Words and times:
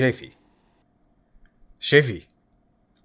Shafy. 0.00 0.32
Shafy, 1.78 2.24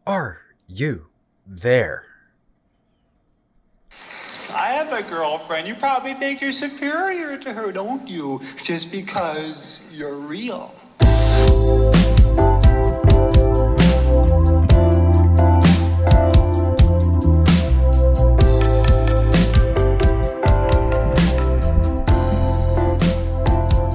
are 0.08 0.40
you 0.70 1.08
there? 1.46 2.06
I 4.50 4.68
have 4.68 4.94
a 4.94 5.04
girlfriend. 5.04 5.68
You 5.68 5.76
probably 5.76 6.14
think 6.14 6.40
you're 6.40 6.54
superior 6.54 7.38
to 7.38 7.52
her, 7.52 7.74
don't 7.74 8.08
you? 8.08 8.40
Just 8.64 8.94
because 8.94 9.90
you're 9.92 10.16
real. 10.16 10.74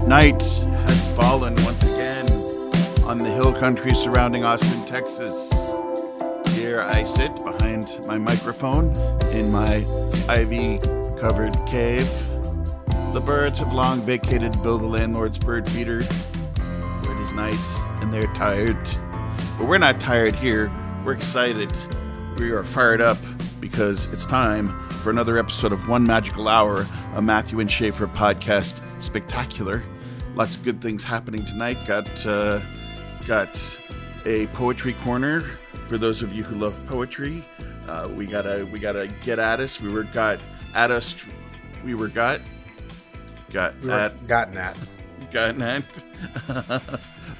Night 0.07 0.70
on 3.11 3.19
the 3.19 3.29
hill 3.29 3.53
country 3.53 3.93
surrounding 3.93 4.45
Austin, 4.45 4.87
Texas. 4.87 5.51
Here 6.55 6.81
I 6.81 7.03
sit 7.03 7.35
behind 7.45 7.99
my 8.07 8.17
microphone 8.17 8.95
in 9.33 9.51
my 9.51 9.85
ivy 10.29 10.79
covered 11.19 11.57
cave. 11.67 12.09
The 13.13 13.21
birds 13.21 13.59
have 13.59 13.73
long 13.73 14.01
vacated 14.01 14.53
Bill 14.63 14.79
the 14.79 14.87
landlord's 14.87 15.41
bird 15.41 15.69
feeder, 15.69 15.99
it 15.99 17.21
is 17.25 17.33
night 17.33 17.59
and 18.01 18.15
they're 18.15 18.33
tired. 18.35 18.79
But 19.59 19.67
we're 19.67 19.79
not 19.79 19.99
tired 19.99 20.37
here. 20.37 20.71
We're 21.05 21.15
excited. 21.15 21.73
We 22.39 22.53
are 22.53 22.63
fired 22.63 23.01
up 23.01 23.19
because 23.59 24.07
it's 24.13 24.25
time 24.25 24.69
for 25.03 25.11
another 25.11 25.37
episode 25.37 25.73
of 25.73 25.89
One 25.89 26.05
Magical 26.05 26.47
Hour, 26.47 26.87
a 27.17 27.21
Matthew 27.21 27.59
and 27.59 27.69
Schaefer 27.69 28.07
podcast 28.07 28.81
spectacular. 29.03 29.83
Lots 30.37 30.55
of 30.55 30.63
good 30.63 30.81
things 30.81 31.03
happening 31.03 31.45
tonight. 31.45 31.85
Got 31.89 32.25
uh, 32.25 32.61
got 33.31 33.79
a 34.27 34.49
poetry 34.49 34.93
corner 35.05 35.43
for 35.87 35.97
those 35.97 36.21
of 36.21 36.33
you 36.35 36.43
who 36.43 36.57
love 36.57 36.75
poetry. 36.89 37.45
Uh, 37.87 38.09
we 38.13 38.27
gotta 38.27 38.67
we 38.73 38.81
gotta 38.81 39.07
get 39.23 39.39
at 39.39 39.61
us. 39.61 39.81
We 39.81 39.89
were 39.89 40.03
got 40.03 40.41
at 40.75 40.91
us. 40.91 41.15
We 41.85 41.95
were 41.95 42.09
got 42.09 42.41
got 43.53 43.81
We 43.83 43.87
were 43.87 43.95
at 43.95 44.27
gotten 44.27 44.59
at. 44.59 44.77
gotten 45.31 45.63
at 45.63 46.05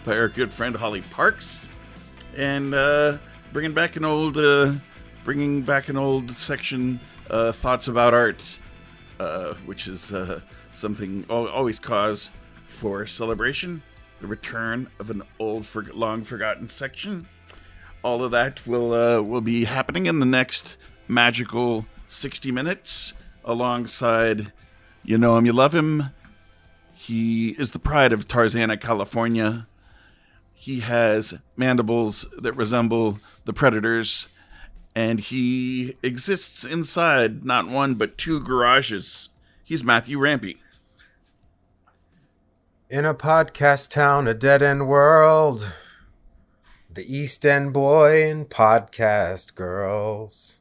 by 0.05 0.17
our 0.17 0.29
good 0.29 0.53
friend 0.53 0.77
Holly 0.77 1.03
Parks, 1.11 1.69
and 2.37 2.73
uh, 2.73 3.19
bringing 3.53 3.75
back 3.75 3.97
an 3.97 4.05
old 4.05 4.37
uh, 4.37 4.75
bringing 5.25 5.61
back 5.61 5.89
an 5.89 5.97
old 5.97 6.31
section 6.39 7.01
uh, 7.31 7.51
thoughts 7.51 7.89
about 7.89 8.15
art, 8.15 8.45
uh, 9.19 9.55
which 9.67 9.89
is 9.89 10.13
uh, 10.13 10.39
something 10.73 11.27
always 11.29 11.81
cause 11.81 12.31
for 12.69 13.09
celebration. 13.09 13.83
The 14.21 14.27
return 14.27 14.89
of 14.99 15.11
an 15.11 15.23
old, 15.39 15.65
for- 15.65 15.93
long 15.93 16.25
forgotten 16.25 16.69
section. 16.69 17.27
All 18.03 18.23
of 18.23 18.31
that 18.33 18.67
will 18.67 18.93
uh, 18.93 19.23
will 19.23 19.41
be 19.41 19.65
happening 19.65 20.07
in 20.07 20.21
the 20.21 20.27
next 20.27 20.77
magical 21.09 21.87
sixty 22.07 22.51
minutes, 22.51 23.13
alongside. 23.45 24.53
You 25.03 25.17
know 25.17 25.39
him, 25.39 25.47
you 25.47 25.53
love 25.53 25.75
him. 25.75 26.11
He 26.95 27.51
is 27.51 27.71
the 27.71 27.79
pride 27.79 28.13
of 28.13 28.29
Tarzana, 28.29 28.79
California. 28.79 29.67
He 30.53 30.81
has 30.81 31.39
mandibles 31.57 32.27
that 32.37 32.53
resemble 32.53 33.19
the 33.47 33.55
predators, 33.55 34.29
and 34.95 35.19
he 35.19 35.97
exists 36.03 36.65
inside 36.65 37.45
not 37.45 37.69
one 37.69 37.95
but 37.95 38.19
two 38.19 38.41
garages. 38.41 39.31
He's 39.65 39.83
Matthew 39.83 40.19
Rampy. 40.19 40.59
In 42.91 43.05
a 43.05 43.15
podcast 43.15 43.93
town, 43.93 44.27
a 44.27 44.35
dead 44.35 44.65
end 44.65 44.89
world. 44.89 45.75
The 46.93 47.05
East 47.05 47.47
End 47.47 47.73
boy 47.73 48.29
and 48.29 48.51
podcast 48.51 49.55
girls. 49.55 50.59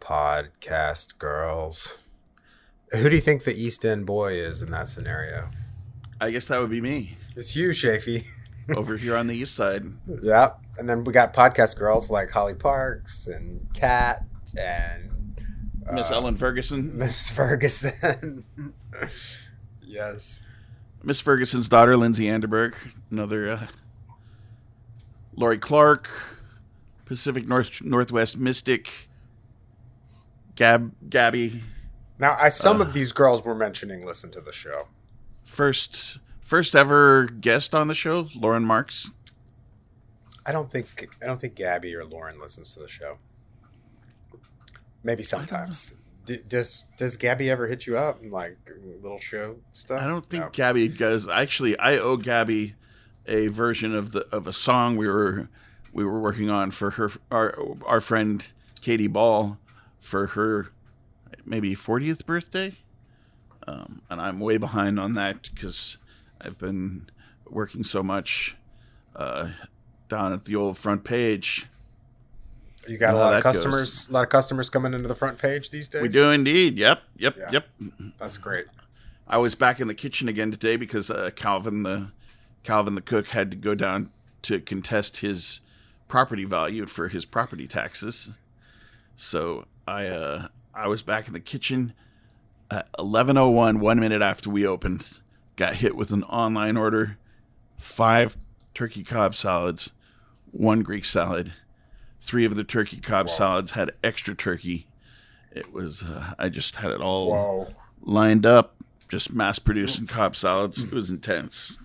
Podcast 0.00 1.18
girls. 1.18 1.98
Who 2.92 3.10
do 3.10 3.16
you 3.16 3.20
think 3.20 3.44
the 3.44 3.54
East 3.54 3.84
End 3.84 4.06
boy 4.06 4.32
is 4.32 4.62
in 4.62 4.70
that 4.70 4.88
scenario? 4.88 5.50
I 6.22 6.30
guess 6.30 6.46
that 6.46 6.58
would 6.58 6.70
be 6.70 6.80
me 6.80 7.18
It's 7.36 7.54
you, 7.54 7.68
Shafy. 7.72 8.24
over 8.74 8.96
here 8.96 9.14
on 9.14 9.26
the 9.26 9.36
east 9.36 9.54
side. 9.54 9.84
Yep. 10.22 10.58
And 10.78 10.88
then 10.88 11.04
we 11.04 11.12
got 11.12 11.34
podcast 11.34 11.78
girls 11.78 12.08
like 12.08 12.30
Holly 12.30 12.54
Parks 12.54 13.26
and 13.26 13.60
Kat 13.74 14.24
and 14.58 15.38
Miss 15.92 16.10
uh, 16.10 16.14
Ellen 16.14 16.38
Ferguson. 16.38 16.96
Miss 16.96 17.30
Ferguson. 17.30 18.42
yes. 19.82 20.40
Miss 21.04 21.20
Ferguson's 21.20 21.68
daughter, 21.68 21.96
Lindsay 21.96 22.24
Anderberg. 22.26 22.74
Another 23.10 23.50
uh, 23.50 23.66
Lori 25.36 25.58
Clark. 25.58 26.08
Pacific 27.04 27.46
North 27.46 27.82
Northwest 27.82 28.38
Mystic. 28.38 28.90
Gab 30.56 30.92
Gabby. 31.10 31.62
Now, 32.18 32.36
I 32.40 32.48
some 32.48 32.80
Uh. 32.80 32.84
of 32.84 32.92
these 32.92 33.12
girls 33.12 33.44
we're 33.44 33.54
mentioning 33.54 34.06
listen 34.06 34.30
to 34.32 34.40
the 34.40 34.52
show. 34.52 34.88
First 35.44 36.18
first 36.40 36.74
ever 36.74 37.26
guest 37.26 37.74
on 37.74 37.88
the 37.88 37.94
show, 37.94 38.28
Lauren 38.34 38.64
Marks. 38.64 39.10
I 40.46 40.52
don't 40.52 40.70
think 40.70 41.08
I 41.22 41.26
don't 41.26 41.38
think 41.40 41.54
Gabby 41.56 41.94
or 41.94 42.04
Lauren 42.04 42.40
listens 42.40 42.74
to 42.74 42.80
the 42.80 42.88
show. 42.88 43.18
Maybe 45.02 45.22
sometimes. 45.22 45.98
D- 46.24 46.40
does 46.48 46.84
Does 46.96 47.16
Gabby 47.16 47.50
ever 47.50 47.66
hit 47.66 47.86
you 47.86 47.98
up 47.98 48.22
and 48.22 48.32
like 48.32 48.56
little 49.02 49.18
show 49.18 49.56
stuff? 49.72 50.00
I 50.02 50.06
don't 50.06 50.24
think 50.24 50.44
No. 50.44 50.50
Gabby 50.50 50.88
does. 50.88 51.28
Actually, 51.28 51.78
I 51.78 51.96
owe 51.98 52.16
Gabby 52.16 52.74
a 53.26 53.48
version 53.48 53.94
of 53.94 54.12
the 54.12 54.26
of 54.32 54.46
a 54.46 54.52
song 54.52 54.96
we 54.96 55.08
were 55.08 55.48
we 55.92 56.04
were 56.04 56.20
working 56.20 56.50
on 56.50 56.70
for 56.70 56.90
her 56.92 57.10
our 57.30 57.56
our 57.86 58.00
friend 58.00 58.46
Katie 58.80 59.06
Ball 59.06 59.58
for 60.00 60.28
her 60.28 60.68
maybe 61.46 61.74
40th 61.74 62.24
birthday. 62.26 62.74
Um, 63.66 64.02
and 64.10 64.20
I'm 64.20 64.40
way 64.40 64.58
behind 64.58 65.00
on 65.00 65.14
that 65.14 65.48
because 65.54 65.96
I've 66.40 66.58
been 66.58 67.08
working 67.48 67.82
so 67.84 68.02
much 68.02 68.56
uh, 69.16 69.50
down 70.08 70.32
at 70.34 70.44
the 70.44 70.56
old 70.56 70.76
front 70.76 71.04
page. 71.04 71.66
You 72.88 72.98
got 72.98 73.14
a 73.14 73.18
lot 73.18 73.34
of 73.34 73.42
customers. 73.42 74.08
A 74.08 74.12
lot 74.12 74.22
of 74.24 74.28
customers 74.28 74.68
coming 74.70 74.94
into 74.94 75.08
the 75.08 75.14
front 75.14 75.38
page 75.38 75.70
these 75.70 75.88
days. 75.88 76.02
We 76.02 76.08
do 76.08 76.30
indeed. 76.30 76.76
Yep, 76.76 77.02
yep, 77.16 77.36
Yeah. 77.38 77.50
yep. 77.52 77.68
That's 78.18 78.38
great. 78.38 78.66
I 79.26 79.38
was 79.38 79.54
back 79.54 79.80
in 79.80 79.88
the 79.88 79.94
kitchen 79.94 80.28
again 80.28 80.50
today 80.50 80.76
because 80.76 81.10
uh, 81.10 81.30
Calvin 81.34 81.82
the 81.82 82.10
Calvin 82.62 82.94
the 82.94 83.00
cook 83.00 83.28
had 83.28 83.50
to 83.50 83.56
go 83.56 83.74
down 83.74 84.10
to 84.42 84.60
contest 84.60 85.18
his 85.18 85.60
property 86.08 86.44
value 86.44 86.86
for 86.86 87.08
his 87.08 87.24
property 87.24 87.66
taxes. 87.66 88.30
So 89.16 89.66
I 89.86 90.06
uh, 90.06 90.48
I 90.74 90.88
was 90.88 91.02
back 91.02 91.26
in 91.26 91.32
the 91.32 91.40
kitchen 91.40 91.94
at 92.70 92.90
11:01, 92.98 93.78
one 93.80 94.00
minute 94.00 94.22
after 94.22 94.50
we 94.50 94.66
opened. 94.66 95.06
Got 95.56 95.76
hit 95.76 95.94
with 95.96 96.10
an 96.12 96.24
online 96.24 96.76
order, 96.76 97.16
five 97.78 98.36
turkey 98.74 99.04
Cobb 99.04 99.34
salads, 99.36 99.90
one 100.50 100.82
Greek 100.82 101.04
salad. 101.04 101.52
Three 102.24 102.44
of 102.44 102.56
the 102.56 102.64
turkey 102.64 102.96
Cobb 102.98 103.28
Whoa. 103.28 103.32
salads 103.34 103.70
had 103.72 103.92
extra 104.02 104.34
turkey. 104.34 104.86
It 105.52 105.72
was 105.72 106.02
uh, 106.02 106.34
I 106.38 106.48
just 106.48 106.76
had 106.76 106.90
it 106.90 107.00
all 107.00 107.30
Whoa. 107.30 107.74
lined 108.02 108.44
up, 108.46 108.74
just 109.08 109.32
mass 109.32 109.58
producing 109.58 110.06
Cobb 110.06 110.34
salads. 110.34 110.82
It 110.82 110.92
was 110.92 111.10
intense. 111.10 111.78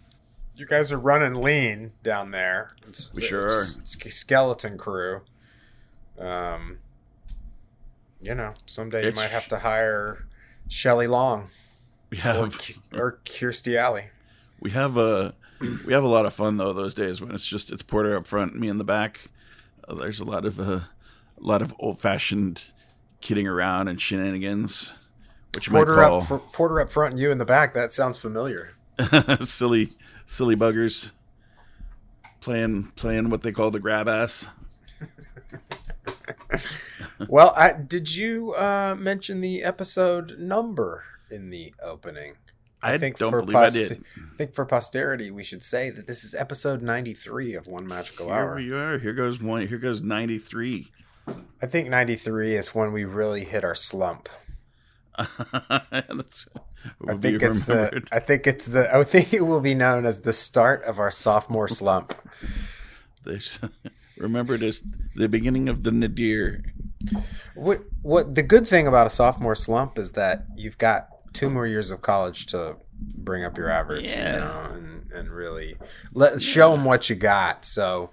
You 0.55 0.65
guys 0.65 0.91
are 0.91 0.97
running 0.99 1.35
lean 1.35 1.91
down 2.03 2.31
there. 2.31 2.75
It's, 2.87 3.13
We 3.13 3.21
sure 3.21 3.47
it's- 3.47 3.79
it's 3.81 4.15
skeleton 4.15 4.77
crew. 4.77 5.21
Um, 6.17 6.79
you 8.21 8.35
know, 8.35 8.53
someday 8.65 9.05
you 9.09 9.15
might 9.15 9.29
have 9.31 9.47
to 9.49 9.59
hire 9.59 10.25
Shelley 10.67 11.07
Long 11.07 11.47
We 12.09 12.17
or, 12.17 12.21
have 12.21 12.57
Ki- 12.59 12.75
or 12.93 13.19
Kirstie 13.23 13.77
Alley. 13.77 14.09
we 14.59 14.71
have 14.71 14.97
a 14.97 15.33
we 15.85 15.93
have 15.93 16.03
a 16.03 16.07
lot 16.07 16.25
of 16.25 16.33
fun 16.33 16.57
though 16.57 16.73
those 16.73 16.93
days 16.93 17.21
when 17.21 17.31
it's 17.33 17.45
just 17.47 17.71
it's 17.71 17.81
Porter 17.83 18.17
up 18.17 18.27
front, 18.27 18.55
me 18.55 18.67
in 18.67 18.77
the 18.79 18.83
back. 18.83 19.29
Uh, 19.89 19.95
there's 19.95 20.19
a 20.19 20.25
lot 20.25 20.45
of 20.45 20.59
uh, 20.59 20.63
a 20.73 20.87
lot 21.39 21.61
of 21.61 21.73
old 21.79 21.99
fashioned 21.99 22.63
kidding 23.21 23.47
around 23.47 23.87
and 23.87 23.99
shenanigans, 23.99 24.93
which 25.55 25.67
you 25.67 25.73
Porter 25.73 25.95
might 25.95 26.03
call 26.03 26.21
up, 26.21 26.53
Porter 26.53 26.79
up 26.79 26.89
front 26.89 27.13
and 27.13 27.19
you 27.19 27.31
in 27.31 27.37
the 27.37 27.45
back. 27.45 27.73
That 27.73 27.91
sounds 27.91 28.17
familiar. 28.17 28.71
silly 29.39 29.89
silly 30.25 30.55
buggers 30.55 31.11
playing 32.41 32.91
playing 32.95 33.29
what 33.29 33.41
they 33.41 33.51
call 33.51 33.71
the 33.71 33.79
grab 33.79 34.07
ass. 34.07 34.49
well, 37.27 37.53
I, 37.55 37.73
did 37.73 38.13
you 38.13 38.53
uh, 38.53 38.95
mention 38.97 39.41
the 39.41 39.63
episode 39.63 40.37
number 40.37 41.03
in 41.31 41.49
the 41.49 41.73
opening? 41.81 42.35
I, 42.81 42.97
think 42.97 43.17
don't 43.17 43.31
for 43.31 43.41
believe 43.41 43.57
I 43.57 43.69
did. 43.69 44.03
I 44.17 44.37
think 44.37 44.53
for 44.53 44.65
posterity, 44.65 45.31
we 45.31 45.43
should 45.43 45.63
say 45.63 45.89
that 45.89 46.07
this 46.07 46.23
is 46.23 46.33
episode 46.33 46.81
93 46.81 47.55
of 47.55 47.67
One 47.67 47.87
Magical 47.87 48.27
Here 48.27 48.35
Hour. 48.35 48.57
Here 48.57 48.73
we 48.73 48.79
are. 48.79 48.99
Here 48.99 49.13
goes 49.13 49.41
one. 49.41 49.67
Here 49.67 49.77
goes 49.77 50.01
ninety 50.01 50.37
three. 50.37 50.91
I 51.61 51.67
think 51.67 51.89
93 51.89 52.55
is 52.55 52.73
when 52.73 52.91
we 52.91 53.05
really 53.05 53.43
hit 53.43 53.63
our 53.63 53.75
slump. 53.75 54.29
That's, 55.91 56.47
I 57.07 57.15
think 57.15 57.43
it's 57.43 57.65
the. 57.65 58.01
I 58.11 58.19
think 58.19 58.47
it's 58.47 58.65
the. 58.65 58.95
I 58.95 59.03
think 59.03 59.33
it 59.33 59.41
will 59.41 59.59
be 59.59 59.75
known 59.75 60.05
as 60.05 60.21
the 60.21 60.33
start 60.33 60.83
of 60.83 60.97
our 60.99 61.11
sophomore 61.11 61.67
slump. 61.67 62.15
There's- 63.25 63.59
remembered 64.17 64.63
as 64.63 64.81
the 65.15 65.29
beginning 65.29 65.69
of 65.69 65.83
the 65.83 65.91
nadir. 65.91 66.63
What 67.55 67.79
what 68.01 68.35
the 68.35 68.43
good 68.43 68.67
thing 68.67 68.87
about 68.87 69.07
a 69.07 69.09
sophomore 69.09 69.55
slump 69.55 69.97
is 69.97 70.13
that 70.13 70.45
you've 70.55 70.77
got 70.77 71.07
two 71.33 71.49
more 71.49 71.65
years 71.67 71.91
of 71.91 72.01
college 72.01 72.45
to 72.47 72.75
bring 72.99 73.43
up 73.43 73.57
your 73.57 73.69
average, 73.69 74.05
Yeah. 74.07 74.33
you 74.33 74.39
know, 74.39 74.75
and 74.75 75.11
and 75.13 75.29
really 75.31 75.75
let 76.13 76.39
show 76.41 76.71
them 76.71 76.85
what 76.85 77.09
you 77.09 77.15
got. 77.15 77.65
So 77.65 78.11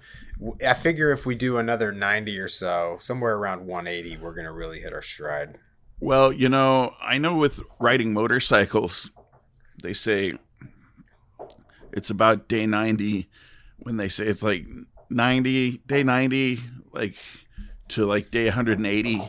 I 0.65 0.73
figure 0.73 1.11
if 1.11 1.25
we 1.25 1.35
do 1.35 1.57
another 1.57 1.91
ninety 1.91 2.39
or 2.39 2.47
so, 2.47 2.97
somewhere 2.99 3.35
around 3.35 3.65
one 3.65 3.87
eighty, 3.87 4.17
we're 4.17 4.33
gonna 4.33 4.53
really 4.53 4.79
hit 4.79 4.93
our 4.93 5.01
stride. 5.01 5.57
Well, 5.99 6.31
you 6.31 6.47
know, 6.49 6.93
I 7.01 7.17
know 7.17 7.35
with 7.35 7.59
riding 7.79 8.13
motorcycles, 8.13 9.09
they 9.81 9.93
say 9.93 10.33
it's 11.91 12.09
about 12.09 12.47
day 12.47 12.65
90 12.67 13.27
when 13.79 13.97
they 13.97 14.09
say 14.09 14.25
it's 14.27 14.43
like 14.43 14.67
90, 15.09 15.77
day 15.87 16.03
90, 16.03 16.59
like 16.91 17.15
to 17.89 18.05
like 18.05 18.29
day 18.31 18.45
180. 18.45 19.21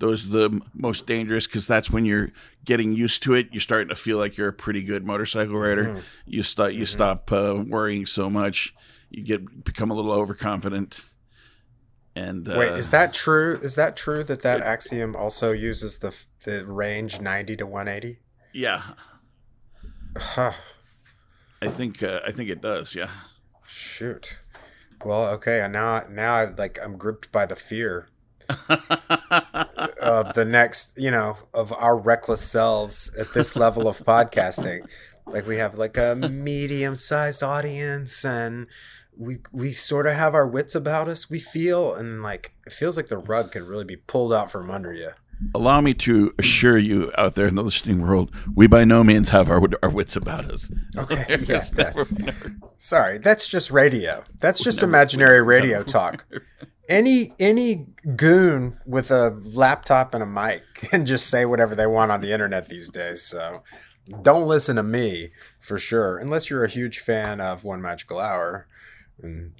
Those 0.00 0.26
are 0.26 0.30
the 0.30 0.60
most 0.74 1.06
dangerous 1.06 1.46
because 1.46 1.66
that's 1.66 1.90
when 1.90 2.04
you're 2.04 2.32
getting 2.64 2.92
used 2.92 3.22
to 3.22 3.34
it. 3.34 3.48
You're 3.52 3.60
starting 3.60 3.88
to 3.90 3.94
feel 3.94 4.18
like 4.18 4.36
you're 4.36 4.48
a 4.48 4.52
pretty 4.52 4.82
good 4.82 5.06
motorcycle 5.06 5.56
rider. 5.56 5.84
Mhm. 5.84 6.02
You 6.26 6.42
start, 6.42 6.72
you 6.72 6.86
stop 6.86 7.30
uh, 7.30 7.62
worrying 7.66 8.06
so 8.06 8.28
much. 8.28 8.74
You 9.10 9.22
get 9.22 9.64
become 9.64 9.90
a 9.90 9.94
little 9.94 10.12
overconfident. 10.12 11.04
And 12.16 12.48
uh, 12.48 12.56
Wait, 12.58 12.72
is 12.72 12.90
that 12.90 13.14
true? 13.14 13.58
Is 13.62 13.76
that 13.76 13.96
true 13.96 14.24
that 14.24 14.42
that 14.42 14.60
it- 14.60 14.64
axiom 14.64 15.14
also 15.14 15.52
uses 15.52 15.98
the 15.98 16.12
the 16.44 16.64
range 16.66 17.20
ninety 17.20 17.54
to 17.56 17.66
one 17.66 17.86
eighty? 17.86 18.18
yeah? 18.52 18.82
Huh. 20.16 20.52
I 21.62 21.68
think 21.68 22.02
uh, 22.02 22.20
I 22.26 22.32
think 22.32 22.48
it 22.50 22.60
does. 22.62 22.94
Yeah. 22.94 23.10
Shoot. 23.66 24.40
Well, 25.04 25.26
okay. 25.34 25.60
and 25.60 25.72
Now, 25.72 26.04
now, 26.10 26.34
I 26.34 26.44
like 26.46 26.78
I'm 26.82 26.96
gripped 26.96 27.30
by 27.30 27.46
the 27.46 27.54
fear 27.56 28.08
of 30.00 30.34
the 30.34 30.44
next, 30.44 30.98
you 30.98 31.10
know, 31.10 31.36
of 31.54 31.72
our 31.72 31.96
reckless 31.96 32.40
selves 32.40 33.14
at 33.16 33.32
this 33.32 33.56
level 33.56 33.88
of 33.88 33.98
podcasting. 33.98 34.80
Like 35.26 35.46
we 35.46 35.56
have 35.56 35.76
like 35.78 35.96
a 35.96 36.14
medium-sized 36.16 37.42
audience, 37.42 38.24
and 38.24 38.66
we 39.16 39.38
we 39.52 39.70
sort 39.72 40.06
of 40.06 40.14
have 40.14 40.34
our 40.34 40.46
wits 40.46 40.74
about 40.74 41.08
us. 41.08 41.30
We 41.30 41.38
feel, 41.38 41.94
and 41.94 42.22
like 42.22 42.52
it 42.66 42.72
feels 42.72 42.96
like 42.96 43.08
the 43.08 43.18
rug 43.18 43.52
could 43.52 43.62
really 43.62 43.84
be 43.84 43.96
pulled 43.96 44.32
out 44.32 44.50
from 44.50 44.70
under 44.70 44.92
you. 44.92 45.10
Allow 45.54 45.80
me 45.80 45.94
to 45.94 46.34
assure 46.38 46.76
you 46.76 47.10
out 47.16 47.34
there 47.34 47.46
in 47.46 47.54
the 47.54 47.62
listening 47.62 48.02
world, 48.02 48.30
we 48.54 48.66
by 48.66 48.84
no 48.84 49.02
means 49.02 49.30
have 49.30 49.48
our, 49.48 49.62
our 49.82 49.88
wits 49.88 50.14
about 50.14 50.44
us. 50.50 50.70
Okay, 50.98 51.24
yeah, 51.28 51.36
There's 51.36 51.72
never- 51.72 51.92
that's 51.94 52.12
never- 52.18 52.56
sorry. 52.76 53.18
That's 53.18 53.46
just 53.48 53.70
radio. 53.70 54.22
That's 54.40 54.62
just 54.62 54.82
imaginary 54.82 55.40
radio 55.42 55.82
talk. 55.82 56.26
any 56.90 57.32
any 57.38 57.86
goon 58.16 58.78
with 58.84 59.10
a 59.10 59.30
laptop 59.44 60.12
and 60.12 60.22
a 60.22 60.26
mic 60.26 60.62
can 60.74 61.06
just 61.06 61.28
say 61.28 61.46
whatever 61.46 61.74
they 61.74 61.86
want 61.86 62.10
on 62.10 62.20
the 62.20 62.32
internet 62.32 62.68
these 62.68 62.90
days. 62.90 63.22
So 63.22 63.62
don't 64.22 64.46
listen 64.46 64.76
to 64.76 64.82
me 64.82 65.30
for 65.60 65.78
sure, 65.78 66.18
unless 66.18 66.50
you're 66.50 66.64
a 66.64 66.68
huge 66.68 66.98
fan 66.98 67.40
of 67.40 67.64
One 67.64 67.80
Magical 67.80 68.18
Hour. 68.18 68.66
And 69.22 69.52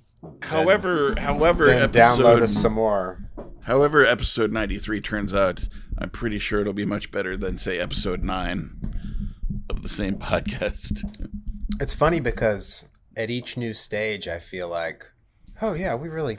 however, 0.43 1.15
however, 1.19 1.67
then 1.67 1.91
download 1.93 2.43
us 2.43 2.53
some 2.53 2.75
more. 2.75 3.25
however 3.65 4.05
episode 4.05 4.53
ninety 4.53 4.79
three 4.79 5.01
turns 5.01 5.33
out, 5.33 5.69
I'm 5.99 6.11
pretty 6.11 6.39
sure 6.39 6.61
it'll 6.61 6.73
be 6.73 6.85
much 6.85 7.11
better 7.11 7.37
than 7.37 7.59
say 7.59 7.79
episode 7.79 8.25
nine 8.25 8.93
of 9.71 9.83
the 9.83 9.89
same 9.89 10.17
podcast. 10.19 11.03
It's 11.81 11.95
funny 11.95 12.21
because 12.21 12.91
at 13.17 13.31
each 13.31 13.57
new 13.57 13.73
stage, 13.73 14.27
I 14.29 14.39
feel 14.41 14.69
like, 14.69 15.09
oh 15.63 15.75
yeah, 15.75 15.95
we 15.95 16.09
really, 16.09 16.39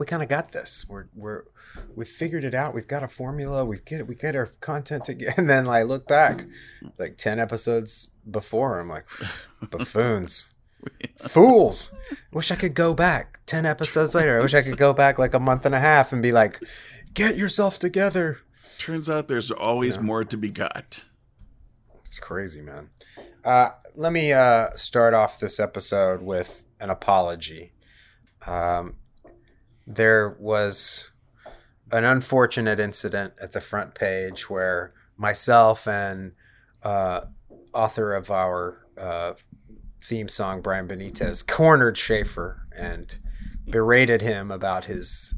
we 0.00 0.06
kind 0.06 0.22
of 0.22 0.28
got 0.30 0.50
this. 0.50 0.86
We're 0.88 1.04
we're 1.14 1.42
we 1.94 2.06
figured 2.06 2.42
it 2.42 2.54
out. 2.54 2.74
We've 2.74 2.88
got 2.88 3.02
a 3.04 3.08
formula. 3.08 3.64
We 3.66 3.78
get 3.84 4.08
we 4.08 4.14
get 4.14 4.34
our 4.34 4.46
content 4.60 5.04
together. 5.04 5.34
And 5.38 5.48
then 5.48 5.68
I 5.68 5.82
look 5.82 6.08
back, 6.08 6.46
like 6.98 7.18
ten 7.18 7.38
episodes 7.38 8.10
before, 8.28 8.80
I'm 8.80 8.88
like, 8.88 9.04
buffoons, 9.70 10.54
fools. 11.18 11.92
Wish 12.32 12.50
I 12.50 12.56
could 12.56 12.74
go 12.74 12.94
back 12.94 13.40
ten 13.44 13.66
episodes 13.66 14.14
later. 14.14 14.38
I 14.38 14.42
wish 14.42 14.54
I 14.54 14.62
could 14.62 14.78
go 14.78 14.94
back 14.94 15.18
like 15.18 15.34
a 15.34 15.38
month 15.38 15.66
and 15.66 15.74
a 15.74 15.80
half 15.80 16.12
and 16.14 16.22
be 16.22 16.32
like, 16.32 16.58
get 17.12 17.36
yourself 17.36 17.78
together. 17.78 18.38
Turns 18.78 19.10
out 19.10 19.28
there's 19.28 19.50
always 19.50 19.96
Yeah. 19.96 20.02
more 20.02 20.24
to 20.24 20.36
be 20.38 20.48
got. 20.48 21.04
It's 22.06 22.18
crazy, 22.18 22.62
man. 22.62 22.88
Uh, 23.44 23.68
let 23.94 24.12
me 24.12 24.32
uh, 24.32 24.70
start 24.74 25.12
off 25.12 25.38
this 25.40 25.60
episode 25.60 26.22
with 26.22 26.64
an 26.80 26.88
apology. 26.88 27.72
Um, 28.46 28.94
there 29.94 30.36
was 30.38 31.10
an 31.90 32.04
unfortunate 32.04 32.78
incident 32.78 33.34
at 33.42 33.52
the 33.52 33.60
front 33.60 33.94
page 33.94 34.48
where 34.48 34.92
myself 35.16 35.88
and 35.88 36.32
uh, 36.84 37.22
author 37.74 38.14
of 38.14 38.30
our 38.30 38.86
uh, 38.96 39.32
theme 40.02 40.28
song, 40.28 40.62
Brian 40.62 40.86
Benitez, 40.86 41.46
cornered 41.46 41.96
Schaefer 41.96 42.66
and 42.76 43.18
berated 43.68 44.22
him 44.22 44.50
about 44.50 44.84
his 44.84 45.34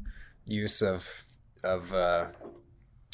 use 0.46 0.82
of 0.82 1.24
of 1.64 1.94
uh, 1.94 2.26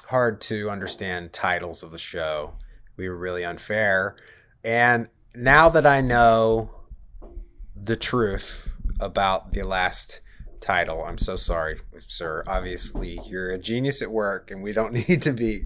hard 0.06 0.40
to 0.40 0.70
understand 0.70 1.32
titles 1.32 1.82
of 1.82 1.92
the 1.92 1.98
show. 1.98 2.54
We 2.96 3.08
were 3.08 3.16
really 3.16 3.44
unfair. 3.44 4.16
And 4.64 5.08
now 5.34 5.68
that 5.68 5.86
I 5.86 6.00
know 6.00 6.70
the 7.76 7.94
truth 7.94 8.74
about 8.98 9.52
the 9.52 9.62
last 9.62 10.22
title, 10.60 11.04
I'm 11.04 11.18
so 11.18 11.36
sorry, 11.36 11.78
sir. 12.06 12.44
Obviously, 12.46 13.20
you're 13.26 13.50
a 13.50 13.58
genius 13.58 14.02
at 14.02 14.10
work, 14.10 14.50
and 14.50 14.62
we 14.62 14.72
don't 14.72 14.92
need 15.08 15.22
to 15.22 15.32
be, 15.32 15.62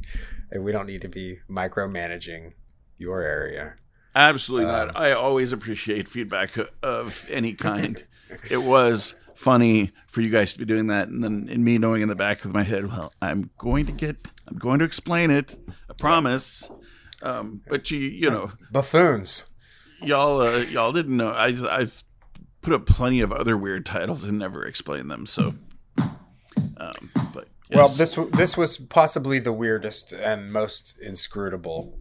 and 0.50 0.64
we 0.64 0.72
don't 0.72 0.86
need 0.86 1.02
to 1.02 1.08
be 1.08 1.38
micromanaging 1.50 2.52
your 2.98 3.22
area. 3.22 3.74
Absolutely 4.14 4.66
Um, 4.70 4.88
not. 4.88 4.96
I 4.98 5.12
always 5.12 5.52
appreciate 5.52 6.08
feedback 6.08 6.52
of 6.82 7.26
any 7.30 7.54
kind. 7.54 8.04
it 8.50 8.58
was 8.62 9.14
funny 9.34 9.90
for 10.06 10.20
you 10.20 10.30
guys 10.30 10.52
to 10.52 10.58
be 10.58 10.64
doing 10.64 10.88
that, 10.88 11.08
and 11.08 11.24
then 11.24 11.48
and 11.50 11.64
me 11.64 11.78
knowing 11.78 12.02
in 12.02 12.08
the 12.08 12.14
back 12.14 12.44
of 12.44 12.52
my 12.52 12.62
head, 12.62 12.86
well, 12.86 13.12
I'm 13.22 13.50
going 13.58 13.86
to 13.86 13.92
get, 13.92 14.16
I'm 14.46 14.58
going 14.58 14.78
to 14.80 14.84
explain 14.84 15.30
it. 15.30 15.56
I 15.90 15.94
promise. 15.94 16.70
Um, 17.22 17.62
but 17.68 17.90
you, 17.90 17.98
you 18.00 18.28
know, 18.30 18.50
Buffoons. 18.72 19.46
y'all, 20.02 20.40
uh, 20.42 20.58
y'all 20.58 20.92
didn't 20.92 21.16
know. 21.16 21.30
I, 21.30 21.54
I've 21.70 22.04
put 22.62 22.72
up 22.72 22.86
plenty 22.86 23.20
of 23.20 23.32
other 23.32 23.56
weird 23.56 23.84
titles 23.84 24.24
and 24.24 24.38
never 24.38 24.64
explain 24.64 25.08
them. 25.08 25.26
So, 25.26 25.54
um, 26.78 27.10
but 27.34 27.48
Well, 27.74 27.88
this 27.88 28.16
this 28.32 28.56
was 28.56 28.76
possibly 28.78 29.38
the 29.38 29.52
weirdest 29.52 30.12
and 30.12 30.52
most 30.52 30.98
inscrutable 31.00 31.98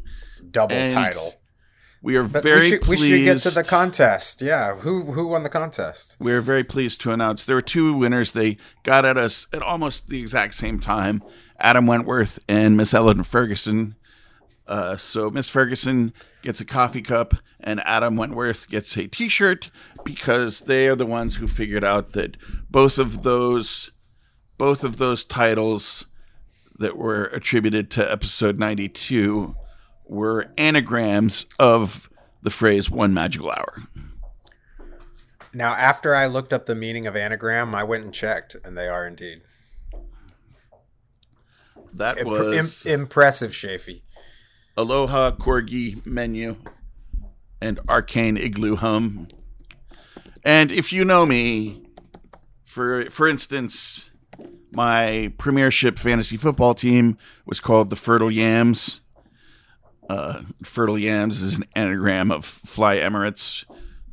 double 0.49 0.75
And 0.75 0.93
title. 0.93 1.35
we 2.01 2.15
are 2.15 2.23
But 2.23 2.43
very 2.43 2.61
we 2.61 2.69
should, 2.69 2.87
we 2.87 2.97
should 2.97 3.23
get 3.23 3.39
to 3.41 3.49
the 3.51 3.63
contest. 3.63 4.41
Yeah, 4.41 4.75
who 4.75 5.11
who 5.11 5.27
won 5.27 5.43
the 5.43 5.49
contest? 5.49 6.15
We're 6.19 6.41
very 6.41 6.63
pleased 6.63 7.01
to 7.01 7.11
announce 7.11 7.43
there 7.43 7.55
were 7.55 7.61
two 7.61 7.93
winners. 7.93 8.31
They 8.31 8.57
got 8.83 9.05
at 9.05 9.17
us 9.17 9.47
at 9.53 9.61
almost 9.61 10.09
the 10.09 10.19
exact 10.21 10.55
same 10.55 10.79
time 10.79 11.21
Adam 11.59 11.85
Wentworth 11.87 12.39
and 12.47 12.75
Miss 12.77 12.93
Ellen 12.93 13.23
Ferguson. 13.23 13.95
Uh, 14.67 14.95
so 14.95 15.29
Miss 15.29 15.49
Ferguson 15.49 16.13
gets 16.43 16.61
a 16.61 16.65
coffee 16.65 17.01
cup, 17.01 17.33
and 17.59 17.81
Adam 17.81 18.15
Wentworth 18.15 18.69
gets 18.69 18.95
a 18.97 19.07
t 19.07 19.27
shirt 19.27 19.69
because 20.03 20.61
they 20.61 20.87
are 20.87 20.95
the 20.95 21.05
ones 21.05 21.35
who 21.35 21.47
figured 21.47 21.83
out 21.83 22.13
that 22.13 22.37
both 22.69 22.97
of 22.97 23.23
those 23.23 23.91
both 24.57 24.83
of 24.83 24.97
those 24.97 25.23
titles 25.23 26.05
that 26.77 26.95
were 26.95 27.25
attributed 27.25 27.89
to 27.91 28.11
episode 28.11 28.59
92 28.59 29.55
were 30.05 30.51
anagrams 30.57 31.45
of 31.59 32.09
the 32.43 32.49
phrase 32.49 32.89
one 32.89 33.13
magical 33.13 33.49
hour. 33.49 33.83
Now, 35.53 35.73
after 35.73 36.15
I 36.15 36.27
looked 36.27 36.53
up 36.53 36.65
the 36.65 36.75
meaning 36.75 37.07
of 37.07 37.15
anagram, 37.15 37.75
I 37.75 37.83
went 37.83 38.03
and 38.05 38.13
checked, 38.13 38.55
and 38.63 38.77
they 38.77 38.87
are 38.87 39.05
indeed 39.05 39.41
That 41.93 42.25
was 42.25 42.85
im- 42.85 43.01
impressive, 43.01 43.51
Shafee. 43.51 44.01
Aloha 44.81 45.29
Corgi 45.29 46.03
menu 46.07 46.55
and 47.61 47.79
Arcane 47.87 48.35
Igloo 48.35 48.75
Hum. 48.75 49.27
And 50.43 50.71
if 50.71 50.91
you 50.91 51.05
know 51.05 51.23
me, 51.23 51.83
for 52.65 53.07
for 53.11 53.27
instance, 53.27 54.09
my 54.75 55.31
premiership 55.37 55.99
fantasy 55.99 56.35
football 56.35 56.73
team 56.73 57.19
was 57.45 57.59
called 57.59 57.91
the 57.91 57.95
Fertile 57.95 58.31
Yams. 58.31 59.01
Uh, 60.09 60.41
Fertile 60.63 60.97
Yams 60.97 61.41
is 61.41 61.53
an 61.53 61.65
anagram 61.75 62.31
of 62.31 62.43
Fly 62.43 62.95
Emirates, 62.97 63.65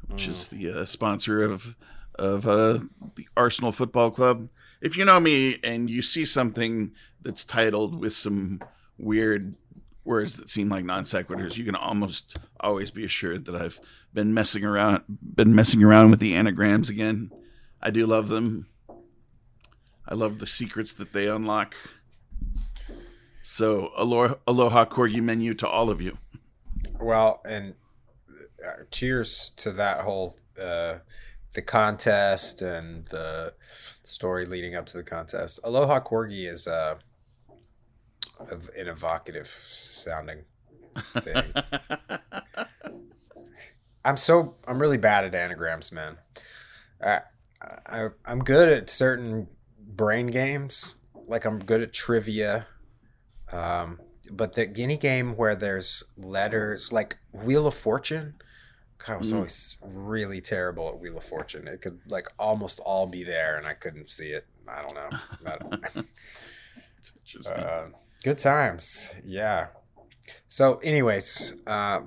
which 0.08 0.28
is 0.28 0.48
the 0.48 0.70
uh, 0.70 0.84
sponsor 0.84 1.42
of 1.42 1.76
of 2.18 2.46
uh, 2.46 2.80
the 3.14 3.26
Arsenal 3.38 3.72
Football 3.72 4.10
Club. 4.10 4.50
If 4.82 4.98
you 4.98 5.06
know 5.06 5.18
me 5.18 5.60
and 5.64 5.88
you 5.88 6.02
see 6.02 6.26
something 6.26 6.92
that's 7.22 7.42
titled 7.42 7.98
with 7.98 8.12
some 8.12 8.60
weird 8.98 9.56
words 10.08 10.36
that 10.36 10.50
seem 10.50 10.68
like 10.68 10.84
non 10.84 11.04
sequiturs, 11.04 11.56
you 11.56 11.64
can 11.64 11.76
almost 11.76 12.38
always 12.58 12.90
be 12.90 13.04
assured 13.04 13.44
that 13.44 13.54
I've 13.54 13.78
been 14.12 14.34
messing 14.34 14.64
around 14.64 15.04
been 15.22 15.54
messing 15.54 15.84
around 15.84 16.10
with 16.10 16.18
the 16.18 16.34
anagrams 16.34 16.88
again. 16.88 17.30
I 17.80 17.90
do 17.90 18.06
love 18.06 18.28
them. 18.28 18.66
I 20.08 20.14
love 20.14 20.38
the 20.38 20.46
secrets 20.46 20.94
that 20.94 21.12
they 21.12 21.28
unlock. 21.28 21.76
So 23.42 23.92
aloha, 23.96 24.34
aloha 24.46 24.86
corgi 24.86 25.22
menu 25.22 25.54
to 25.54 25.68
all 25.68 25.90
of 25.90 26.00
you. 26.00 26.18
Well, 27.00 27.40
and 27.44 27.74
uh, 28.66 28.84
cheers 28.90 29.52
to 29.58 29.70
that 29.72 30.00
whole 30.00 30.36
uh, 30.60 30.98
the 31.52 31.62
contest 31.62 32.62
and 32.62 33.06
the 33.06 33.54
story 34.04 34.46
leading 34.46 34.74
up 34.74 34.86
to 34.86 34.96
the 34.96 35.02
contest. 35.02 35.60
Aloha 35.64 36.00
corgi 36.00 36.50
is 36.50 36.66
an 38.50 38.88
evocative 38.88 39.47
sounding 39.49 40.45
thing. 41.14 41.52
I'm 44.04 44.16
so 44.16 44.57
I'm 44.66 44.80
really 44.80 44.97
bad 44.99 45.25
at 45.25 45.35
anagrams, 45.35 45.92
man. 45.92 46.16
I, 47.02 47.21
I 47.87 48.09
I'm 48.25 48.40
good 48.40 48.68
at 48.68 48.88
certain 48.90 49.49
brain 49.78 50.28
games. 50.28 50.97
Like 51.26 51.45
I'm 51.45 51.59
good 51.59 51.83
at 51.83 51.92
trivia. 51.92 52.66
Um, 53.52 54.00
but 54.30 54.54
the 54.54 54.66
guinea 54.66 54.97
game 54.97 55.37
where 55.37 55.54
there's 55.54 56.12
letters 56.16 56.92
like 56.92 57.16
Wheel 57.33 57.66
of 57.66 57.75
Fortune, 57.75 58.35
God, 58.99 59.14
I 59.14 59.16
was 59.16 59.33
Mm. 59.33 59.37
always 59.37 59.76
really 59.83 60.40
terrible 60.40 60.88
at 60.88 60.99
Wheel 61.00 61.16
of 61.18 61.25
Fortune. 61.25 61.66
It 61.68 61.80
could 61.80 62.00
like 62.09 62.28
almost 62.38 62.80
all 62.80 63.07
be 63.07 63.25
there, 63.25 63.57
and 63.59 63.66
I 63.66 63.75
couldn't 63.75 64.11
see 64.11 64.30
it. 64.30 64.47
I 64.66 64.83
don't 64.83 64.95
know. 64.95 65.11
I 65.47 65.57
don't- 65.57 65.85
It's 66.99 67.12
interesting. 67.25 67.57
uh, 67.57 67.87
good 68.22 68.38
times, 68.38 69.16
yeah. 69.25 69.68
So, 70.46 70.78
anyways, 70.78 71.54
uh, 71.66 72.00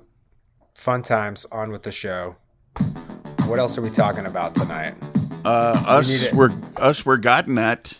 fun 0.74 1.02
times. 1.02 1.46
On 1.52 1.70
with 1.70 1.82
the 1.82 1.92
show. 1.92 2.36
What 3.46 3.58
else 3.58 3.76
are 3.78 3.82
we 3.82 3.90
talking 3.90 4.26
about 4.26 4.54
tonight? 4.54 4.94
Uh, 5.44 5.82
us 5.86 6.22
it. 6.22 6.34
we're 6.34 6.52
us 6.76 7.04
we're 7.04 7.16
gotten 7.16 7.58
at 7.58 7.94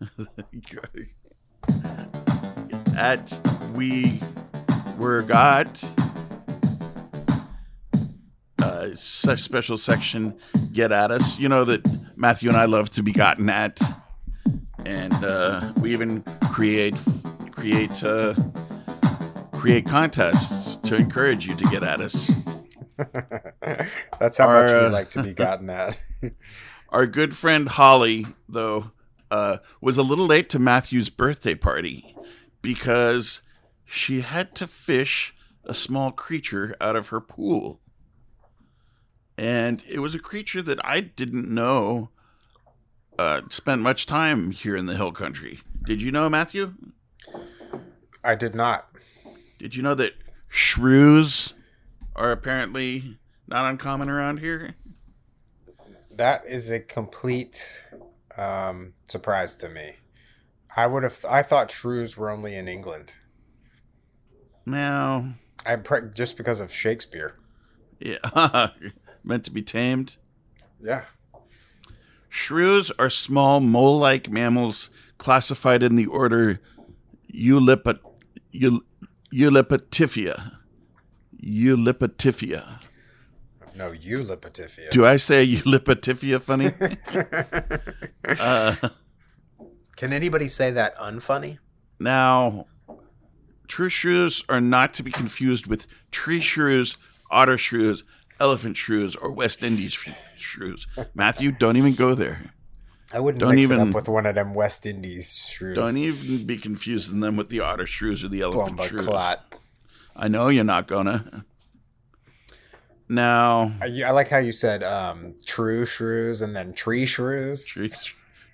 at 2.96 3.40
we 3.74 4.20
were 4.96 5.22
got 5.22 5.66
uh, 8.62 8.94
special 8.94 9.76
section 9.76 10.34
get 10.72 10.92
at 10.92 11.10
us. 11.10 11.38
You 11.38 11.48
know 11.48 11.64
that 11.64 11.86
Matthew 12.16 12.48
and 12.48 12.56
I 12.56 12.66
love 12.66 12.90
to 12.90 13.02
be 13.02 13.12
gotten 13.12 13.48
at, 13.50 13.80
and 14.86 15.12
uh, 15.24 15.72
we 15.80 15.92
even 15.92 16.22
create 16.52 16.94
create 17.50 18.04
uh, 18.04 18.34
create 19.52 19.84
contests 19.84 20.76
to 20.76 20.94
encourage 20.94 21.46
you 21.46 21.56
to 21.56 21.64
get 21.64 21.82
at 21.82 22.00
us. 22.00 22.30
That's 24.20 24.38
how 24.38 24.46
Our, 24.46 24.62
much 24.62 24.70
we 24.70 24.78
uh, 24.78 24.90
like 24.90 25.10
to 25.10 25.22
be 25.24 25.34
gotten 25.34 25.68
at. 25.70 25.98
Our 26.90 27.06
good 27.06 27.36
friend 27.36 27.68
Holly, 27.68 28.26
though, 28.48 28.92
uh, 29.30 29.58
was 29.80 29.98
a 29.98 30.04
little 30.04 30.26
late 30.26 30.48
to 30.50 30.60
Matthew's 30.60 31.10
birthday 31.10 31.56
party 31.56 32.14
because 32.62 33.40
she 33.84 34.20
had 34.20 34.54
to 34.54 34.68
fish 34.68 35.34
a 35.64 35.74
small 35.74 36.12
creature 36.12 36.76
out 36.80 36.94
of 36.94 37.08
her 37.08 37.20
pool. 37.20 37.80
And 39.36 39.82
it 39.88 39.98
was 39.98 40.14
a 40.14 40.20
creature 40.20 40.62
that 40.62 40.78
I 40.84 41.00
didn't 41.00 41.52
know 41.52 42.10
uh, 43.18 43.42
spent 43.48 43.82
much 43.82 44.06
time 44.06 44.50
here 44.50 44.76
in 44.76 44.86
the 44.86 44.96
hill 44.96 45.12
country. 45.12 45.60
Did 45.84 46.02
you 46.02 46.10
know, 46.12 46.28
Matthew? 46.28 46.74
I 48.24 48.34
did 48.34 48.54
not. 48.54 48.88
Did 49.58 49.74
you 49.74 49.82
know 49.82 49.94
that 49.94 50.14
shrews 50.48 51.54
are 52.14 52.32
apparently 52.32 53.18
not 53.46 53.70
uncommon 53.70 54.08
around 54.10 54.38
here? 54.38 54.74
That 56.10 56.44
is 56.46 56.70
a 56.70 56.80
complete 56.80 57.86
um, 58.36 58.94
surprise 59.06 59.54
to 59.56 59.68
me. 59.68 59.96
I 60.76 60.86
would 60.86 61.02
have. 61.04 61.24
I 61.28 61.42
thought 61.42 61.70
shrews 61.70 62.16
were 62.16 62.30
only 62.30 62.54
in 62.54 62.68
England. 62.68 63.12
Now, 64.66 65.34
I 65.64 65.76
pre- 65.76 66.10
just 66.12 66.36
because 66.36 66.60
of 66.60 66.72
Shakespeare. 66.72 67.36
yeah, 68.00 68.70
meant 69.24 69.44
to 69.44 69.50
be 69.50 69.62
tamed. 69.62 70.16
Yeah. 70.82 71.04
Shrews 72.36 72.92
are 72.98 73.08
small 73.08 73.60
mole-like 73.60 74.30
mammals 74.30 74.90
classified 75.16 75.82
in 75.82 75.96
the 75.96 76.04
order 76.04 76.60
Eulipa, 77.32 77.98
Eul. 78.54 78.82
No, 83.74 83.90
Eulipatifia. 83.90 84.90
Do 84.90 85.06
I 85.06 85.16
say 85.16 85.46
Eulipatifia 85.46 86.40
funny? 86.42 86.72
uh, 88.38 88.88
Can 89.96 90.12
anybody 90.12 90.48
say 90.48 90.70
that 90.72 90.94
unfunny? 90.96 91.58
now, 91.98 92.66
true 93.66 93.88
shrews 93.88 94.44
are 94.50 94.60
not 94.60 94.92
to 94.94 95.02
be 95.02 95.10
confused 95.10 95.66
with 95.66 95.86
tree 96.10 96.40
shrews, 96.40 96.98
otter 97.30 97.56
shrews, 97.56 98.04
elephant 98.40 98.76
shrews, 98.76 99.16
or 99.16 99.30
West 99.30 99.62
Indies 99.62 99.92
shrews. 100.36 100.86
Matthew, 101.14 101.52
don't 101.52 101.76
even 101.76 101.94
go 101.94 102.14
there. 102.14 102.52
I 103.14 103.20
wouldn't 103.20 103.40
Don't 103.40 103.54
mix 103.54 103.70
it 103.70 103.74
even- 103.74 103.88
up 103.88 103.94
with 103.94 104.08
one 104.08 104.26
of 104.26 104.34
them 104.34 104.52
West 104.54 104.84
Indies 104.84 105.36
shrews. 105.48 105.76
Don't 105.76 105.96
even 105.96 106.44
be 106.46 106.56
confusing 106.58 107.20
them 107.20 107.36
with 107.36 107.48
the 107.48 107.60
otter 107.60 107.86
shrews 107.86 108.24
or 108.24 108.28
the 108.28 108.42
elephant 108.42 108.76
Bomba 108.76 108.88
shrews. 108.88 109.06
clot. 109.06 109.54
I 110.16 110.28
know 110.28 110.48
you're 110.48 110.64
not 110.64 110.88
gonna. 110.88 111.44
Now, 113.08 113.72
I, 113.80 114.02
I 114.04 114.10
like 114.10 114.28
how 114.28 114.38
you 114.38 114.52
said 114.52 114.82
um, 114.82 115.34
true 115.46 115.84
shrews 115.84 116.42
and 116.42 116.56
then 116.56 116.72
tree 116.72 117.06
shrews. 117.06 117.66
true, 117.66 117.88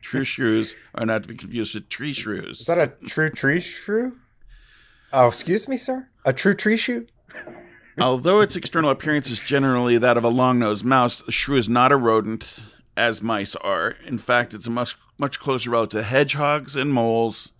true 0.02 0.24
shrews 0.24 0.74
are 0.94 1.06
not 1.06 1.22
to 1.22 1.28
be 1.28 1.34
confused 1.36 1.74
with 1.74 1.88
tree 1.88 2.12
shrews. 2.12 2.60
Is 2.60 2.66
that 2.66 2.76
a 2.78 2.88
true 3.06 3.30
tree 3.30 3.60
shrew? 3.60 4.18
Oh, 5.14 5.28
excuse 5.28 5.68
me, 5.68 5.78
sir. 5.78 6.06
A 6.26 6.32
true 6.34 6.54
tree 6.54 6.76
shrew? 6.76 7.06
Although 7.98 8.40
its 8.40 8.56
external 8.56 8.90
appearance 8.90 9.30
is 9.30 9.38
generally 9.38 9.98
that 9.98 10.16
of 10.16 10.24
a 10.24 10.28
long-nosed 10.28 10.84
mouse, 10.84 11.16
the 11.16 11.32
shrew 11.32 11.58
is 11.58 11.68
not 11.68 11.92
a 11.92 11.96
rodent, 11.96 12.44
as 12.96 13.22
mice 13.22 13.54
are. 13.56 13.96
In 14.06 14.18
fact, 14.18 14.54
it's 14.54 14.66
a 14.66 14.70
much 14.70 14.96
much 15.18 15.38
closer 15.38 15.70
relative 15.70 16.00
to 16.00 16.04
hedgehogs 16.04 16.74
and 16.74 16.92
moles. 16.92 17.52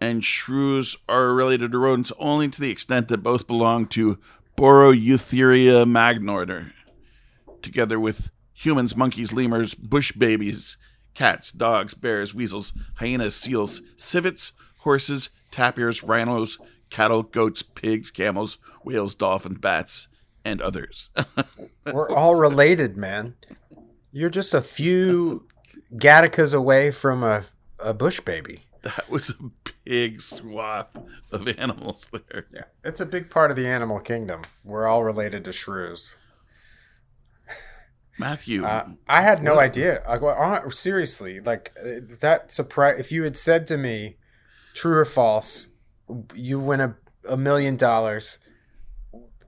And 0.00 0.24
shrews 0.24 0.96
are 1.08 1.32
related 1.32 1.72
to 1.72 1.78
rodents 1.78 2.12
only 2.18 2.48
to 2.48 2.60
the 2.60 2.70
extent 2.70 3.08
that 3.08 3.22
both 3.22 3.46
belong 3.46 3.86
to 3.88 4.18
Boreoeutheria 4.56 5.84
magnorder, 5.84 6.72
together 7.62 7.98
with 7.98 8.30
humans, 8.52 8.96
monkeys, 8.96 9.32
lemurs, 9.32 9.74
bush 9.74 10.12
babies, 10.12 10.76
cats, 11.14 11.50
dogs, 11.50 11.94
bears, 11.94 12.34
weasels, 12.34 12.72
hyenas, 12.96 13.34
seals, 13.34 13.82
civets, 13.96 14.52
horses, 14.78 15.28
tapirs, 15.50 16.06
rhinos, 16.06 16.58
cattle, 16.94 17.24
goats, 17.24 17.60
pigs, 17.62 18.12
camels, 18.12 18.56
whales, 18.84 19.16
dolphins, 19.16 19.58
bats, 19.58 20.06
and 20.44 20.62
others. 20.62 21.10
We're 21.92 22.08
all 22.08 22.36
related, 22.36 22.96
man. 22.96 23.34
You're 24.12 24.30
just 24.30 24.54
a 24.54 24.60
few 24.62 25.48
Gattacas 25.96 26.54
away 26.54 26.92
from 26.92 27.24
a, 27.24 27.42
a 27.80 27.92
bush 27.92 28.20
baby. 28.20 28.62
that 28.82 29.10
was 29.10 29.30
a 29.30 29.34
big 29.84 30.20
swath 30.20 30.86
of 31.32 31.48
animals 31.58 32.08
there. 32.12 32.46
Yeah. 32.54 32.64
It's 32.84 33.00
a 33.00 33.06
big 33.06 33.28
part 33.28 33.50
of 33.50 33.56
the 33.56 33.66
animal 33.66 33.98
kingdom. 33.98 34.42
We're 34.64 34.86
all 34.86 35.02
related 35.02 35.44
to 35.46 35.52
shrews. 35.52 36.16
Matthew, 38.20 38.64
Uh, 38.64 38.90
I 39.08 39.22
had 39.22 39.42
no 39.42 39.58
idea. 39.58 40.00
I 40.06 40.18
go, 40.18 40.28
uh, 40.28 40.70
seriously, 40.70 41.40
like 41.40 41.72
uh, 41.84 41.98
that 42.20 42.52
surprise. 42.52 43.00
If 43.00 43.10
you 43.10 43.24
had 43.24 43.36
said 43.36 43.66
to 43.66 43.76
me, 43.76 44.18
"True 44.72 44.98
or 44.98 45.04
false," 45.04 45.66
you 46.34 46.60
win 46.60 46.80
a, 46.80 46.96
a 47.28 47.36
million 47.36 47.76
dollars. 47.76 48.38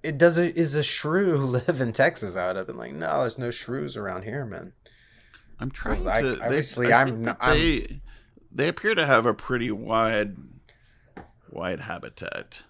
It 0.02 0.18
does. 0.18 0.38
A, 0.38 0.54
is 0.58 0.74
a 0.74 0.82
shrew 0.82 1.36
live 1.46 1.80
in 1.80 1.92
Texas? 1.92 2.36
I 2.36 2.46
would 2.48 2.56
have 2.56 2.66
been 2.66 2.76
like, 2.78 2.92
no, 2.92 3.20
there's 3.20 3.38
no 3.38 3.50
shrews 3.50 3.96
around 3.96 4.22
here, 4.22 4.44
man. 4.46 4.72
I'm 5.58 5.70
trying 5.70 6.06
I- 6.06 6.22
to. 6.22 6.32
they- 6.32 6.40
obviously, 6.44 6.92
I 6.92 7.00
I'm 7.02 7.08
think 7.08 7.18
not- 7.20 7.40
that 7.40 7.52
They, 7.54 8.00
they 8.52 8.68
appear 8.68 8.94
to 8.94 9.06
have 9.06 9.26
a 9.26 9.34
pretty 9.34 9.70
wide, 9.70 10.36
wide 11.50 11.80
habitat. 11.80 12.62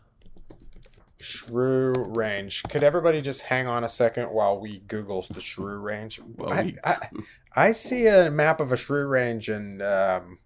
Shrew 1.18 1.92
range. 2.14 2.62
Could 2.64 2.82
everybody 2.82 3.20
just 3.22 3.42
hang 3.42 3.66
on 3.66 3.84
a 3.84 3.88
second 3.88 4.30
while 4.30 4.60
we 4.60 4.80
Google 4.80 5.24
the 5.30 5.40
shrew 5.40 5.78
range? 5.78 6.20
Well, 6.36 6.52
I, 6.52 6.62
we- 6.62 6.78
I, 6.84 6.96
I 7.54 7.72
see 7.72 8.06
a 8.06 8.30
map 8.30 8.60
of 8.60 8.70
a 8.70 8.76
shrew 8.76 9.06
range 9.08 9.48
and 9.48 9.80
um, 9.82 10.38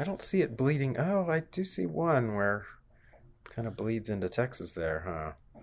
I 0.00 0.04
don't 0.04 0.22
see 0.22 0.42
it 0.42 0.56
bleeding. 0.56 0.96
Oh, 0.98 1.26
I 1.28 1.40
do 1.40 1.64
see 1.64 1.86
one 1.86 2.34
where 2.34 2.66
it 3.44 3.52
kind 3.54 3.66
of 3.66 3.76
bleeds 3.76 4.08
into 4.08 4.28
Texas 4.28 4.72
there, 4.72 5.00
huh? 5.06 5.60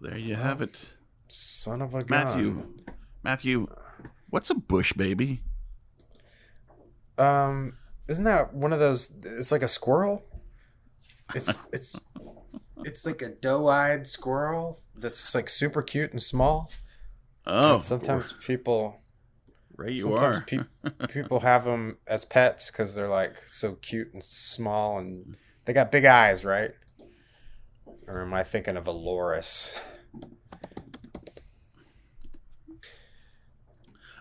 There 0.00 0.18
you 0.18 0.34
have 0.34 0.62
it, 0.62 0.94
Son 1.28 1.82
of 1.82 1.94
a 1.94 2.04
gun. 2.04 2.24
Matthew. 2.24 2.68
Matthew, 3.22 3.66
what's 4.30 4.50
a 4.50 4.54
bush 4.54 4.92
baby? 4.94 5.42
Um, 7.18 7.74
Isn't 8.08 8.24
that 8.24 8.54
one 8.54 8.72
of 8.72 8.78
those? 8.78 9.12
It's 9.24 9.52
like 9.52 9.62
a 9.62 9.68
squirrel. 9.68 10.24
It's 11.34 11.58
it's 11.72 12.00
it's 12.84 13.04
like 13.06 13.22
a 13.22 13.28
doe-eyed 13.28 14.06
squirrel 14.06 14.78
that's 14.96 15.34
like 15.34 15.48
super 15.48 15.82
cute 15.82 16.12
and 16.12 16.22
small. 16.22 16.70
Oh, 17.46 17.74
And 17.74 17.84
sometimes 17.84 18.32
people 18.32 18.99
right 19.80 19.92
you 19.92 20.02
sometimes 20.02 20.38
are. 20.38 20.42
pe- 20.42 21.06
people 21.08 21.40
have 21.40 21.64
them 21.64 21.96
as 22.06 22.24
pets 22.24 22.70
because 22.70 22.94
they're 22.94 23.08
like 23.08 23.48
so 23.48 23.74
cute 23.76 24.12
and 24.12 24.22
small 24.22 24.98
and 24.98 25.36
they 25.64 25.72
got 25.72 25.90
big 25.90 26.04
eyes, 26.04 26.44
right? 26.44 26.72
Or 28.06 28.22
am 28.22 28.34
I 28.34 28.42
thinking 28.44 28.76
of 28.76 28.86
a 28.86 28.92
loris? 28.92 29.78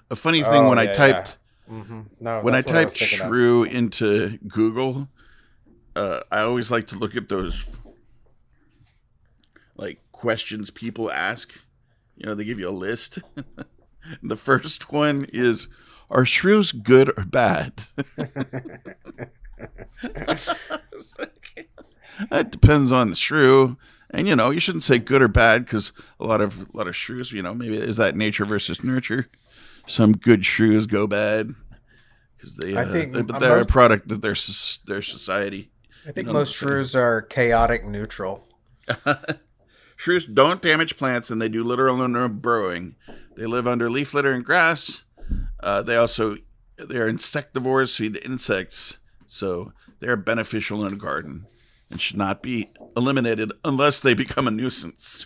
A 0.10 0.16
funny 0.16 0.44
thing 0.44 0.66
Oh, 0.66 0.70
when 0.70 0.80
I 0.80 0.86
yeah, 0.86 0.94
typed 0.94 1.38
Mm-hmm. 1.70 2.02
No, 2.20 2.42
when 2.42 2.56
I 2.56 2.62
typed 2.62 2.86
was 2.86 2.96
thinking 2.96 3.22
of. 3.22 3.32
into 3.64 4.38
Google, 4.48 5.08
uh, 5.96 6.22
I 6.32 6.40
always 6.40 6.72
like 6.72 6.88
to 6.88 6.96
look 6.96 7.16
at 7.16 7.30
those 7.30 7.64
like 9.76 10.00
questions 10.12 10.72
people 10.72 11.12
ask. 11.12 11.54
You 12.16 12.26
know, 12.26 12.34
they 12.34 12.44
give 12.44 12.60
you 12.60 12.68
a 12.68 12.72
list. 12.72 13.20
the 14.24 14.36
first 14.36 14.92
one 14.92 15.28
is 15.32 15.68
Are 16.10 16.26
shrews 16.26 16.72
good 16.72 17.10
or 17.18 17.26
bad? 17.26 17.84
Like, 21.18 21.68
that 22.30 22.52
depends 22.52 22.92
on 22.92 23.10
the 23.10 23.16
shrew. 23.16 23.78
And 24.12 24.28
you 24.28 24.36
know, 24.36 24.50
you 24.50 24.60
shouldn't 24.60 24.84
say 24.84 24.98
good 24.98 25.22
or 25.22 25.28
bad 25.28 25.66
because 25.66 25.92
a 26.20 26.26
lot 26.26 26.42
of 26.42 26.62
a 26.74 26.78
lot 26.78 26.88
of 26.88 26.96
shrews, 26.96 27.32
you 27.32 27.42
know, 27.44 27.54
maybe 27.54 27.78
is 27.78 27.98
that 27.98 28.16
nature 28.16 28.46
versus 28.46 28.84
nurture. 28.84 29.28
Some 29.86 30.14
good 30.14 30.46
shrews 30.46 30.86
go 30.88 31.06
bad 31.08 31.54
because 32.36 32.56
they, 32.56 32.76
I 32.76 32.84
uh, 32.84 32.92
think 32.92 33.14
they- 33.14 33.22
but 33.22 33.40
they're 33.40 33.62
a 33.62 33.66
product 33.66 34.12
of 34.12 34.22
their 34.22 34.36
their 34.88 35.02
society. 35.02 35.70
I 36.08 36.12
think 36.12 36.28
know, 36.28 36.34
most 36.34 36.56
shrews 36.56 36.96
are 36.96 37.22
chaotic 37.22 37.86
neutral. 37.86 38.48
Shrews 39.96 40.26
don't 40.26 40.62
damage 40.62 40.96
plants, 40.96 41.30
and 41.30 41.42
they 41.42 41.50
do 41.50 41.62
literal 41.62 41.98
no 42.08 42.30
burrowing. 42.30 42.96
They 43.40 43.46
live 43.46 43.70
under 43.70 43.90
leaf 43.90 44.14
litter 44.14 44.34
and 44.34 44.44
grass. 44.44 45.06
Uh, 45.62 45.82
they 45.82 45.96
also 45.96 46.36
they 46.78 46.98
are 46.98 47.10
insectivores, 47.10 47.96
feed 47.96 48.20
insects, 48.26 48.98
so 49.28 49.72
they 50.02 50.08
are 50.08 50.18
beneficial 50.18 50.86
in 50.86 50.92
a 50.92 50.98
garden 50.98 51.48
and 51.90 52.02
should 52.02 52.18
not 52.18 52.44
be 52.44 52.70
eliminated 52.98 53.54
unless 53.64 54.02
they 54.02 54.14
become 54.14 54.46
a 54.46 54.52
nuisance. 54.52 55.26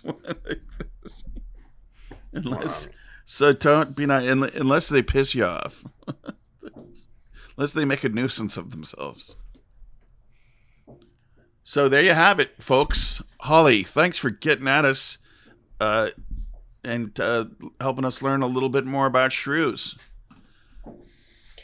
unless 2.34 2.88
so, 3.26 3.52
don't 3.52 3.96
be 3.96 4.06
not 4.06 4.26
unless 4.26 4.90
they 4.90 5.02
piss 5.02 5.34
you 5.34 5.46
off. 5.46 5.84
unless 7.58 7.72
they 7.72 7.84
make 7.84 8.04
a 8.04 8.10
nuisance 8.10 8.58
of 8.58 8.70
themselves. 8.70 9.38
So 11.64 11.90
there 11.90 12.04
you 12.04 12.14
have 12.14 12.40
it, 12.40 12.62
folks. 12.62 13.24
Holly, 13.40 13.82
thanks 13.82 14.20
for 14.20 14.30
getting 14.30 14.68
at 14.68 14.86
us 14.86 15.18
uh, 15.80 16.12
and 16.84 17.18
uh, 17.20 17.46
helping 17.80 18.06
us 18.06 18.22
learn 18.22 18.42
a 18.42 18.48
little 18.48 18.70
bit 18.70 18.86
more 18.86 19.06
about 19.06 19.32
shrews. 19.32 19.96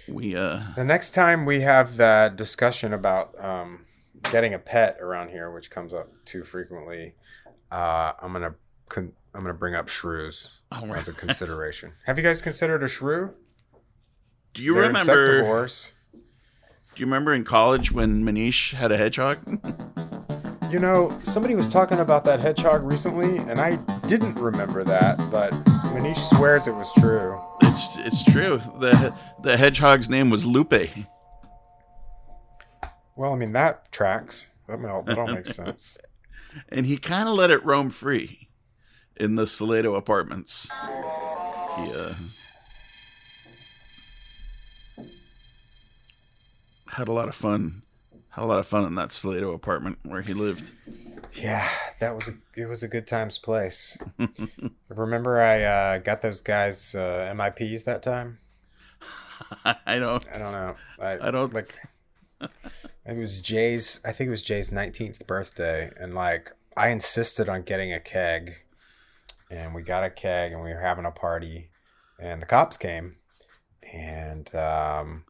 We 0.07 0.35
uh, 0.35 0.61
The 0.75 0.85
next 0.85 1.11
time 1.11 1.45
we 1.45 1.61
have 1.61 1.97
that 1.97 2.35
discussion 2.35 2.93
about 2.93 3.33
um, 3.43 3.85
getting 4.31 4.53
a 4.53 4.59
pet 4.59 4.97
around 4.99 5.29
here, 5.29 5.51
which 5.51 5.69
comes 5.69 5.93
up 5.93 6.09
too 6.25 6.43
frequently, 6.43 7.15
uh, 7.71 8.13
I'm 8.21 8.33
gonna 8.33 8.55
con- 8.87 9.13
I'm 9.35 9.41
gonna 9.41 9.53
bring 9.53 9.75
up 9.75 9.87
shrews 9.87 10.59
right. 10.71 10.97
as 10.97 11.07
a 11.07 11.13
consideration. 11.25 11.93
have 12.05 12.17
you 12.17 12.23
guys 12.23 12.41
considered 12.41 12.81
a 12.83 12.87
shrew? 12.87 13.33
do 14.53 14.63
you 14.63 14.73
They're 14.73 14.83
remember? 14.87 15.67
Do 16.95 17.01
you 17.03 17.05
remember 17.05 17.33
in 17.35 17.43
college 17.43 17.91
when 17.91 18.23
Manish 18.25 18.73
had 18.73 18.91
a 18.91 18.97
hedgehog? 18.97 19.37
You 20.69 20.77
know, 20.77 21.17
somebody 21.23 21.55
was 21.55 21.67
talking 21.67 21.97
about 21.97 22.23
that 22.25 22.39
hedgehog 22.39 22.83
recently, 22.83 23.37
and 23.37 23.59
I 23.59 23.77
didn't 24.07 24.35
remember 24.35 24.83
that, 24.83 25.17
but 25.31 25.51
Manish 25.93 26.17
swears 26.37 26.67
it 26.67 26.75
was 26.75 26.93
true. 26.99 27.41
It's 27.63 27.97
it's 27.97 28.23
true. 28.23 28.59
the 28.79 29.15
The 29.41 29.57
hedgehog's 29.57 30.09
name 30.09 30.29
was 30.29 30.45
Lupe. 30.45 30.89
Well, 33.15 33.33
I 33.33 33.35
mean 33.35 33.53
that 33.53 33.91
tracks. 33.91 34.51
That 34.67 34.85
all, 34.85 35.01
that 35.01 35.17
all 35.17 35.27
makes 35.27 35.55
sense. 35.55 35.97
and 36.69 36.85
he 36.85 36.97
kind 36.97 37.27
of 37.27 37.33
let 37.33 37.49
it 37.49 37.65
roam 37.65 37.89
free 37.89 38.47
in 39.15 39.33
the 39.35 39.47
Salado 39.47 39.95
apartments. 39.95 40.69
He 41.77 41.91
uh, 41.91 42.13
had 46.91 47.07
a 47.07 47.11
lot 47.11 47.27
of 47.27 47.33
fun. 47.33 47.81
Had 48.39 48.45
a 48.45 48.47
lot 48.47 48.59
of 48.59 48.67
fun 48.67 48.85
in 48.85 48.95
that 48.95 49.11
Salado 49.11 49.51
apartment 49.51 49.99
where 50.03 50.21
he 50.21 50.33
lived. 50.33 50.71
Yeah, 51.33 51.67
that 51.99 52.15
was 52.15 52.29
a 52.29 52.31
it 52.55 52.67
was 52.69 52.83
a 52.83 52.87
good 52.87 53.05
times 53.05 53.37
place. 53.37 53.97
Remember, 54.89 55.41
I 55.41 55.61
uh, 55.63 55.97
got 55.97 56.21
those 56.21 56.39
guys 56.39 56.95
uh, 56.95 57.33
MIPs 57.35 57.83
that 57.83 58.01
time. 58.01 58.37
I 59.65 59.99
don't. 59.99 60.25
I 60.33 60.37
don't 60.37 60.53
know. 60.53 60.75
I, 61.01 61.27
I 61.27 61.31
don't- 61.31 61.53
like. 61.53 61.75
It 63.05 63.17
was 63.17 63.41
Jay's. 63.41 63.99
I 64.05 64.13
think 64.13 64.29
it 64.29 64.31
was 64.31 64.43
Jay's 64.43 64.71
nineteenth 64.71 65.27
birthday, 65.27 65.91
and 65.97 66.15
like 66.15 66.51
I 66.77 66.89
insisted 66.89 67.49
on 67.49 67.63
getting 67.63 67.91
a 67.91 67.99
keg, 67.99 68.51
and 69.51 69.75
we 69.75 69.81
got 69.81 70.05
a 70.05 70.09
keg, 70.09 70.53
and 70.53 70.61
we 70.61 70.69
were 70.71 70.79
having 70.79 71.05
a 71.05 71.11
party, 71.11 71.71
and 72.19 72.41
the 72.41 72.45
cops 72.45 72.77
came, 72.77 73.17
and 73.91 74.53
um, 74.55 75.25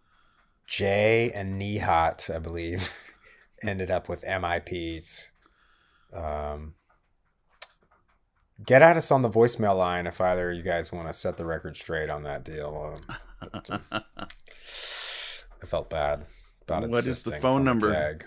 Jay 0.70 1.32
and 1.34 1.60
Nihat, 1.60 2.34
I 2.34 2.38
believe, 2.38 2.94
ended 3.64 3.90
up 3.90 4.08
with 4.08 4.22
MIPs. 4.22 5.32
Um, 6.14 6.76
get 8.64 8.84
at 8.84 8.96
us 8.96 9.10
on 9.10 9.24
the 9.24 9.30
voicemail 9.30 9.76
line 9.76 10.06
if 10.06 10.22
either 10.22 10.52
of 10.52 10.56
you 10.56 10.62
guys 10.62 10.92
want 10.92 11.08
to 11.08 11.14
set 11.14 11.38
the 11.38 11.46
record 11.46 11.76
straight 11.76 12.12
on 12.12 12.22
that 12.24 12.46
deal. 12.46 13.00
Um, 13.52 13.62
I 13.92 15.66
felt 15.66 15.90
bad 15.90 16.28
about 16.62 16.84
it. 16.84 16.92
What 16.92 17.08
is 17.08 17.24
the 17.24 17.38
phone 17.38 17.64
number? 17.64 18.20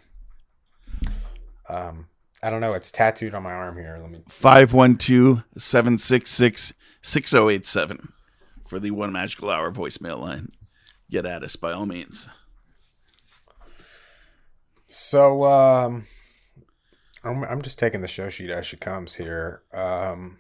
Um, 1.69 2.09
I 2.43 2.51
don't 2.51 2.61
know. 2.61 2.73
It's 2.73 2.91
tattooed 2.91 3.37
on 3.37 3.45
my 3.45 3.53
arm 3.53 3.79
here. 3.79 3.97
Let 4.01 4.11
me. 4.11 4.19
512 4.29 5.45
766 5.57 6.73
6087 7.03 8.13
for 8.67 8.81
the 8.81 8.91
one 8.91 9.13
magical 9.13 9.49
hour 9.49 9.71
voicemail 9.71 10.19
line. 10.19 10.51
Get 11.13 11.27
at 11.27 11.43
us 11.43 11.57
by 11.57 11.73
all 11.73 11.85
means. 11.85 12.27
So, 14.87 15.45
um, 15.45 16.07
I'm, 17.23 17.45
I'm 17.45 17.61
just 17.61 17.79
taking 17.79 18.01
the 18.01 18.09
show 18.09 18.31
sheet 18.31 18.49
as 18.49 18.65
she 18.65 18.79
comes 18.79 19.15
here. 19.15 19.61
Um, 19.75 20.39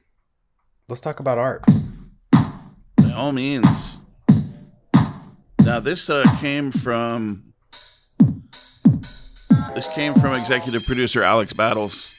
let's 0.89 1.03
talk 1.03 1.21
about 1.21 1.37
art. 1.37 1.63
By 2.33 3.13
all 3.15 3.33
means. 3.33 3.99
Now 5.67 5.79
this 5.79 6.09
uh, 6.09 6.25
came 6.41 6.73
from 6.73 7.53
this 9.75 9.95
came 9.95 10.15
from 10.15 10.33
executive 10.33 10.87
producer 10.87 11.23
Alex 11.23 11.53
Battles, 11.53 12.11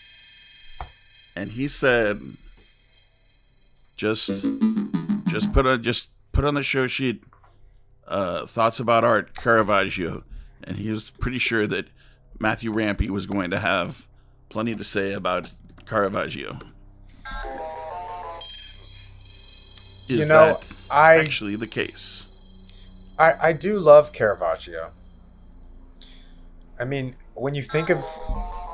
and 1.35 1.49
he 1.49 1.67
said, 1.67 2.19
"Just, 3.97 4.45
just 5.27 5.51
put 5.53 5.65
on 5.65 5.81
just 5.81 6.09
put 6.31 6.45
on 6.45 6.53
the 6.53 6.63
show 6.63 6.85
sheet 6.85 7.23
uh, 8.07 8.45
thoughts 8.45 8.79
about 8.79 9.03
art 9.03 9.35
Caravaggio," 9.35 10.23
and 10.63 10.77
he 10.77 10.89
was 10.89 11.09
pretty 11.09 11.39
sure 11.39 11.67
that 11.67 11.87
Matthew 12.39 12.71
Rampy 12.71 13.09
was 13.09 13.25
going 13.25 13.51
to 13.51 13.59
have 13.59 14.07
plenty 14.49 14.75
to 14.75 14.83
say 14.83 15.13
about 15.13 15.51
Caravaggio. 15.85 16.57
Is 20.09 20.19
You 20.19 20.25
know, 20.25 20.53
that 20.59 20.73
I- 20.91 21.17
actually 21.17 21.55
the 21.55 21.67
case? 21.67 22.29
I, 23.17 23.49
I 23.49 23.53
do 23.53 23.79
love 23.79 24.11
Caravaggio. 24.11 24.89
I 26.79 26.85
mean, 26.85 27.15
when 27.35 27.53
you 27.55 27.61
think 27.61 27.89
of, 27.89 27.99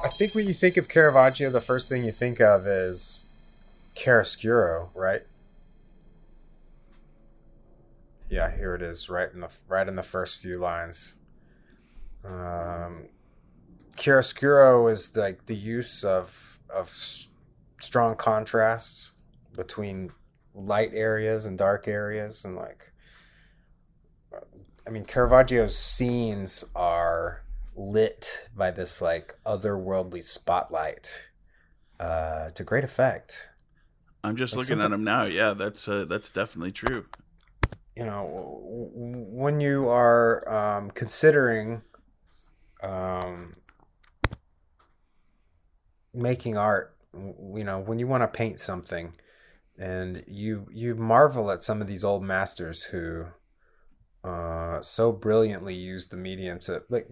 I 0.03 0.09
think 0.17 0.33
when 0.33 0.47
you 0.47 0.53
think 0.53 0.77
of 0.77 0.87
Caravaggio, 0.87 1.49
the 1.49 1.61
first 1.61 1.89
thing 1.89 2.03
you 2.05 2.11
think 2.11 2.39
of 2.39 2.65
is 2.65 3.25
chiaroscuro, 3.95 4.89
right? 4.95 5.21
Yeah, 8.29 8.55
here 8.55 8.75
it 8.75 8.81
is, 8.81 9.09
right 9.09 9.31
in 9.33 9.39
the 9.41 9.49
right 9.67 9.87
in 9.87 9.95
the 9.95 10.03
first 10.03 10.41
few 10.41 10.59
lines. 10.59 11.15
Um, 12.23 13.07
chiaroscuro 13.95 14.91
is 14.91 15.15
like 15.15 15.45
the 15.45 15.55
use 15.55 16.03
of 16.03 16.59
of 16.69 16.87
s- 16.87 17.29
strong 17.79 18.15
contrasts 18.15 19.13
between 19.55 20.11
light 20.53 20.91
areas 20.93 21.45
and 21.45 21.57
dark 21.57 21.87
areas, 21.87 22.45
and 22.45 22.55
like 22.55 22.91
I 24.85 24.91
mean, 24.91 25.05
Caravaggio's 25.05 25.77
scenes 25.77 26.65
are 26.75 27.43
lit 27.75 28.49
by 28.55 28.71
this 28.71 29.01
like 29.01 29.33
otherworldly 29.45 30.21
spotlight 30.21 31.29
uh, 31.99 32.49
to 32.51 32.63
great 32.63 32.83
effect. 32.83 33.49
I'm 34.23 34.35
just 34.35 34.55
looking 34.55 34.77
at 34.79 34.83
something- 34.83 34.93
him 34.99 35.03
now. 35.03 35.23
Yeah, 35.25 35.53
that's 35.53 35.87
uh, 35.87 36.05
that's 36.07 36.29
definitely 36.29 36.71
true. 36.73 37.05
You 37.99 38.05
know, 38.05 38.89
when 38.93 39.59
you 39.59 39.89
are 39.89 40.47
um, 40.47 40.89
considering 40.89 41.81
um, 42.81 43.51
making 46.13 46.57
art. 46.57 46.95
You 47.13 47.65
know, 47.65 47.79
when 47.79 47.99
you 47.99 48.07
want 48.07 48.23
to 48.23 48.27
paint 48.27 48.61
something, 48.61 49.13
and 49.77 50.23
you 50.27 50.67
you 50.71 50.95
marvel 50.95 51.51
at 51.51 51.61
some 51.61 51.81
of 51.81 51.87
these 51.87 52.05
old 52.05 52.23
masters 52.23 52.83
who 52.83 53.25
uh, 54.23 54.79
so 54.79 55.11
brilliantly 55.11 55.73
use 55.73 56.07
the 56.07 56.15
medium 56.15 56.59
to 56.59 56.83
like. 56.89 57.09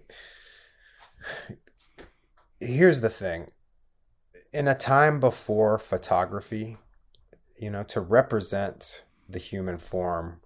Here's 2.60 3.02
the 3.02 3.10
thing. 3.10 3.48
In 4.54 4.68
a 4.68 4.74
time 4.74 5.20
before 5.20 5.78
photography, 5.78 6.78
you 7.58 7.70
know, 7.70 7.82
to 7.84 8.00
represent 8.00 9.04
the 9.28 9.38
human 9.38 9.76
form 9.76 10.40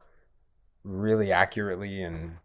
really 0.85 1.33
accurately 1.33 2.03
and 2.03 2.37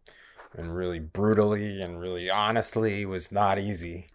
and 0.56 0.76
really 0.76 1.00
brutally 1.00 1.82
and 1.82 2.00
really 2.00 2.30
honestly 2.30 3.06
was 3.06 3.32
not 3.32 3.60
easy. 3.60 4.08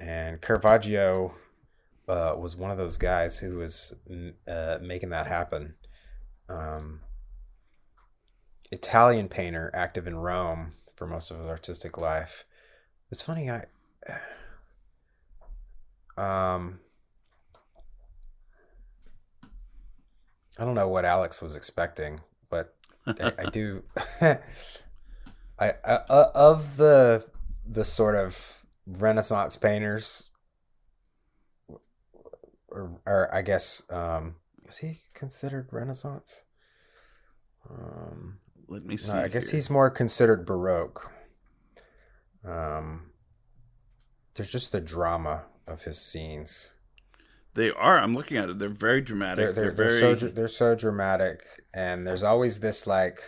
And 0.00 0.40
Caravaggio 0.40 1.32
uh, 2.08 2.34
was 2.36 2.56
one 2.56 2.70
of 2.70 2.78
those 2.78 2.98
guys 2.98 3.38
who 3.38 3.56
was 3.56 3.94
uh, 4.46 4.78
making 4.82 5.10
that 5.10 5.26
happen. 5.26 5.74
Um, 6.48 7.00
Italian 8.72 9.28
painter, 9.28 9.70
active 9.74 10.06
in 10.06 10.16
Rome 10.16 10.72
for 10.96 11.06
most 11.06 11.30
of 11.30 11.38
his 11.38 11.46
artistic 11.46 11.98
life. 11.98 12.44
It's 13.10 13.22
funny, 13.22 13.50
I. 13.50 13.64
Um, 16.18 16.80
I 20.58 20.64
don't 20.64 20.74
know 20.74 20.88
what 20.88 21.04
Alex 21.04 21.42
was 21.42 21.56
expecting, 21.56 22.20
I, 23.06 23.32
I 23.38 23.50
do. 23.50 23.82
I, 24.20 24.38
I 25.58 25.72
uh, 25.84 26.30
of 26.34 26.76
the 26.76 27.26
the 27.66 27.84
sort 27.84 28.14
of 28.14 28.64
Renaissance 28.86 29.56
painters, 29.56 30.30
or, 32.68 33.00
or 33.06 33.34
I 33.34 33.42
guess 33.42 33.82
um, 33.90 34.36
is 34.66 34.78
he 34.78 35.00
considered 35.14 35.68
Renaissance? 35.72 36.44
Um, 37.70 38.38
Let 38.68 38.84
me 38.84 38.96
see. 38.96 39.12
no, 39.12 39.18
I 39.18 39.28
guess 39.28 39.50
here. 39.50 39.58
he's 39.58 39.70
more 39.70 39.90
considered 39.90 40.46
Baroque. 40.46 41.10
Um, 42.44 43.10
there's 44.34 44.52
just 44.52 44.70
the 44.72 44.80
drama 44.80 45.44
of 45.66 45.82
his 45.82 45.98
scenes. 45.98 46.75
They 47.56 47.70
are. 47.72 47.98
I'm 47.98 48.14
looking 48.14 48.36
at 48.36 48.48
it. 48.50 48.58
They're 48.58 48.68
very 48.68 49.00
They're 49.00 49.06
dramatic. 49.06 49.36
they're, 49.36 49.52
They're, 49.52 49.72
they're, 49.72 50.00
very. 50.00 50.18
so 50.20 50.28
they're 50.28 50.48
so 50.48 50.74
dramatic, 50.76 51.40
and 51.74 52.06
there's 52.06 52.22
always 52.22 52.60
this 52.60 52.86
like 52.86 53.18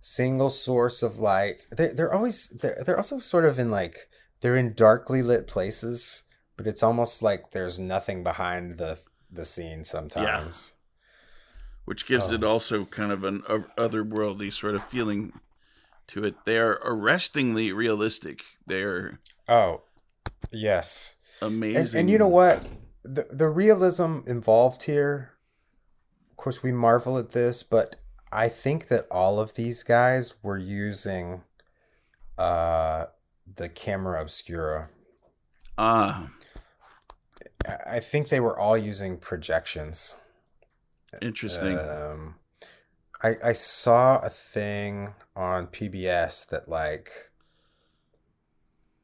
single 0.00 0.50
source 0.50 1.02
of 1.02 1.18
light. 1.18 1.66
They're 1.70 1.94
they're 1.94 2.12
always 2.14 2.48
they're 2.48 2.82
they're 2.84 2.96
also 2.96 3.18
sort 3.20 3.44
of 3.46 3.58
in 3.58 3.70
like 3.70 3.96
they're 4.40 4.56
in 4.56 4.74
darkly 4.74 5.22
lit 5.22 5.46
places, 5.46 6.24
but 6.56 6.66
it's 6.66 6.82
almost 6.82 7.22
like 7.22 7.52
there's 7.52 7.78
nothing 7.78 8.22
behind 8.22 8.76
the 8.78 8.98
the 9.30 9.44
scene 9.44 9.84
sometimes. 9.84 10.72
Yeah. 10.74 10.76
which 11.84 12.06
gives 12.06 12.30
Oh. 12.30 12.34
it 12.34 12.44
um, 12.44 12.50
also 12.50 12.84
kind 12.84 13.12
of 13.12 13.24
an 13.24 13.40
otherworldly 13.78 14.52
sort 14.52 14.74
of 14.74 14.84
feeling 14.86 15.32
to 16.08 16.24
it. 16.24 16.34
They 16.44 16.58
are 16.58 16.80
arrestingly 16.84 17.70
realistic. 17.72 18.42
They're 18.66 19.18
Oh, 19.48 19.82
yes. 20.50 21.16
amazing. 21.40 21.76
And, 21.80 21.94
and 21.94 22.10
you 22.10 22.18
know 22.18 22.28
what? 22.28 22.66
The 23.02 23.26
the 23.30 23.48
realism 23.48 24.20
involved 24.26 24.82
here. 24.84 25.32
Of 26.30 26.36
course, 26.36 26.62
we 26.62 26.72
marvel 26.72 27.18
at 27.18 27.32
this, 27.32 27.62
but 27.62 27.96
I 28.32 28.48
think 28.48 28.88
that 28.88 29.06
all 29.10 29.40
of 29.40 29.54
these 29.54 29.82
guys 29.82 30.34
were 30.42 30.58
using 30.58 31.42
uh, 32.38 33.06
the 33.56 33.68
camera 33.68 34.20
obscura. 34.20 34.88
Ah, 35.76 36.30
I 37.66 37.96
I 37.96 38.00
think 38.00 38.28
they 38.28 38.40
were 38.40 38.58
all 38.58 38.76
using 38.76 39.16
projections. 39.16 40.14
interesting. 41.20 41.78
Um, 41.78 42.36
I 43.22 43.36
I 43.44 43.52
saw 43.52 44.18
a 44.20 44.30
thing 44.30 45.14
on 45.36 45.66
PBS 45.66 46.48
that 46.48 46.68
like 46.68 47.29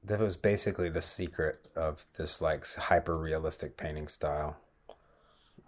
that 0.06 0.20
was 0.20 0.36
basically 0.36 0.88
the 0.88 1.02
secret 1.02 1.68
of 1.76 2.06
this 2.16 2.40
like 2.40 2.64
hyper 2.74 3.16
realistic 3.16 3.76
painting 3.76 4.08
style. 4.08 4.56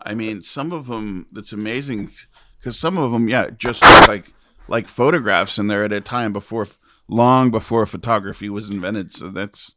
I 0.01 0.15
mean, 0.15 0.43
some 0.43 0.73
of 0.73 0.87
them. 0.87 1.27
That's 1.33 1.53
amazing 1.53 2.13
because 2.59 2.79
some 2.79 2.99
of 2.99 3.11
them, 3.13 3.29
yeah, 3.29 3.51
just 3.51 3.83
look 3.83 4.09
like 4.09 4.33
like 4.69 4.87
photographs, 4.87 5.59
and 5.59 5.71
they're 5.71 5.85
at 5.85 5.93
a 5.93 6.01
time 6.01 6.33
before, 6.33 6.67
long 7.09 7.51
before 7.51 7.85
photography 7.87 8.49
was 8.49 8.71
invented. 8.71 9.13
So 9.13 9.29
that's 9.29 9.75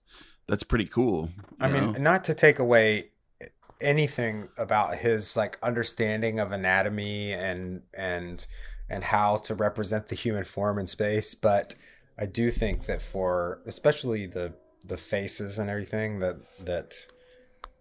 that's 0.47 0.63
pretty 0.63 0.85
cool. 0.85 1.29
I 1.59 1.69
mean, 1.69 1.93
know? 1.93 1.99
not 1.99 2.25
to 2.25 2.35
take 2.35 2.59
away 2.59 3.09
eh, 3.41 3.47
anything 3.81 4.49
about 4.57 4.95
his 4.95 5.35
like 5.35 5.57
understanding 5.63 6.39
of 6.39 6.51
anatomy 6.51 7.33
and 7.33 7.81
and 7.95 8.45
and 8.89 9.03
how 9.03 9.37
to 9.37 9.55
represent 9.55 10.07
the 10.07 10.15
human 10.15 10.43
form 10.43 10.77
in 10.77 10.85
space, 10.85 11.33
but 11.33 11.73
I 12.17 12.25
do 12.25 12.51
think 12.51 12.85
that 12.85 13.01
for 13.01 13.61
especially 13.65 14.25
the 14.25 14.53
the 14.87 14.97
faces 14.97 15.59
and 15.59 15.69
everything 15.69 16.19
that 16.19 16.37
that 16.65 16.93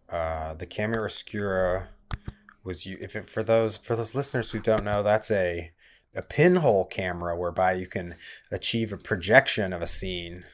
uh, 0.09 0.55
the 0.55 0.67
camera 0.67 1.05
obscura 1.05 1.89
was 2.65 2.87
you 2.87 2.99
if 3.01 3.17
it, 3.17 3.29
for 3.29 3.43
those 3.43 3.77
for 3.77 3.97
those 3.97 4.15
listeners 4.15 4.51
who 4.51 4.61
don't 4.61 4.85
know 4.85 5.03
that's 5.03 5.31
a 5.31 5.71
a 6.15 6.23
pinhole 6.23 6.85
camera 6.85 7.37
whereby 7.37 7.73
you 7.73 7.87
can 7.87 8.17
achieve 8.51 8.93
a 8.93 8.97
projection 8.97 9.73
of 9.73 9.81
a 9.81 9.87
scene 9.87 10.45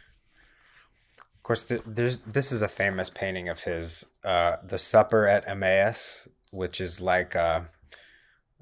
of 1.36 1.42
course, 1.42 1.64
th- 1.64 1.82
there's 1.86 2.22
this 2.22 2.50
is 2.50 2.62
a 2.62 2.68
famous 2.68 3.08
painting 3.08 3.48
of 3.48 3.60
his, 3.60 4.04
uh, 4.24 4.56
the 4.64 4.78
Supper 4.78 5.28
at 5.28 5.48
Emmaus, 5.48 6.26
which 6.50 6.80
is 6.80 7.00
like, 7.00 7.36
uh, 7.36 7.60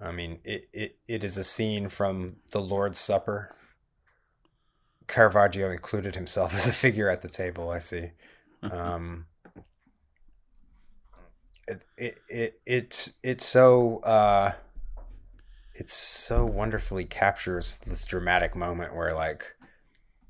I 0.03 0.13
mean, 0.13 0.39
it, 0.45 0.69
it 0.75 0.99
it 1.09 1.25
is 1.25 1.39
a 1.39 1.45
scene 1.45 1.89
from 1.89 2.37
the 2.53 2.61
Lord's 2.61 2.99
Supper. 2.99 3.57
Caravaggio 5.07 5.71
included 5.71 6.15
himself 6.15 6.55
as 6.55 6.67
a 6.67 6.73
figure 6.73 7.09
at 7.09 7.23
the 7.23 7.29
table. 7.29 7.71
I 7.71 7.79
see. 7.79 8.11
Um, 8.63 9.27
it 11.67 11.83
it 11.97 12.19
it 12.29 12.61
it's 12.67 13.13
it's 13.23 13.45
so 13.45 13.99
uh, 13.99 14.53
it's 15.75 15.93
so 15.93 16.45
wonderfully 16.45 17.05
captures 17.05 17.79
this 17.87 18.05
dramatic 18.05 18.55
moment 18.55 18.95
where 18.95 19.15
like 19.15 19.45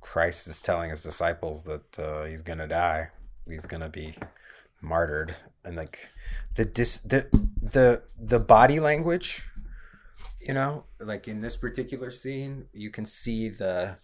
Christ 0.01 0.47
is 0.47 0.63
telling 0.63 0.91
his 0.91 1.03
disciples 1.03 1.65
that 1.65 1.99
uh, 1.99 2.25
he's 2.25 2.43
gonna 2.43 2.69
die, 2.69 3.09
he's 3.49 3.67
gonna 3.67 3.89
be 3.89 4.15
martyred, 4.81 5.35
and 5.65 5.77
like 5.77 5.99
the 6.55 6.65
dis 6.65 6.99
the 7.03 7.27
the 7.63 8.03
the 8.19 8.39
body 8.39 8.81
language, 8.81 9.43
you 10.41 10.55
know, 10.55 10.85
like 11.01 11.29
in 11.29 11.41
this 11.41 11.57
particular 11.57 12.11
scene, 12.11 12.67
you 12.73 12.91
can 12.91 13.07
see 13.07 13.49
the 13.49 13.97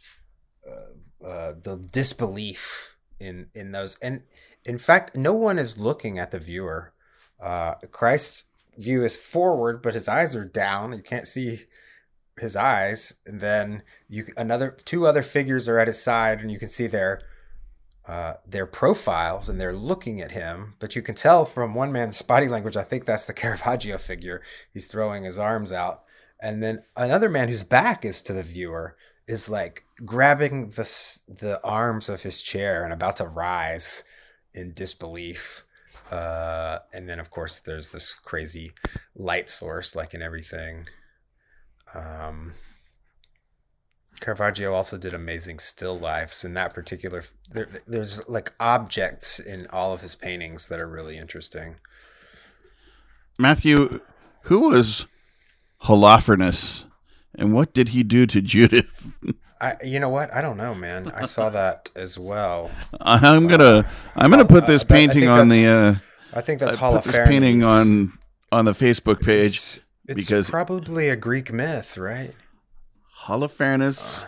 uh, 0.68 1.26
uh, 1.26 1.52
the 1.62 1.76
disbelief 1.92 2.96
in 3.18 3.48
in 3.54 3.72
those, 3.72 3.98
and 4.00 4.22
in 4.64 4.78
fact, 4.78 5.16
no 5.16 5.34
one 5.34 5.58
is 5.58 5.78
looking 5.78 6.18
at 6.18 6.30
the 6.30 6.38
viewer. 6.38 6.92
Uh, 7.40 7.74
Christ's 7.90 8.44
view 8.76 9.04
is 9.04 9.16
forward, 9.16 9.82
but 9.82 9.94
his 9.94 10.08
eyes 10.08 10.36
are 10.36 10.44
down. 10.44 10.92
You 10.92 11.02
can't 11.02 11.28
see 11.28 11.64
his 12.38 12.56
eyes, 12.56 13.20
and 13.26 13.40
then 13.40 13.82
you 14.08 14.26
another 14.36 14.70
two 14.70 15.06
other 15.06 15.22
figures 15.22 15.68
are 15.68 15.78
at 15.78 15.88
his 15.88 16.02
side, 16.02 16.40
and 16.40 16.50
you 16.50 16.58
can 16.58 16.68
see 16.68 16.86
their 16.86 17.20
uh, 18.06 18.34
their 18.46 18.66
profiles, 18.66 19.48
and 19.48 19.60
they're 19.60 19.72
looking 19.72 20.20
at 20.20 20.32
him. 20.32 20.74
But 20.78 20.96
you 20.96 21.02
can 21.02 21.14
tell 21.14 21.44
from 21.44 21.74
one 21.74 21.92
man's 21.92 22.20
body 22.22 22.48
language. 22.48 22.76
I 22.76 22.82
think 22.82 23.04
that's 23.04 23.26
the 23.26 23.32
Caravaggio 23.40 23.98
figure. 23.98 24.42
He's 24.72 24.86
throwing 24.86 25.24
his 25.24 25.38
arms 25.38 25.72
out, 25.72 26.02
and 26.40 26.62
then 26.62 26.80
another 26.96 27.28
man 27.28 27.48
whose 27.48 27.64
back 27.64 28.04
is 28.04 28.22
to 28.22 28.32
the 28.32 28.42
viewer 28.42 28.96
is 29.30 29.48
like 29.48 29.84
grabbing 30.04 30.70
the 30.70 31.20
the 31.28 31.60
arms 31.62 32.08
of 32.08 32.22
his 32.22 32.42
chair 32.42 32.82
and 32.84 32.92
about 32.92 33.16
to 33.16 33.26
rise 33.26 34.02
in 34.52 34.74
disbelief. 34.74 35.64
Uh, 36.10 36.80
and 36.92 37.08
then, 37.08 37.20
of 37.20 37.30
course, 37.30 37.60
there's 37.60 37.90
this 37.90 38.12
crazy 38.12 38.72
light 39.14 39.48
source, 39.48 39.94
like 39.94 40.12
in 40.12 40.22
everything. 40.22 40.88
Um, 41.94 42.54
Caravaggio 44.18 44.72
also 44.74 44.98
did 44.98 45.14
amazing 45.14 45.60
still 45.60 45.96
lifes. 45.96 46.44
In 46.44 46.54
that 46.54 46.74
particular, 46.74 47.22
there, 47.52 47.68
there's 47.86 48.28
like 48.28 48.52
objects 48.58 49.38
in 49.38 49.68
all 49.68 49.92
of 49.92 50.00
his 50.00 50.16
paintings 50.16 50.66
that 50.66 50.80
are 50.80 50.88
really 50.88 51.16
interesting. 51.16 51.76
Matthew, 53.38 54.00
who 54.42 54.58
was 54.58 55.06
Holofernes, 55.84 56.89
and 57.40 57.52
what 57.52 57.74
did 57.74 57.88
he 57.88 58.02
do 58.04 58.26
to 58.26 58.40
Judith? 58.40 59.10
I, 59.60 59.76
you 59.84 59.98
know 59.98 60.08
what? 60.08 60.32
I 60.32 60.40
don't 60.40 60.56
know, 60.56 60.74
man. 60.74 61.10
I 61.10 61.24
saw 61.24 61.50
that 61.60 61.90
as 61.96 62.18
well. 62.18 62.70
I'm 63.00 63.48
gonna 63.48 63.90
I'm 64.14 64.30
gonna 64.30 64.44
put 64.44 64.66
this 64.66 64.82
Uh, 64.82 64.86
painting 64.86 65.28
on 65.28 65.48
the 65.48 65.66
uh, 65.66 65.94
I 66.32 66.40
think 66.42 66.60
that's 66.60 66.76
I 66.76 66.92
put 66.92 67.04
this 67.04 67.18
painting 67.18 67.64
on 67.64 68.12
on 68.52 68.64
the 68.64 68.72
Facebook 68.72 69.20
page. 69.24 69.56
It's, 69.56 69.80
it's 70.06 70.24
because- 70.26 70.50
probably 70.50 71.08
a 71.08 71.16
Greek 71.16 71.52
myth, 71.52 71.98
right? 71.98 72.34
Holofernes. 73.24 74.24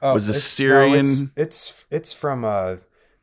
Oh, 0.00 0.14
Was 0.14 0.28
a 0.28 0.34
Syrian. 0.34 0.92
No, 0.92 1.00
it's, 1.00 1.22
it's 1.36 1.86
it's 1.90 2.12
from 2.12 2.44
uh, 2.44 2.76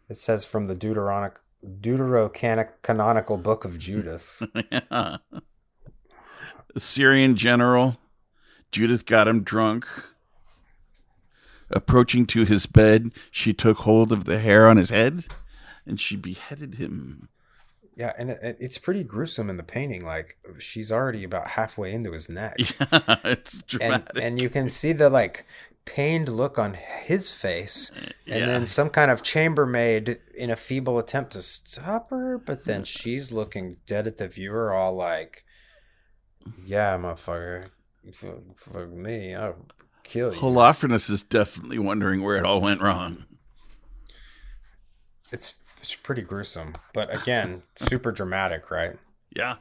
It 0.09 0.17
says 0.17 0.43
from 0.45 0.65
the 0.65 0.75
Deuteronic 0.75 1.33
Deuterocanonical 1.65 3.41
book 3.41 3.63
of 3.65 3.77
Judith. 3.79 4.43
yeah. 4.71 5.17
Syrian 6.77 7.35
general 7.37 7.97
Judith 8.75 9.05
got 9.05 9.27
him 9.29 9.41
drunk. 9.41 9.85
Approaching 11.71 12.25
to 12.27 12.43
his 12.43 12.65
bed, 12.65 13.11
she 13.31 13.53
took 13.53 13.77
hold 13.77 14.11
of 14.11 14.25
the 14.25 14.37
hair 14.39 14.67
on 14.67 14.75
his 14.75 14.89
head 14.89 15.23
and 15.85 15.97
she 15.99 16.17
beheaded 16.17 16.75
him. 16.75 17.29
Yeah, 17.95 18.11
and 18.17 18.31
it, 18.31 18.57
it's 18.59 18.77
pretty 18.77 19.05
gruesome 19.05 19.49
in 19.49 19.55
the 19.55 19.63
painting. 19.63 20.05
Like 20.05 20.37
she's 20.59 20.91
already 20.91 21.23
about 21.23 21.47
halfway 21.47 21.93
into 21.93 22.11
his 22.11 22.27
neck. 22.29 22.57
Yeah, 22.59 23.15
it's 23.23 23.53
and 23.55 23.67
dramatic. 23.67 24.17
and 24.21 24.41
you 24.41 24.49
can 24.49 24.67
see 24.67 24.91
the 24.91 25.09
like 25.09 25.45
pained 25.85 26.27
look 26.27 26.59
on 26.59 26.73
his 26.73 27.31
face 27.31 27.91
and 27.95 28.39
Yeah. 28.41 28.45
then 28.45 28.67
some 28.67 28.89
kind 28.89 29.09
of 29.09 29.23
chambermaid 29.23 30.19
in 30.35 30.49
a 30.49 30.55
feeble 30.57 30.99
attempt 30.99 31.31
to 31.33 31.41
stop 31.41 32.09
her 32.09 32.37
but 32.39 32.65
then 32.65 32.83
she's 32.83 33.31
looking 33.31 33.77
dead 33.85 34.05
at 34.07 34.17
the 34.17 34.27
viewer 34.27 34.73
all 34.73 34.95
like 34.95 35.45
yeah 36.65 36.97
motherfucker 36.97 37.67
fuck, 38.13 38.39
fuck 38.55 38.89
me 38.89 39.33
i'll 39.35 39.55
kill 40.03 40.33
you 40.33 40.39
Holofernes 40.39 41.09
is 41.09 41.23
definitely 41.23 41.79
wondering 41.79 42.21
where 42.23 42.37
it 42.37 42.45
all 42.45 42.61
went 42.61 42.81
wrong. 42.81 43.25
it's, 45.31 45.55
it's 45.81 45.95
pretty 45.95 46.21
gruesome 46.21 46.73
but 46.93 47.13
again 47.15 47.63
super 47.75 48.11
dramatic 48.11 48.69
right 48.71 48.97
Yeah. 49.35 49.55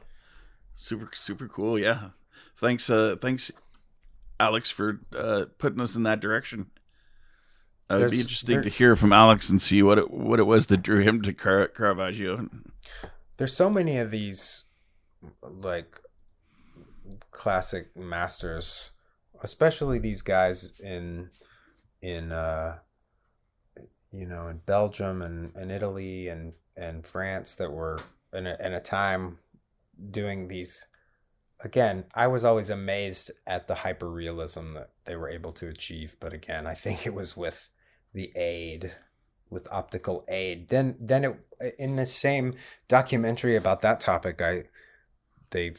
Super 0.77 1.07
super 1.13 1.47
cool, 1.47 1.79
yeah. 1.79 2.09
Thanks 2.57 2.89
uh 2.89 3.15
thanks 3.21 3.49
Alex 4.41 4.69
for 4.69 4.99
uh 5.17 5.45
putting 5.57 5.79
us 5.79 5.95
in 5.95 6.03
that 6.03 6.19
direction. 6.19 6.69
Uh, 7.89 7.95
it'd 7.95 8.11
be 8.11 8.19
interesting 8.19 8.55
there- 8.55 8.63
to 8.63 8.69
hear 8.69 8.95
from 8.97 9.13
Alex 9.13 9.49
and 9.49 9.61
see 9.61 9.81
what 9.81 9.97
it 9.97 10.11
what 10.11 10.39
it 10.39 10.43
was 10.43 10.67
that 10.67 10.81
drew 10.83 10.99
him 11.01 11.21
to 11.21 11.31
Car- 11.33 11.69
Caravaggio. 11.69 12.49
there's 13.37 13.55
so 13.55 13.69
many 13.69 13.97
of 13.97 14.11
these 14.11 14.65
like 15.41 15.97
classic 17.35 17.95
masters 17.95 18.91
especially 19.43 19.99
these 19.99 20.21
guys 20.21 20.79
in 20.79 21.29
in 22.01 22.31
uh 22.31 22.77
you 24.11 24.25
know 24.25 24.47
in 24.47 24.57
belgium 24.65 25.21
and, 25.21 25.55
and 25.55 25.71
italy 25.71 26.27
and 26.27 26.53
and 26.77 27.05
france 27.05 27.55
that 27.55 27.71
were 27.71 27.97
in 28.33 28.47
a, 28.47 28.57
in 28.59 28.73
a 28.73 28.81
time 28.81 29.37
doing 30.11 30.47
these. 30.47 30.87
Again 31.63 32.05
i 32.13 32.27
was 32.27 32.43
always 32.43 32.69
amazed 32.69 33.31
at 33.47 33.67
the 33.67 33.75
hyperrealism 33.75 34.73
that 34.75 34.89
they 35.05 35.15
were 35.15 35.29
able 35.29 35.53
to 35.53 35.69
achieve 35.69 36.15
but 36.19 36.33
again 36.33 36.67
i 36.67 36.73
think 36.73 37.07
it 37.07 37.13
was 37.13 37.37
with 37.37 37.69
the 38.13 38.31
aid 38.35 38.91
with 39.49 39.67
optical 39.71 40.25
aid. 40.27 40.69
Then 40.69 40.97
then 40.99 41.23
it 41.23 41.75
in 41.79 41.95
the 41.95 42.05
same 42.05 42.55
documentary 42.87 43.55
about 43.55 43.81
that 43.81 43.99
topic 43.99 44.41
i 44.41 44.63
they 45.51 45.73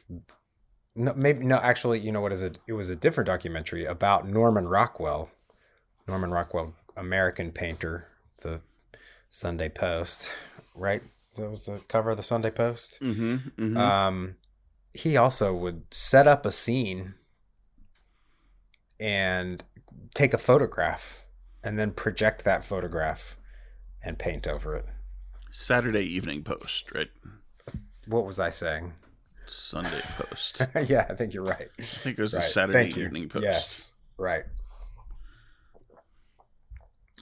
no 0.97 1.15
maybe 1.15 1.45
no 1.45 1.57
actually 1.57 1.99
you 1.99 2.11
know 2.11 2.21
what 2.21 2.33
is 2.33 2.43
it 2.43 2.59
it 2.67 2.73
was 2.73 2.91
a 2.91 2.97
different 2.97 3.27
documentary 3.27 3.85
about 3.85 4.27
norman 4.27 4.67
rockwell 4.67 5.31
norman 6.09 6.31
rockwell 6.31 6.75
american 6.97 7.53
painter 7.53 8.09
the 8.43 8.61
sunday 9.29 9.69
post 9.69 10.39
right 10.75 11.03
that 11.37 11.51
was 11.51 11.67
the 11.67 11.81
cover 11.89 12.11
of 12.11 12.17
the 12.17 12.23
sunday 12.23 12.51
post 12.51 12.99
Mm-hmm. 13.01 13.35
mm-hmm. 13.35 13.77
um, 13.77 14.37
he 14.93 15.17
also 15.17 15.55
would 15.55 15.83
set 15.91 16.27
up 16.27 16.47
a 16.47 16.53
scene 16.53 17.15
and 18.99 19.63
take 20.15 20.33
a 20.33 20.39
photograph 20.39 21.27
and 21.63 21.79
then 21.79 21.91
project 21.91 22.45
that 22.45 22.65
photograph 22.65 23.37
and 24.05 24.19
paint 24.19 24.47
over 24.47 24.75
it. 24.75 24.87
Saturday 25.53 26.05
Evening 26.05 26.43
Post, 26.43 26.93
right? 26.95 27.11
What 28.07 28.25
was 28.25 28.39
I 28.41 28.51
saying? 28.51 28.93
Sunday 29.49 30.01
Post. 30.17 30.63
Yeah, 30.89 31.07
I 31.09 31.15
think 31.15 31.35
you're 31.35 31.45
right. 31.45 31.69
I 31.79 31.83
think 31.83 32.19
it 32.19 32.23
was 32.23 32.35
right. 32.35 32.45
a 32.45 32.49
Saturday. 32.49 32.89
Evening 33.01 33.29
Post. 33.29 33.45
Yes, 33.45 33.97
right. 34.19 34.45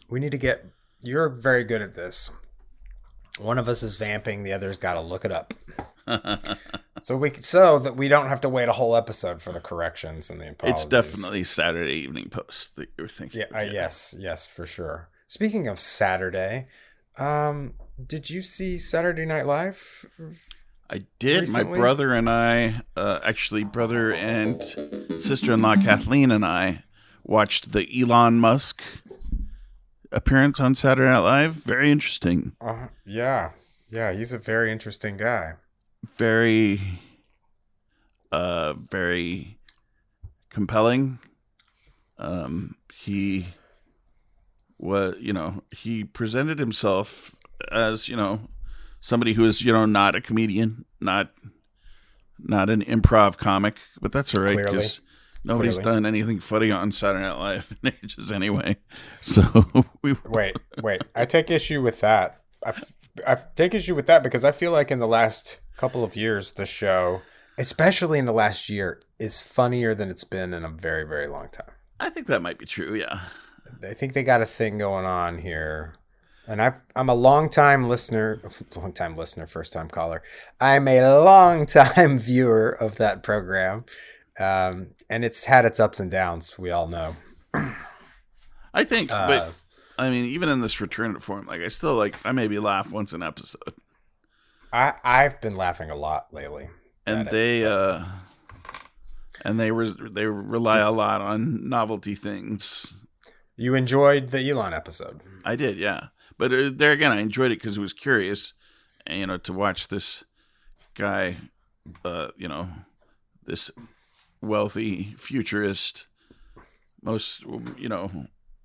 We 0.08 0.20
need 0.20 0.32
to 0.32 0.38
get. 0.38 0.64
You're 1.02 1.28
very 1.28 1.64
good 1.64 1.82
at 1.82 1.94
this. 1.94 2.30
One 3.38 3.58
of 3.58 3.68
us 3.68 3.82
is 3.82 3.96
vamping, 3.96 4.42
the 4.42 4.52
other's 4.52 4.76
got 4.76 4.94
to 4.94 5.00
look 5.00 5.24
it 5.24 5.32
up. 5.32 5.54
So 7.04 7.18
we 7.18 7.32
so 7.34 7.78
that 7.80 7.96
we 7.96 8.08
don't 8.08 8.28
have 8.28 8.40
to 8.40 8.48
wait 8.48 8.66
a 8.66 8.72
whole 8.72 8.96
episode 8.96 9.42
for 9.42 9.52
the 9.52 9.60
corrections 9.60 10.30
and 10.30 10.40
the 10.40 10.50
apologies. 10.50 10.84
it's 10.84 10.88
definitely 10.88 11.44
Saturday 11.44 11.96
Evening 11.96 12.30
Post 12.30 12.76
that 12.76 12.88
you 12.96 13.04
were 13.04 13.08
thinking. 13.08 13.42
Yeah, 13.42 13.58
uh, 13.58 13.60
yes, 13.60 14.16
yes, 14.18 14.46
for 14.46 14.64
sure. 14.64 15.10
Speaking 15.26 15.68
of 15.68 15.78
Saturday, 15.78 16.66
um, 17.18 17.74
did 18.06 18.30
you 18.30 18.40
see 18.40 18.78
Saturday 18.78 19.26
Night 19.26 19.46
Live? 19.46 20.06
I 20.90 21.02
did. 21.18 21.40
recently? 21.40 21.64
My 21.64 21.78
brother 21.78 22.14
and 22.14 22.28
I, 22.28 22.82
uh, 22.96 23.20
actually, 23.24 23.64
brother 23.64 24.12
and 24.12 24.62
sister 25.18 25.52
in 25.52 25.62
law 25.62 25.76
Kathleen 25.76 26.30
and 26.30 26.44
I, 26.44 26.84
watched 27.24 27.72
the 27.72 27.88
Elon 28.00 28.38
Musk 28.38 28.82
appearance 30.12 30.60
on 30.60 30.74
Saturday 30.74 31.10
Night 31.10 31.18
Live. 31.18 31.52
Very 31.54 31.90
interesting. 31.90 32.52
Uh, 32.60 32.88
yeah, 33.04 33.50
yeah, 33.90 34.12
he's 34.12 34.32
a 34.32 34.38
very 34.38 34.70
interesting 34.70 35.16
guy. 35.16 35.54
Very, 36.16 36.80
uh, 38.30 38.74
very 38.74 39.58
compelling. 40.50 41.18
Um, 42.18 42.76
he 42.92 43.46
was, 44.78 45.16
you 45.18 45.32
know, 45.32 45.62
he 45.70 46.04
presented 46.04 46.58
himself 46.58 47.34
as, 47.72 48.08
you 48.08 48.16
know, 48.16 48.40
somebody 49.04 49.34
who 49.34 49.44
is, 49.44 49.60
you 49.60 49.70
know, 49.70 49.84
not 49.84 50.16
a 50.16 50.20
comedian, 50.20 50.86
not 50.98 51.30
not 52.38 52.70
an 52.70 52.82
improv 52.82 53.36
comic, 53.36 53.76
but 54.00 54.12
that's 54.12 54.34
all 54.34 54.42
right 54.42 54.56
because 54.56 55.00
nobody's 55.44 55.74
Clearly. 55.74 55.92
done 55.92 56.06
anything 56.06 56.40
funny 56.40 56.70
on 56.70 56.90
Saturday 56.90 57.22
Night 57.22 57.38
Live 57.38 57.76
in 57.82 57.92
ages 58.02 58.32
anyway. 58.32 58.78
So 59.20 59.66
we 60.02 60.16
Wait, 60.24 60.56
wait, 60.82 61.02
I 61.14 61.26
take 61.26 61.50
issue 61.50 61.82
with 61.82 62.00
that. 62.00 62.40
I, 62.64 62.72
I 63.26 63.36
take 63.54 63.74
issue 63.74 63.94
with 63.94 64.06
that 64.06 64.22
because 64.22 64.42
I 64.42 64.52
feel 64.52 64.72
like 64.72 64.90
in 64.90 65.00
the 65.00 65.06
last 65.06 65.60
couple 65.76 66.02
of 66.02 66.16
years, 66.16 66.52
the 66.52 66.66
show, 66.66 67.20
especially 67.58 68.18
in 68.18 68.24
the 68.24 68.32
last 68.32 68.70
year, 68.70 69.00
is 69.18 69.38
funnier 69.38 69.94
than 69.94 70.08
it's 70.08 70.24
been 70.24 70.54
in 70.54 70.64
a 70.64 70.70
very, 70.70 71.04
very 71.04 71.26
long 71.26 71.50
time. 71.50 71.74
I 72.00 72.08
think 72.08 72.26
that 72.28 72.40
might 72.40 72.58
be 72.58 72.66
true. 72.66 72.94
Yeah. 72.94 73.20
I 73.86 73.92
think 73.92 74.14
they 74.14 74.24
got 74.24 74.40
a 74.40 74.46
thing 74.46 74.78
going 74.78 75.04
on 75.04 75.38
here. 75.38 75.94
And 76.46 76.60
I've, 76.60 76.74
I'm 76.94 77.08
a 77.08 77.14
long 77.14 77.48
time 77.48 77.88
listener, 77.88 78.40
long 78.76 78.92
time 78.92 79.16
listener, 79.16 79.46
first 79.46 79.72
time 79.72 79.88
caller. 79.88 80.22
I'm 80.60 80.86
a 80.88 81.00
long 81.20 81.64
time 81.66 82.18
viewer 82.30 82.70
of 82.70 82.96
that 82.96 83.22
program. 83.22 83.84
Um, 84.38 84.88
and 85.08 85.24
it's 85.24 85.44
had 85.44 85.64
its 85.64 85.80
ups 85.80 86.00
and 86.00 86.10
downs, 86.10 86.58
we 86.58 86.70
all 86.70 86.88
know. 86.88 87.16
I 88.74 88.82
think, 88.84 89.10
Uh, 89.12 89.28
but 89.28 89.54
I 89.96 90.10
mean, 90.10 90.24
even 90.26 90.48
in 90.48 90.60
this 90.60 90.80
return 90.80 91.18
form, 91.20 91.46
like 91.46 91.60
I 91.60 91.68
still 91.68 91.94
like 91.94 92.16
I 92.26 92.32
maybe 92.32 92.58
laugh 92.58 92.90
once 92.90 93.12
an 93.12 93.22
episode, 93.22 93.74
I, 94.72 94.94
I've 95.04 95.40
been 95.40 95.54
laughing 95.54 95.90
a 95.90 95.94
lot 95.96 96.26
lately. 96.32 96.68
and 97.06 97.18
Got 97.18 97.26
it. 97.28 97.30
they 97.30 97.64
uh, 97.64 98.04
and 99.42 99.60
they 99.60 99.70
were 99.70 99.88
they 99.88 100.26
rely 100.26 100.80
a 100.80 100.90
lot 100.90 101.20
on 101.20 101.68
novelty 101.68 102.16
things. 102.16 102.92
You 103.56 103.76
enjoyed 103.76 104.30
the 104.30 104.50
Elon 104.50 104.72
episode. 104.74 105.20
I 105.44 105.54
did, 105.54 105.76
yeah, 105.78 106.08
but 106.38 106.52
uh, 106.52 106.70
there 106.72 106.92
again, 106.92 107.12
I 107.12 107.20
enjoyed 107.20 107.52
it 107.52 107.60
because 107.60 107.76
it 107.76 107.80
was 107.80 107.92
curious, 107.92 108.52
you 109.08 109.26
know, 109.26 109.38
to 109.38 109.52
watch 109.52 109.88
this 109.88 110.24
guy, 110.94 111.36
uh, 112.04 112.28
you 112.36 112.48
know, 112.48 112.68
this 113.44 113.70
wealthy 114.40 115.14
futurist, 115.18 116.06
most 117.02 117.42
you 117.78 117.88
know, 117.88 118.10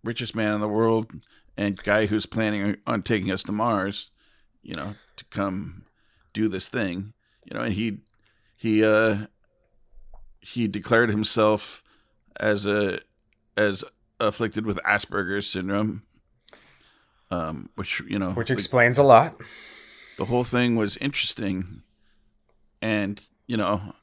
richest 0.04 0.36
man 0.36 0.54
in 0.54 0.62
the 0.62 0.68
world, 0.68 1.12
and 1.58 1.82
guy 1.84 2.06
who's 2.06 2.26
planning 2.26 2.78
on 2.88 3.02
taking 3.02 3.32
us 3.32 3.44
to 3.44 3.52
Mars, 3.52 4.10
you 4.62 4.74
know, 4.76 4.96
to 5.18 5.26
come 5.26 5.84
do 6.34 6.48
this 6.48 6.70
thing, 6.70 7.14
you 7.46 7.58
know, 7.58 7.64
and 7.64 7.74
he 7.74 8.00
he 8.56 8.84
uh 8.84 9.26
he 10.40 10.68
declared 10.68 11.10
himself 11.10 11.84
as 12.40 12.66
a 12.66 13.00
as 13.58 13.84
afflicted 14.20 14.66
with 14.66 14.78
Asperger's 14.86 15.48
syndrome, 15.48 16.04
um, 17.32 17.70
which 17.76 18.02
you 18.08 18.20
know, 18.20 18.32
which 18.32 18.50
like, 18.50 18.58
explains 18.58 18.98
a 18.98 19.04
lot. 19.04 19.36
the 20.18 20.26
whole 20.26 20.44
thing 20.44 20.76
was 20.76 20.98
interesting, 20.98 21.82
and 22.82 23.22
you 23.48 23.58
know, 23.58 23.94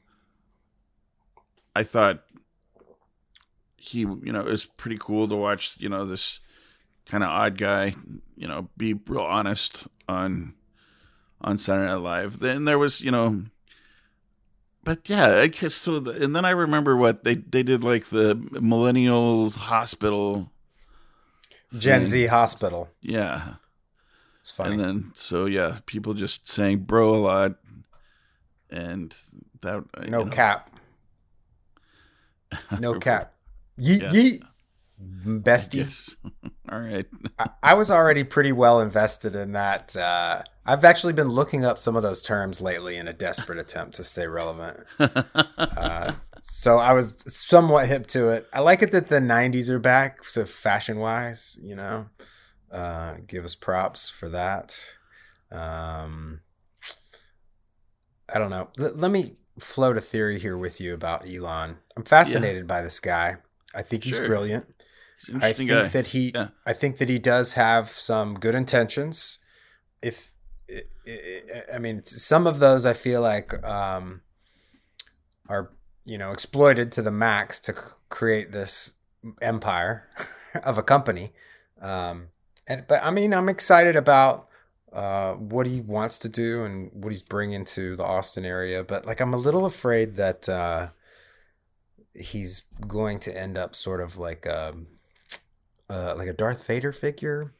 I 1.75 1.83
thought 1.83 2.23
he, 3.77 3.99
you 3.99 4.31
know, 4.31 4.41
it 4.41 4.51
was 4.51 4.65
pretty 4.65 4.97
cool 4.99 5.27
to 5.27 5.35
watch, 5.35 5.75
you 5.79 5.89
know, 5.89 6.05
this 6.05 6.39
kind 7.05 7.23
of 7.23 7.29
odd 7.29 7.57
guy, 7.57 7.95
you 8.35 8.47
know, 8.47 8.69
be 8.77 8.93
real 8.93 9.21
honest 9.21 9.87
on 10.07 10.53
on 11.41 11.57
Saturday 11.57 11.87
Night 11.87 11.95
Live. 11.95 12.39
Then 12.39 12.65
there 12.65 12.79
was, 12.79 13.01
you 13.01 13.11
know, 13.11 13.43
but 14.83 15.07
yeah, 15.09 15.35
I 15.35 15.47
guess 15.47 15.75
so. 15.75 15.99
The, 15.99 16.23
and 16.23 16.35
then 16.35 16.45
I 16.45 16.51
remember 16.51 16.95
what 16.95 17.23
they 17.23 17.35
they 17.35 17.63
did, 17.63 17.83
like 17.83 18.05
the 18.05 18.35
Millennial 18.35 19.49
Hospital. 19.51 20.51
Gen 21.77 22.01
thing. 22.01 22.07
Z 22.07 22.25
Hospital. 22.27 22.89
Yeah, 23.01 23.55
It's 24.41 24.51
funny. 24.51 24.71
And 24.75 24.79
then 24.79 25.11
so 25.15 25.45
yeah, 25.45 25.79
people 25.85 26.13
just 26.13 26.47
saying 26.47 26.79
bro 26.79 27.15
a 27.15 27.17
lot, 27.17 27.55
and 28.69 29.15
that 29.61 29.83
no 29.99 30.03
you 30.03 30.11
know, 30.11 30.25
cap. 30.25 30.71
No 32.79 32.99
cap. 32.99 33.33
Yeet 33.79 34.01
Yeah. 34.01 34.11
yeet. 34.11 34.41
Bestie. 34.99 35.75
Yes. 35.75 36.15
All 36.71 36.79
right. 36.79 37.05
I, 37.37 37.49
I 37.61 37.73
was 37.75 37.91
already 37.91 38.23
pretty 38.23 38.51
well 38.51 38.79
invested 38.81 39.35
in 39.35 39.51
that. 39.51 39.95
Uh, 39.95 40.41
I've 40.65 40.83
actually 40.85 41.13
been 41.13 41.27
looking 41.29 41.63
up 41.65 41.77
some 41.77 41.95
of 41.95 42.01
those 42.03 42.21
terms 42.21 42.61
lately 42.61 42.97
in 42.97 43.07
a 43.07 43.13
desperate 43.13 43.59
attempt 43.59 43.95
to 43.97 44.03
stay 44.03 44.27
relevant. 44.27 44.85
Uh, 45.57 46.13
so 46.41 46.77
I 46.77 46.93
was 46.93 47.23
somewhat 47.33 47.87
hip 47.87 48.07
to 48.07 48.29
it. 48.29 48.47
I 48.53 48.61
like 48.61 48.81
it 48.81 48.91
that 48.91 49.07
the 49.09 49.19
'90s 49.19 49.69
are 49.69 49.79
back, 49.79 50.23
so 50.23 50.45
fashion 50.45 50.99
wise, 50.99 51.57
you 51.61 51.75
know, 51.75 52.07
uh, 52.71 53.15
give 53.25 53.45
us 53.45 53.55
props 53.55 54.09
for 54.09 54.29
that. 54.29 54.75
Um, 55.51 56.41
I 58.33 58.39
don't 58.39 58.49
know. 58.49 58.69
L- 58.79 58.93
let 58.95 59.11
me 59.11 59.35
float 59.59 59.97
a 59.97 60.01
theory 60.01 60.39
here 60.39 60.57
with 60.57 60.79
you 60.81 60.93
about 60.93 61.27
Elon. 61.27 61.77
I'm 61.95 62.03
fascinated 62.03 62.67
by 62.67 62.81
this 62.81 62.99
guy. 62.99 63.37
I 63.73 63.81
think 63.81 64.03
he's 64.03 64.19
brilliant. 64.19 64.65
He's 65.25 65.41
I 65.41 65.53
think 65.53 65.69
guy. 65.69 65.87
that 65.87 66.07
he, 66.07 66.31
Yeah. 66.33 66.49
I 66.65 66.73
think 66.73 66.97
that 66.97 67.09
he 67.09 67.19
does 67.19 67.53
have 67.53 67.89
some 67.89 68.35
good 68.35 68.55
intentions. 68.55 69.39
If 70.01 70.31
I 71.73 71.79
mean, 71.79 72.03
some 72.03 72.45
of 72.45 72.59
those 72.59 72.85
I 72.85 72.93
feel 72.93 73.21
like 73.21 73.53
um, 73.63 74.21
are 75.47 75.71
you 76.07 76.17
know 76.17 76.31
exploited 76.31 76.93
to 76.93 77.01
the 77.01 77.11
max 77.11 77.59
to 77.59 77.75
create 78.09 78.51
this 78.51 78.93
empire 79.41 80.07
of 80.63 80.77
a 80.77 80.83
company. 80.83 81.33
Um, 81.81 82.29
and 82.67 82.85
but 82.87 83.03
I 83.03 83.11
mean, 83.11 83.33
I'm 83.33 83.49
excited 83.49 83.95
about 83.95 84.47
uh, 84.93 85.33
what 85.33 85.67
he 85.67 85.81
wants 85.81 86.19
to 86.19 86.29
do 86.29 86.63
and 86.63 86.89
what 86.93 87.09
he's 87.09 87.21
bringing 87.21 87.65
to 87.65 87.97
the 87.97 88.05
Austin 88.05 88.45
area. 88.45 88.83
But 88.83 89.05
like, 89.05 89.19
I'm 89.19 89.33
a 89.33 89.37
little 89.37 89.65
afraid 89.65 90.15
that 90.15 90.47
uh, 90.47 90.89
he's 92.13 92.61
going 92.87 93.19
to 93.19 93.37
end 93.37 93.57
up 93.57 93.75
sort 93.75 94.01
of 94.01 94.17
like 94.17 94.45
a, 94.45 94.75
uh, 95.89 96.15
like 96.17 96.29
a 96.29 96.33
Darth 96.33 96.65
Vader 96.65 96.93
figure 96.93 97.53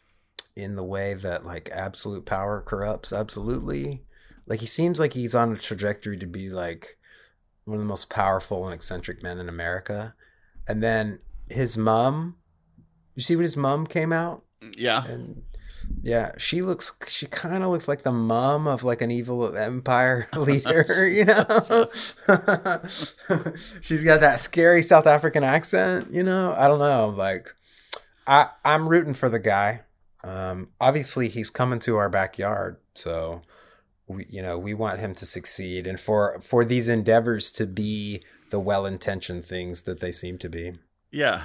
in 0.56 0.76
the 0.76 0.84
way 0.84 1.14
that 1.14 1.46
like 1.46 1.70
absolute 1.72 2.26
power 2.26 2.62
corrupts 2.62 3.12
absolutely. 3.12 4.04
Like 4.46 4.62
he 4.62 4.66
seems 4.66 5.00
like 5.00 5.14
he's 5.14 5.36
on 5.36 5.52
a 5.52 5.58
trajectory 5.58 6.18
to 6.18 6.26
be 6.26 6.50
like 6.50 6.98
one 7.68 7.76
of 7.76 7.82
the 7.82 7.86
most 7.86 8.10
powerful 8.10 8.66
and 8.66 8.74
eccentric 8.74 9.22
men 9.22 9.40
in 9.40 9.50
America. 9.50 10.16
And 10.68 10.82
then 10.82 11.20
his 11.50 11.78
mom, 11.78 12.36
you 13.16 13.22
see 13.22 13.36
what 13.36 13.44
his 13.44 13.58
mom 13.58 13.86
came 13.86 14.14
out 14.14 14.44
yeah. 14.76 15.06
and 15.06 15.44
yeah, 16.02 16.32
she 16.38 16.62
looks 16.62 16.94
she 17.08 17.28
kind 17.28 17.64
of 17.64 17.70
looks 17.70 17.88
like 17.88 18.04
the 18.04 18.12
mom 18.12 18.68
of 18.68 18.84
like 18.84 19.02
an 19.02 19.12
evil 19.12 19.56
empire 19.56 20.28
leader, 20.36 21.08
you 21.08 21.26
know. 21.26 21.46
She's 23.82 24.04
got 24.04 24.22
that 24.22 24.40
scary 24.40 24.82
South 24.82 25.08
African 25.08 25.44
accent, 25.44 26.12
you 26.12 26.24
know. 26.24 26.54
I 26.58 26.68
don't 26.68 26.80
know, 26.80 27.14
like 27.16 27.54
I 28.26 28.50
I'm 28.66 28.88
rooting 28.88 29.14
for 29.14 29.30
the 29.30 29.40
guy. 29.40 29.82
Um 30.24 30.70
obviously 30.82 31.30
he's 31.30 31.50
coming 31.50 31.80
to 31.80 31.98
our 31.98 32.10
backyard, 32.10 32.78
so 32.94 33.42
we 34.08 34.26
you 34.30 34.42
know, 34.42 34.58
we 34.58 34.74
want 34.74 35.00
him 35.00 35.14
to 35.16 35.26
succeed 35.26 35.88
and 35.88 36.00
for 36.00 36.40
for 36.42 36.64
these 36.66 36.88
endeavors 36.88 37.52
to 37.54 37.66
be 37.66 38.24
the 38.50 38.60
well-intentioned 38.60 39.44
things 39.46 39.82
that 39.84 40.00
they 40.00 40.12
seem 40.12 40.38
to 40.38 40.50
be. 40.50 40.74
Yeah. 41.12 41.42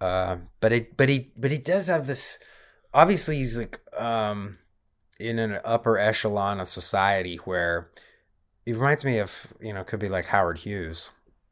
Uh, 0.00 0.36
but 0.60 0.72
it, 0.72 0.96
but 0.96 1.08
he, 1.08 1.32
but 1.36 1.50
he 1.50 1.58
does 1.58 1.86
have 1.86 2.06
this. 2.06 2.38
Obviously, 2.92 3.36
he's 3.36 3.58
like 3.58 3.80
um, 3.98 4.58
in 5.18 5.38
an 5.38 5.58
upper 5.64 5.98
echelon 5.98 6.60
of 6.60 6.68
society 6.68 7.36
where 7.38 7.90
he 8.64 8.72
reminds 8.72 9.04
me 9.04 9.18
of 9.18 9.52
you 9.60 9.72
know 9.72 9.82
could 9.82 10.00
be 10.00 10.08
like 10.08 10.26
Howard 10.26 10.58
Hughes, 10.58 11.10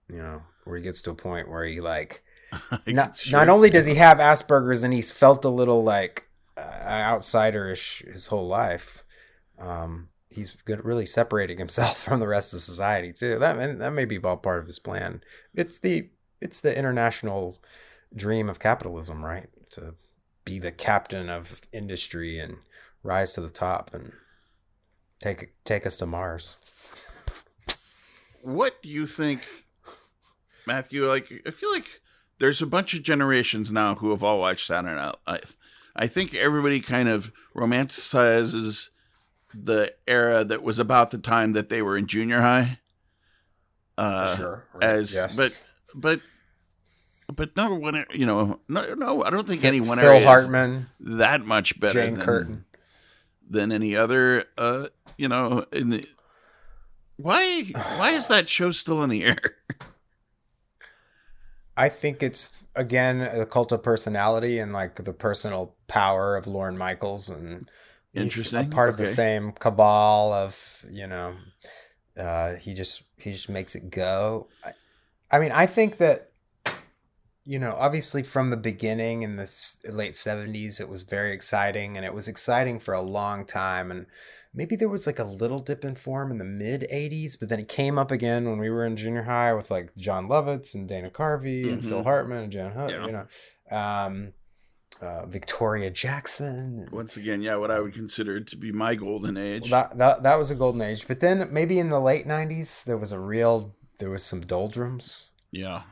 you 0.08 0.18
know, 0.18 0.42
where 0.64 0.76
he 0.76 0.82
gets 0.82 1.02
to 1.02 1.10
a 1.10 1.14
point 1.14 1.48
where 1.50 1.64
he 1.64 1.80
like 1.80 2.22
not 2.86 3.16
Sure. 3.16 3.38
not 3.40 3.48
only 3.48 3.70
does 3.70 3.86
he 3.86 3.94
have 3.96 4.18
Asperger's 4.18 4.82
and 4.84 4.92
he's 4.94 5.10
felt 5.10 5.44
a 5.44 5.48
little 5.48 5.82
like 5.82 6.28
uh, 6.56 6.60
outsiderish 6.84 8.06
his 8.12 8.26
whole 8.26 8.46
life. 8.46 9.02
Um, 9.58 10.08
he's 10.32 10.56
really 10.66 11.06
separating 11.06 11.58
himself 11.58 11.98
from 12.04 12.20
the 12.20 12.28
rest 12.28 12.54
of 12.54 12.60
society 12.60 13.12
too. 13.12 13.38
That 13.38 13.78
that 13.78 13.92
may 13.92 14.04
be 14.04 14.18
all 14.18 14.36
part 14.36 14.60
of 14.60 14.66
his 14.66 14.78
plan. 14.78 15.22
It's 15.54 15.78
the 15.78 16.08
it's 16.40 16.60
the 16.60 16.76
international 16.76 17.58
dream 18.14 18.48
of 18.48 18.58
capitalism, 18.58 19.24
right? 19.24 19.48
To 19.72 19.94
be 20.44 20.58
the 20.58 20.72
captain 20.72 21.30
of 21.30 21.60
industry 21.72 22.38
and 22.38 22.56
rise 23.02 23.32
to 23.32 23.40
the 23.40 23.50
top 23.50 23.94
and 23.94 24.12
take 25.20 25.52
take 25.64 25.86
us 25.86 25.96
to 25.98 26.06
Mars. 26.06 26.56
What 28.42 28.82
do 28.82 28.88
you 28.88 29.06
think, 29.06 29.40
Matthew? 30.66 31.06
Like, 31.06 31.32
I 31.46 31.50
feel 31.50 31.70
like 31.70 31.86
there's 32.38 32.60
a 32.60 32.66
bunch 32.66 32.92
of 32.92 33.04
generations 33.04 33.70
now 33.70 33.94
who 33.94 34.10
have 34.10 34.24
all 34.24 34.40
watched 34.40 34.66
Saturday 34.66 34.96
Night 34.96 35.14
Live. 35.28 35.56
I 35.94 36.08
think 36.08 36.34
everybody 36.34 36.80
kind 36.80 37.08
of 37.08 37.30
romanticizes 37.54 38.88
the 39.54 39.94
era 40.06 40.44
that 40.44 40.62
was 40.62 40.78
about 40.78 41.10
the 41.10 41.18
time 41.18 41.52
that 41.52 41.68
they 41.68 41.82
were 41.82 41.96
in 41.96 42.06
junior 42.06 42.40
high. 42.40 42.78
Uh, 43.98 44.36
sure. 44.36 44.64
As 44.80 45.14
Yes. 45.14 45.36
but 45.36 45.62
but 45.94 46.20
but 47.34 47.56
no 47.56 47.74
one 47.74 48.04
you 48.12 48.26
know 48.26 48.60
no 48.68 48.94
no 48.94 49.22
I 49.24 49.30
don't 49.30 49.46
think 49.46 49.64
anyone 49.64 49.98
Phil 49.98 50.08
area 50.08 50.20
is 50.20 50.26
Hartman, 50.26 50.86
that 51.00 51.44
much 51.44 51.78
better 51.78 52.02
Jane 52.02 52.14
than, 52.14 52.24
Curtin. 52.24 52.64
than 53.48 53.72
any 53.72 53.96
other 53.96 54.46
uh 54.58 54.88
you 55.16 55.28
know 55.28 55.66
in 55.72 55.90
the, 55.90 56.04
why 57.16 57.62
why 57.96 58.10
is 58.10 58.28
that 58.28 58.48
show 58.48 58.70
still 58.70 59.02
in 59.02 59.10
the 59.10 59.24
air 59.24 59.38
I 61.76 61.88
think 61.88 62.22
it's 62.22 62.66
again 62.74 63.20
a 63.20 63.46
cult 63.46 63.72
of 63.72 63.82
personality 63.82 64.58
and 64.58 64.72
like 64.72 64.96
the 64.96 65.12
personal 65.12 65.74
power 65.88 66.36
of 66.36 66.46
Lorne 66.46 66.76
Michaels 66.76 67.28
and 67.30 67.70
Interesting. 68.14 68.70
part 68.70 68.88
of 68.90 68.96
the 68.96 69.06
same 69.06 69.52
cabal 69.52 70.32
of 70.32 70.84
you 70.90 71.06
know 71.06 71.34
uh, 72.18 72.54
he 72.56 72.74
just 72.74 73.02
he 73.16 73.32
just 73.32 73.48
makes 73.48 73.74
it 73.74 73.90
go. 73.90 74.48
I, 74.64 74.72
I 75.30 75.38
mean, 75.38 75.52
I 75.52 75.66
think 75.66 75.96
that 75.96 76.30
you 77.44 77.58
know 77.58 77.74
obviously 77.78 78.22
from 78.22 78.50
the 78.50 78.56
beginning 78.56 79.22
in 79.22 79.36
the 79.36 79.50
late 79.90 80.14
seventies 80.16 80.78
it 80.78 80.88
was 80.88 81.02
very 81.02 81.32
exciting 81.32 81.96
and 81.96 82.06
it 82.06 82.14
was 82.14 82.28
exciting 82.28 82.78
for 82.78 82.94
a 82.94 83.02
long 83.02 83.44
time 83.44 83.90
and 83.90 84.06
maybe 84.54 84.76
there 84.76 84.88
was 84.88 85.08
like 85.08 85.18
a 85.18 85.24
little 85.24 85.58
dip 85.58 85.84
in 85.84 85.96
form 85.96 86.30
in 86.30 86.38
the 86.38 86.44
mid 86.44 86.82
80s 86.92 87.36
but 87.40 87.48
then 87.48 87.58
it 87.58 87.66
came 87.68 87.98
up 87.98 88.12
again 88.12 88.48
when 88.48 88.58
we 88.60 88.70
were 88.70 88.86
in 88.86 88.94
junior 88.96 89.24
high 89.24 89.52
with 89.54 89.72
like 89.72 89.92
jon 89.96 90.28
lovitz 90.28 90.76
and 90.76 90.88
dana 90.88 91.10
carvey 91.10 91.72
and 91.72 91.84
phil 91.84 92.02
Mhm. 92.02 92.04
hartman 92.04 92.44
and 92.44 92.52
jan 92.52 92.70
Hutt, 92.70 92.90
Yeah. 92.90 93.06
you 93.06 93.12
know 93.12 93.26
um, 93.76 94.32
uh, 95.02 95.26
victoria 95.26 95.90
jackson. 95.90 96.88
Once 96.92 97.16
again 97.16 97.42
yeah 97.42 97.56
what 97.56 97.70
I 97.70 97.80
would 97.80 97.94
consider 97.94 98.40
to 98.40 98.56
be 98.56 98.72
my 98.72 98.94
golden 98.94 99.36
age. 99.36 99.70
Well, 99.70 99.88
that, 99.90 99.98
that 99.98 100.22
that 100.22 100.36
was 100.36 100.50
a 100.50 100.54
golden 100.54 100.82
age. 100.82 101.06
But 101.08 101.20
then 101.20 101.48
maybe 101.50 101.78
in 101.78 101.90
the 101.90 102.00
late 102.00 102.26
90s 102.26 102.84
there 102.84 102.98
was 102.98 103.12
a 103.12 103.20
real 103.20 103.74
there 103.98 104.10
was 104.10 104.22
some 104.22 104.40
doldrums. 104.40 105.30
Yeah. 105.50 105.82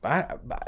By, 0.00 0.36
by, 0.44 0.58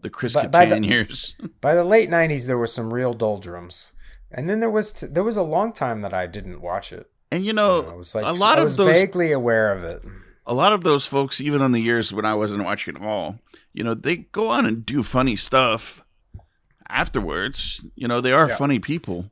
the 0.00 0.10
Chris 0.10 0.34
By- 0.34 0.46
by 0.46 0.66
the- 0.66 0.76
Kattan 0.76 0.86
years. 0.86 1.34
by 1.60 1.74
the 1.74 1.84
late 1.84 2.10
90s 2.10 2.46
there 2.46 2.58
was 2.58 2.72
some 2.72 2.92
real 2.92 3.14
doldrums. 3.14 3.92
And 4.30 4.48
then 4.48 4.60
there 4.60 4.70
was 4.70 4.92
there 5.00 5.24
was 5.24 5.36
a 5.36 5.42
long 5.42 5.72
time 5.72 6.02
that 6.02 6.12
i 6.14 6.26
didn't 6.26 6.60
watch 6.60 6.92
it. 6.92 7.10
And 7.30 7.44
you 7.44 7.52
know 7.52 7.88
I 7.90 7.94
was 7.94 8.14
like 8.14 8.24
a 8.24 8.32
lot 8.32 8.58
I 8.58 8.60
of 8.60 8.64
was 8.64 8.76
those 8.76 8.90
vaguely 8.90 9.32
aware 9.32 9.72
of 9.72 9.84
it. 9.84 10.02
A 10.46 10.54
lot 10.54 10.74
of 10.74 10.82
those 10.84 11.06
folks, 11.06 11.40
even 11.40 11.62
on 11.62 11.72
the 11.72 11.80
years 11.80 12.12
when 12.12 12.26
I 12.26 12.34
wasn't 12.34 12.64
watching 12.64 12.96
at 12.96 13.02
all, 13.02 13.38
you 13.72 13.82
know, 13.82 13.94
they 13.94 14.16
go 14.16 14.50
on 14.50 14.66
and 14.66 14.84
do 14.84 15.02
funny 15.02 15.36
stuff 15.36 16.03
afterwards. 16.88 17.84
You 17.94 18.08
know, 18.08 18.20
they 18.20 18.32
are 18.32 18.48
Yeah. 18.48 18.56
funny 18.56 18.78
people, 18.78 19.30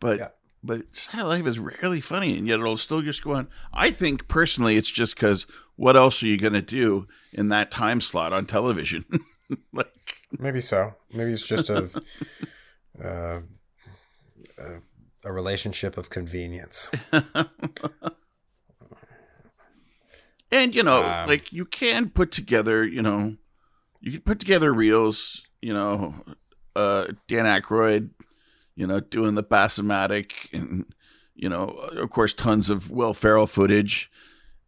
but 0.00 0.18
Yeah. 0.18 0.28
but 0.64 0.82
Saturday 0.92 1.24
Live 1.28 1.46
is 1.46 1.58
rarely 1.58 2.00
funny, 2.00 2.36
and 2.38 2.46
yet 2.46 2.60
it'll 2.60 2.76
still 2.76 3.02
just 3.02 3.22
go 3.24 3.32
on. 3.34 3.48
I 3.72 3.90
think 3.90 4.28
personally, 4.28 4.76
it's 4.76 4.90
just 4.90 5.16
because 5.16 5.46
what 5.76 5.96
else 5.96 6.22
are 6.22 6.26
you 6.26 6.38
going 6.38 6.52
to 6.52 6.62
do 6.62 7.08
in 7.32 7.48
that 7.48 7.70
time 7.70 8.00
slot 8.00 8.32
on 8.32 8.46
television? 8.46 9.04
like, 9.72 9.88
Maybe 10.38 10.60
so. 10.60 10.94
Maybe 11.12 11.32
it's 11.32 11.46
just 11.46 11.68
a 11.68 11.90
uh, 13.02 13.40
a, 14.58 14.80
a 15.24 15.32
relationship 15.32 15.96
of 15.96 16.10
convenience. 16.10 16.90
and 20.50 20.74
you 20.74 20.82
know, 20.82 21.02
Um, 21.02 21.28
like 21.28 21.52
you 21.52 21.64
can 21.64 22.10
put 22.10 22.30
together, 22.30 22.84
you 22.86 23.02
know, 23.02 23.36
you 24.00 24.12
can 24.12 24.20
put 24.20 24.38
together 24.38 24.72
reels. 24.72 25.42
You 25.60 25.72
know, 25.72 26.14
uh, 26.76 27.06
Dan 27.28 27.44
Aykroyd, 27.44 28.10
you 28.76 28.86
know, 28.86 29.00
doing 29.00 29.34
the 29.34 29.42
Bassomatic, 29.42 30.32
and 30.52 30.86
you 31.34 31.48
know, 31.48 31.64
of 31.66 32.10
course, 32.10 32.32
tons 32.34 32.70
of 32.70 32.90
Will 32.90 33.14
Ferrell 33.14 33.46
footage. 33.46 34.10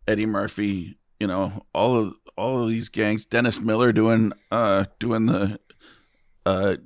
Eddie 0.06 0.26
Murphy, 0.26 0.98
you 1.18 1.26
know, 1.26 1.64
all 1.72 1.96
of 1.96 2.14
all 2.36 2.62
of 2.62 2.68
these 2.68 2.88
gangs. 2.88 3.24
Dennis 3.24 3.60
Miller 3.60 3.92
doing 3.92 4.32
uh 4.50 4.84
doing 4.98 5.26
the 5.26 5.58
uh 6.44 6.76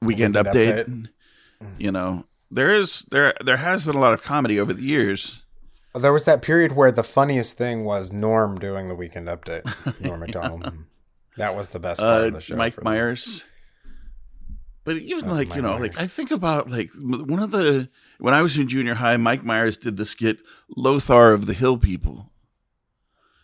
weekend, 0.00 0.34
Weekend 0.34 0.34
update. 0.34 0.86
Update. 0.88 1.08
you 1.78 1.90
know, 1.92 2.24
there 2.50 2.74
is 2.74 3.04
there 3.10 3.34
there 3.44 3.58
has 3.58 3.84
been 3.84 3.94
a 3.96 4.00
lot 4.00 4.14
of 4.14 4.22
comedy 4.22 4.58
over 4.58 4.72
the 4.72 4.82
years. 4.82 5.42
There 5.94 6.12
was 6.12 6.24
that 6.24 6.42
period 6.42 6.72
where 6.72 6.92
the 6.92 7.02
funniest 7.02 7.56
thing 7.56 7.84
was 7.84 8.12
Norm 8.12 8.58
doing 8.58 8.88
the 8.88 8.94
weekend 8.94 9.28
update. 9.28 9.64
Norm 10.04 10.20
Macdonald. 10.20 10.72
That 11.38 11.54
was 11.56 11.70
the 11.70 11.78
best 11.78 12.00
part 12.00 12.22
Uh, 12.22 12.26
of 12.28 12.32
the 12.34 12.40
show. 12.40 12.56
Mike 12.56 12.82
Myers. 12.82 13.24
them. 13.26 13.46
Myers. 14.86 15.00
But 15.00 15.08
even 15.08 15.28
like 15.28 15.48
Mike 15.48 15.56
you 15.56 15.62
know, 15.62 15.76
like 15.76 15.98
I 16.00 16.06
think 16.06 16.30
about 16.30 16.70
like 16.70 16.90
one 16.94 17.40
of 17.40 17.50
the 17.50 17.88
when 18.18 18.34
I 18.34 18.42
was 18.42 18.56
in 18.56 18.68
junior 18.68 18.94
high, 18.94 19.16
Mike 19.16 19.44
Myers 19.44 19.76
did 19.76 19.96
the 19.96 20.04
skit 20.04 20.38
Lothar 20.76 21.32
of 21.32 21.46
the 21.46 21.54
Hill 21.54 21.76
People, 21.78 22.30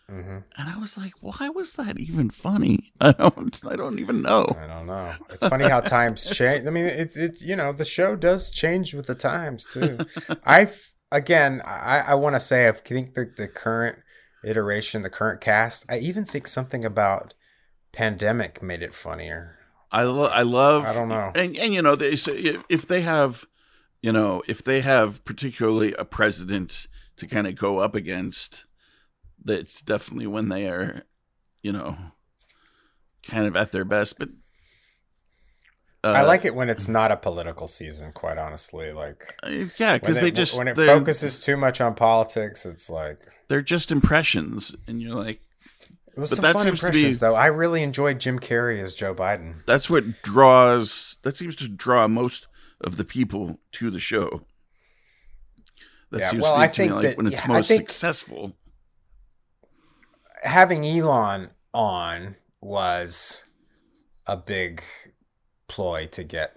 Mhm. 0.09 0.43
and 0.57 0.69
I 0.69 0.77
was 0.77 0.97
like, 0.97 1.13
why 1.21 1.49
was 1.49 1.73
that 1.73 1.99
even 1.99 2.29
funny? 2.29 2.91
I 3.01 3.11
don't, 3.13 3.61
I 3.65 3.75
don't 3.75 3.99
even 3.99 4.21
know. 4.21 4.45
I 4.59 4.67
don't 4.67 4.85
know. 4.87 5.13
It's 5.29 5.47
funny 5.47 5.67
how 5.67 5.79
times 5.81 6.29
change. 6.35 6.67
I 6.67 6.69
mean, 6.69 6.85
it, 6.85 7.15
it 7.15 7.41
you 7.41 7.55
know 7.55 7.71
the 7.71 7.85
show 7.85 8.15
does 8.15 8.51
change 8.51 8.93
with 8.93 9.07
the 9.07 9.15
times 9.15 9.65
too. 9.65 9.99
I 10.45 10.69
again, 11.11 11.61
I, 11.65 12.03
I 12.07 12.13
want 12.15 12.35
to 12.35 12.39
say 12.39 12.67
I 12.67 12.71
think 12.71 13.13
that 13.13 13.37
the 13.37 13.47
current 13.47 13.99
iteration, 14.43 15.03
the 15.03 15.09
current 15.09 15.39
cast, 15.41 15.85
I 15.89 15.99
even 15.99 16.25
think 16.25 16.47
something 16.47 16.83
about 16.83 17.33
pandemic 17.93 18.61
made 18.61 18.81
it 18.81 18.93
funnier. 18.93 19.57
I 19.93 20.03
lo- 20.03 20.25
I 20.25 20.41
love. 20.41 20.85
I 20.85 20.93
don't 20.93 21.07
know. 21.07 21.31
And 21.35 21.55
and 21.55 21.73
you 21.73 21.81
know 21.81 21.95
they 21.95 22.15
say 22.15 22.59
if- 22.67 22.87
they 22.87 23.01
have, 23.01 23.45
you 24.01 24.11
know, 24.11 24.41
if 24.47 24.63
they 24.63 24.81
have 24.81 25.23
particularly 25.23 25.93
a 25.93 26.03
president 26.03 26.87
to 27.17 27.27
kind 27.27 27.45
of 27.47 27.55
go 27.55 27.77
up 27.77 27.93
against, 27.93 28.65
that's 29.45 29.81
definitely 29.83 30.27
when 30.27 30.49
they 30.49 30.67
are, 30.67 31.03
you 31.61 31.71
know, 31.71 31.95
kind 33.21 33.45
of 33.45 33.55
at 33.55 33.71
their 33.71 33.85
best. 33.85 34.17
But 34.17 34.29
uh, 36.03 36.07
I 36.07 36.21
like 36.23 36.43
it 36.43 36.55
when 36.55 36.69
it's 36.69 36.87
not 36.87 37.11
a 37.11 37.15
political 37.15 37.67
season. 37.67 38.11
Quite 38.13 38.37
honestly, 38.37 38.91
like 38.91 39.23
uh, 39.43 39.49
yeah, 39.77 39.97
because 39.99 40.17
they 40.19 40.31
just 40.31 40.57
when 40.57 40.67
it 40.67 40.75
focuses 40.87 41.39
too 41.41 41.55
much 41.55 41.79
on 41.79 41.93
politics, 41.95 42.65
it's 42.65 42.89
like 42.89 43.19
they're 43.47 43.61
just 43.61 43.91
impressions, 43.91 44.75
and 44.87 45.01
you're 45.01 45.15
like, 45.15 45.39
it 46.15 46.19
was 46.19 46.29
But 46.31 46.35
some 46.37 46.43
that 46.43 46.53
fun 46.53 46.61
seems 46.63 46.79
to 46.79 46.85
be- 46.91 46.97
impressions 46.99 47.19
though. 47.19 47.35
I 47.35 47.47
really 47.47 47.83
enjoyed 47.83 48.19
Jim 48.19 48.39
Carrey 48.39 48.81
as 48.81 48.93
Joe 48.95 49.13
Biden. 49.15 49.65
that's 49.65 49.89
what 49.89 50.21
draws. 50.21 51.17
That 51.23 51.37
seems 51.37 51.55
to 51.57 51.67
draw 51.69 52.07
most 52.07 52.47
of 52.81 52.97
the 52.97 53.03
people 53.05 53.59
to 53.73 53.89
the 53.89 53.99
show. 53.99 54.45
That 56.11 56.19
Yeah, 56.19 56.29
seems 56.29 56.43
well, 56.43 56.53
to 56.53 56.59
be 56.59 56.63
I 56.63 56.67
to 56.67 56.73
think 56.73 56.89
me 56.91 56.95
like 56.95 57.07
that- 57.07 57.17
when 57.17 57.27
it's 57.27 57.39
yeah, 57.41 57.47
most 57.47 57.67
successful. 57.67 58.55
having 60.43 60.85
Elon 60.85 61.49
on 61.73 62.35
was 62.61 63.45
a 64.27 64.37
big 64.37 64.83
ploy 65.67 66.07
to 66.11 66.23
get 66.23 66.55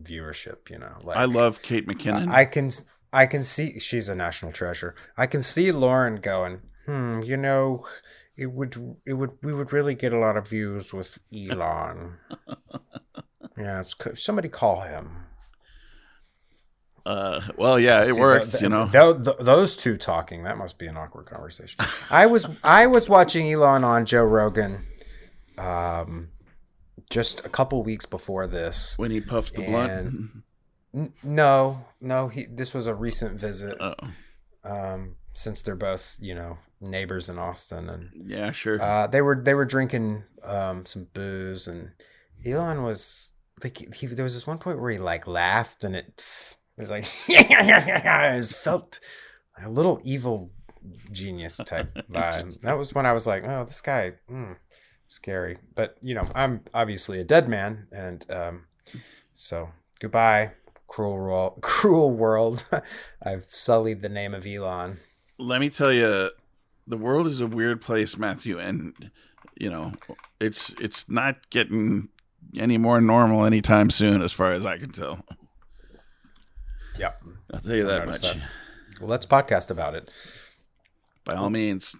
viewership. 0.00 0.70
You 0.70 0.78
know, 0.78 0.96
like 1.02 1.16
I 1.16 1.24
love 1.24 1.62
Kate 1.62 1.86
McKinnon. 1.86 2.28
I 2.30 2.44
can 2.44 2.70
I 3.12 3.26
can 3.26 3.42
see 3.42 3.78
she's 3.78 4.08
a 4.08 4.14
national 4.14 4.52
treasure. 4.52 4.94
I 5.16 5.26
can 5.26 5.42
see 5.42 5.70
Lorne 5.72 6.16
going, 6.16 6.60
hmm, 6.86 7.20
you 7.22 7.36
know, 7.36 7.86
it 8.36 8.46
would 8.46 8.76
it 9.06 9.14
would 9.14 9.32
we 9.42 9.52
would 9.52 9.72
really 9.72 9.94
get 9.94 10.12
a 10.12 10.18
lot 10.18 10.36
of 10.36 10.48
views 10.48 10.92
with 10.92 11.18
Elon. 11.34 12.16
yeah, 13.58 13.80
it's 13.80 13.94
somebody 14.22 14.48
call 14.48 14.80
him. 14.82 15.10
Uh, 17.04 17.40
well, 17.56 17.78
yeah, 17.78 18.02
it 18.02 18.14
See, 18.14 18.20
worked. 18.20 18.50
tho- 18.52 18.58
you 18.58 18.68
know, 18.68 18.86
tho- 18.86 19.36
those 19.38 19.76
two 19.76 19.96
talking 19.96 20.42
that 20.42 20.58
must 20.58 20.76
be 20.76 20.86
an 20.86 20.96
awkward 20.96 21.26
conversation. 21.26 21.84
I 22.10 22.26
was 22.26 22.46
I 22.64 22.88
was 22.88 23.08
watching 23.08 23.50
Elon 23.52 23.84
on 23.84 24.04
Joe 24.06 24.24
Rogan, 24.24 24.84
um, 25.56 26.30
just 27.08 27.46
a 27.46 27.48
couple 27.48 27.82
weeks 27.84 28.06
before 28.06 28.48
this. 28.48 28.98
when 28.98 29.12
he 29.12 29.20
puffed 29.20 29.54
the 29.54 29.64
blunt. 29.64 30.32
N- 30.94 31.12
no, 31.22 31.84
no, 32.00 32.26
he 32.28 32.46
this 32.50 32.74
was 32.74 32.88
a 32.88 32.94
recent 32.94 33.38
visit. 33.38 33.76
Oh, 33.80 33.94
Um, 34.64 35.14
since 35.32 35.62
they're 35.62 35.76
both 35.76 36.16
you 36.18 36.34
know 36.34 36.58
neighbors 36.80 37.28
in 37.28 37.38
Austin, 37.38 37.88
and 37.88 38.10
yeah, 38.26 38.52
sure. 38.52 38.80
uh, 38.80 39.06
they 39.06 39.22
were 39.22 39.40
they 39.40 39.54
were 39.54 39.64
drinking 39.64 40.24
um 40.42 40.84
some 40.84 41.06
booze, 41.12 41.66
and 41.68 41.90
Elon 42.44 42.82
was 42.82 43.32
like 43.62 43.94
he 43.94 44.06
there 44.06 44.24
was 44.24 44.34
this 44.34 44.46
one 44.46 44.58
point 44.58 44.80
where 44.80 44.90
he 44.90 44.98
like 44.98 45.26
laughed, 45.26 45.84
and 45.84 45.96
it 45.96 46.24
was 46.76 46.90
like 46.90 47.04
it 47.28 48.36
was 48.36 48.52
felt 48.52 49.00
a 49.62 49.68
little 49.68 50.00
evil 50.04 50.50
genius 51.12 51.56
type 51.56 51.92
vibe. 52.10 52.60
That 52.60 52.78
was 52.78 52.94
when 52.94 53.06
I 53.06 53.12
was 53.12 53.26
like, 53.26 53.44
oh, 53.46 53.64
this 53.64 53.80
guy, 53.80 54.12
mm, 54.30 54.56
scary. 55.06 55.58
But 55.74 55.96
you 56.00 56.14
know, 56.14 56.26
I'm 56.34 56.62
obviously 56.74 57.20
a 57.20 57.24
dead 57.24 57.48
man, 57.48 57.86
and 57.92 58.24
um, 58.30 58.64
so 59.32 59.70
goodbye, 60.00 60.52
cruel 60.86 61.14
world. 61.14 61.58
Cruel 61.62 62.10
world. 62.10 62.68
I've 63.22 63.44
sullied 63.44 64.02
the 64.02 64.08
name 64.08 64.34
of 64.34 64.46
Elon. 64.46 64.98
Let 65.38 65.60
me 65.60 65.70
tell 65.70 65.92
you, 65.92 66.30
the 66.86 66.96
world 66.96 67.26
is 67.26 67.40
a 67.40 67.46
weird 67.46 67.80
place, 67.80 68.16
Matthew, 68.16 68.58
and 68.58 69.10
you 69.58 69.70
know, 69.70 69.92
it's 70.40 70.70
it's 70.80 71.08
not 71.10 71.48
getting 71.50 72.08
any 72.56 72.78
more 72.78 73.00
normal 73.00 73.44
anytime 73.44 73.90
soon, 73.90 74.22
as 74.22 74.32
far 74.32 74.52
as 74.52 74.64
I 74.66 74.78
can 74.78 74.90
tell. 74.92 75.24
Yep. 76.98 77.22
I'll 77.52 77.60
tell 77.60 77.74
you 77.76 77.84
that 77.84 78.06
much. 78.06 78.20
that. 78.22 78.36
Well, 79.00 79.10
let's 79.10 79.26
podcast 79.26 79.70
about 79.70 79.94
it. 79.94 80.10
By 81.24 81.36
all 81.36 81.50
means. 81.50 81.94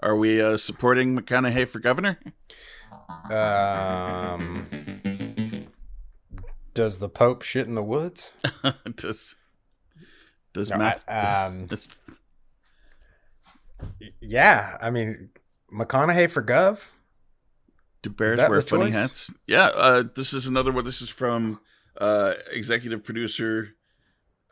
Are 0.00 0.16
we 0.16 0.40
uh, 0.40 0.56
supporting 0.56 1.18
McConaughey 1.18 1.66
for 1.66 1.80
governor? 1.80 2.18
Um, 3.30 4.66
does 6.74 6.98
the 6.98 7.08
Pope 7.08 7.42
shit 7.42 7.66
in 7.66 7.74
the 7.74 7.82
woods? 7.82 8.36
does 8.96 9.34
does 10.52 10.70
No, 10.70 10.78
Matt? 10.78 11.04
I- 11.08 11.46
um, 11.46 11.66
does- 11.66 11.88
yeah, 14.20 14.76
I 14.80 14.90
mean, 14.90 15.30
McConaughey 15.72 16.30
for 16.30 16.42
Gov. 16.42 16.80
Do 18.02 18.10
bears 18.10 18.38
wear 18.48 18.62
funny 18.62 18.86
choice? 18.86 18.94
hats? 18.94 19.34
Yeah, 19.46 19.70
uh, 19.74 20.04
this 20.14 20.32
is 20.32 20.46
another 20.46 20.70
one. 20.70 20.84
This 20.84 21.02
is 21.02 21.08
from 21.08 21.60
uh, 22.00 22.34
executive 22.52 23.02
producer 23.02 23.74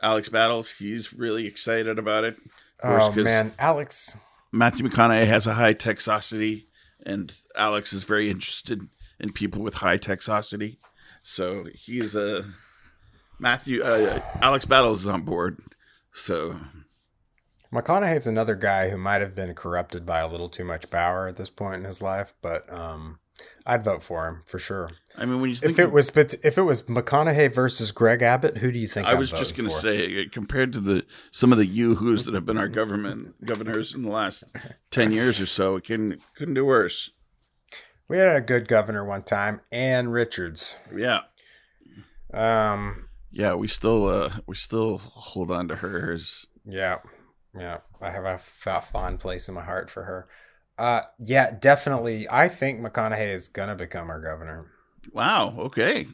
Alex 0.02 0.28
Battles. 0.28 0.70
He's 0.70 1.12
really 1.12 1.46
excited 1.46 1.98
about 1.98 2.24
it. 2.24 2.36
course, 2.80 3.04
Oh 3.16 3.22
man, 3.22 3.52
Alex. 3.58 4.18
Matthew 4.52 4.88
McConaughey 4.88 5.26
has 5.26 5.46
a 5.46 5.54
high 5.54 5.74
texosity, 5.74 6.66
and 7.04 7.32
Alex 7.56 7.92
is 7.92 8.04
very 8.04 8.30
interested 8.30 8.88
in 9.20 9.32
people 9.32 9.62
with 9.62 9.74
high 9.74 9.98
texosity. 9.98 10.76
So 11.22 11.66
he's 11.74 12.14
a 12.14 12.44
Matthew. 13.38 13.82
Uh, 13.82 14.20
Alex 14.40 14.64
Battles 14.64 15.02
is 15.02 15.08
on 15.08 15.22
board. 15.22 15.58
So 16.14 16.56
McConaughey's 17.72 18.26
another 18.26 18.54
guy 18.54 18.90
who 18.90 18.96
might 18.96 19.20
have 19.20 19.34
been 19.34 19.54
corrupted 19.54 20.06
by 20.06 20.20
a 20.20 20.28
little 20.28 20.48
too 20.48 20.64
much 20.64 20.90
power 20.90 21.26
at 21.26 21.36
this 21.36 21.50
point 21.50 21.80
in 21.80 21.84
his 21.84 22.00
life, 22.00 22.32
but 22.42 22.70
um, 22.72 23.18
I'd 23.66 23.84
vote 23.84 24.02
for 24.02 24.28
him 24.28 24.42
for 24.46 24.58
sure. 24.58 24.92
I 25.18 25.24
mean, 25.24 25.40
when 25.40 25.50
you 25.50 25.56
think 25.56 25.72
If 25.72 25.78
it 25.78 25.92
was, 25.92 26.10
but 26.10 26.34
if 26.44 26.56
it 26.58 26.62
was 26.62 26.82
McConaughey 26.84 27.52
versus 27.52 27.90
Greg 27.92 28.22
Abbott, 28.22 28.58
who 28.58 28.70
do 28.70 28.78
you 28.78 28.86
think? 28.88 29.06
I 29.08 29.12
I'm 29.12 29.18
was 29.18 29.30
just 29.30 29.56
going 29.56 29.68
to 29.68 29.74
say, 29.74 30.20
uh, 30.20 30.24
compared 30.30 30.72
to 30.74 30.80
the 30.80 31.04
some 31.32 31.52
of 31.52 31.58
the 31.58 31.66
yoo-hoos 31.66 32.24
that 32.24 32.34
have 32.34 32.46
been 32.46 32.58
our 32.58 32.68
government 32.68 33.44
governors 33.44 33.94
in 33.94 34.02
the 34.02 34.10
last 34.10 34.44
ten 34.90 35.12
years 35.12 35.40
or 35.40 35.46
so, 35.46 35.76
it 35.76 35.84
can 35.84 36.18
couldn't 36.36 36.54
do 36.54 36.64
worse. 36.64 37.10
we 38.08 38.18
had 38.18 38.36
a 38.36 38.40
good 38.40 38.68
governor 38.68 39.04
one 39.04 39.22
time, 39.24 39.60
Ann 39.72 40.08
Richards. 40.10 40.78
Yeah, 40.96 41.22
Um, 42.32 43.08
yeah, 43.32 43.54
we 43.54 43.68
still 43.68 44.06
uh 44.08 44.30
we 44.46 44.54
still 44.54 44.98
hold 44.98 45.50
on 45.50 45.68
to 45.68 45.76
hers. 45.76 46.46
Yeah, 46.64 46.98
yeah. 47.58 47.78
I 48.00 48.10
have 48.10 48.24
a 48.24 48.34
f- 48.34 48.88
fond 48.92 49.20
place 49.20 49.48
in 49.48 49.54
my 49.54 49.62
heart 49.64 49.90
for 49.90 50.02
her. 50.04 50.28
Uh, 50.78 51.02
yeah, 51.18 51.52
definitely. 51.58 52.26
I 52.30 52.48
think 52.48 52.80
McConaughey 52.80 53.32
is 53.34 53.48
gonna 53.48 53.74
become 53.74 54.10
our 54.10 54.20
governor. 54.20 54.66
wow. 55.12 55.54
Okay, 55.58 56.06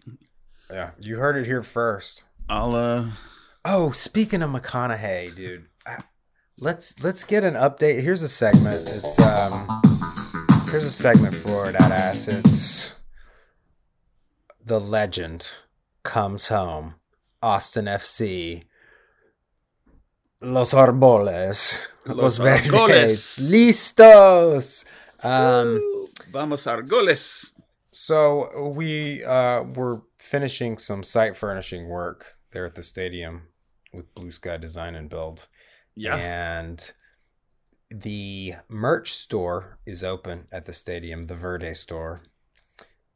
Yeah, 0.70 0.92
you 1.00 1.16
heard 1.16 1.36
it 1.36 1.46
here 1.46 1.62
first. 1.62 2.24
I'll 2.48 2.74
uh 2.74 3.10
Oh, 3.64 3.90
speaking 3.92 4.42
of 4.42 4.50
McConaughey, 4.50 5.34
dude, 5.34 5.66
uh, 5.86 6.02
let's 6.58 6.98
let's 7.02 7.24
get 7.24 7.44
an 7.44 7.54
update. 7.54 8.02
Here's 8.02 8.22
a 8.22 8.28
segment. 8.28 8.80
It's 8.82 9.18
um, 9.20 9.66
here's 10.70 10.84
a 10.84 10.90
segment 10.90 11.34
for 11.34 11.70
that 11.72 11.90
ass. 11.92 12.28
It's 12.28 12.96
the 14.64 14.80
legend 14.80 15.56
comes 16.02 16.48
home. 16.48 16.94
Austin 17.42 17.86
FC. 17.86 18.64
Los 20.42 20.74
Arboles. 20.74 21.88
Los 22.04 22.16
Los, 22.16 22.36
Verdes. 22.38 22.70
Argoles. 22.70 23.38
Listos. 23.38 24.84
Um, 25.22 25.80
vamos 26.32 26.66
a 26.66 26.82
goles. 26.82 27.52
so 27.92 28.72
we 28.74 29.22
uh, 29.24 29.62
were 29.62 30.02
finishing 30.18 30.78
some 30.78 31.02
site 31.02 31.36
furnishing 31.36 31.88
work 31.88 32.38
there 32.50 32.66
at 32.66 32.74
the 32.74 32.82
stadium 32.82 33.42
with 33.92 34.12
Blue 34.14 34.32
Sky 34.32 34.56
Design 34.56 34.94
and 34.96 35.08
Build. 35.08 35.46
Yeah, 35.94 36.16
And 36.16 36.90
the 37.90 38.54
merch 38.68 39.12
store 39.12 39.78
is 39.86 40.02
open 40.02 40.46
at 40.50 40.64
the 40.66 40.72
stadium, 40.72 41.26
the 41.26 41.34
Verde 41.34 41.74
store. 41.74 42.22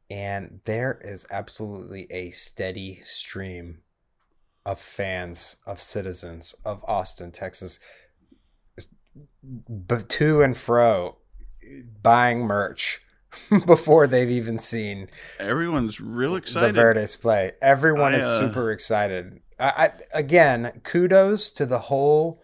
And 0.09 0.61
there 0.65 0.99
is 1.01 1.27
absolutely 1.31 2.07
a 2.11 2.29
steady 2.29 3.01
stream 3.03 3.79
of 4.67 4.79
fans, 4.81 5.55
of 5.65 5.79
citizens 5.79 6.53
of 6.65 6.83
Austin, 6.87 7.31
Texas, 7.31 7.79
but 9.41 10.09
to 10.09 10.41
and 10.41 10.57
fro 10.57 11.17
buying 12.03 12.41
merch 12.41 13.01
before 13.65 14.07
they've 14.07 14.29
even 14.29 14.59
seen 14.59 15.07
Everyone's 15.39 15.99
real 16.01 16.35
excited. 16.35 16.75
the. 16.75 16.81
Verdes 16.81 17.15
play. 17.15 17.53
Everyone 17.61 18.13
I, 18.13 18.17
is 18.17 18.25
uh, 18.25 18.39
super 18.39 18.71
excited. 18.71 19.39
I, 19.59 19.69
I 19.69 19.91
again, 20.13 20.81
kudos 20.83 21.49
to 21.51 21.65
the 21.65 21.79
whole 21.79 22.43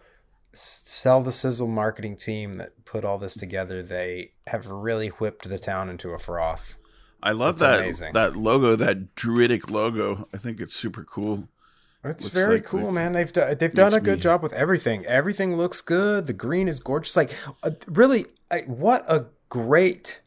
sell 0.52 1.20
the 1.20 1.32
sizzle 1.32 1.68
marketing 1.68 2.16
team 2.16 2.54
that 2.54 2.84
put 2.86 3.04
all 3.04 3.18
this 3.18 3.34
together. 3.34 3.82
They 3.82 4.32
have 4.46 4.70
really 4.70 5.08
whipped 5.08 5.48
the 5.48 5.58
town 5.58 5.90
into 5.90 6.10
a 6.10 6.18
froth. 6.18 6.76
I 7.22 7.32
love 7.32 7.54
It's 7.54 7.60
that 7.62 7.78
amazing. 7.80 8.12
that 8.14 8.36
logo, 8.36 8.76
that 8.76 9.14
druidic 9.14 9.68
logo. 9.70 10.28
I 10.32 10.38
think 10.38 10.60
it's 10.60 10.76
super 10.76 11.04
cool. 11.04 11.48
It's 12.04 12.24
Looks 12.24 12.34
very 12.34 12.56
like- 12.56 12.64
cool, 12.64 12.84
like- 12.84 12.92
man. 12.92 13.12
They've 13.14 13.32
done 13.32 13.56
they've 13.58 13.72
done 13.72 13.94
a 13.94 14.00
good 14.00 14.16
me- 14.18 14.22
job 14.22 14.42
with 14.42 14.52
everything. 14.52 15.04
Everything 15.06 15.56
looks 15.56 15.80
good. 15.80 16.26
The 16.26 16.32
green 16.34 16.68
is 16.68 16.78
gorgeous. 16.80 17.16
Like 17.16 17.32
uh, 17.62 17.70
really, 17.86 18.26
I, 18.50 18.60
what 18.66 19.04
a 19.08 19.26
great. 19.48 20.20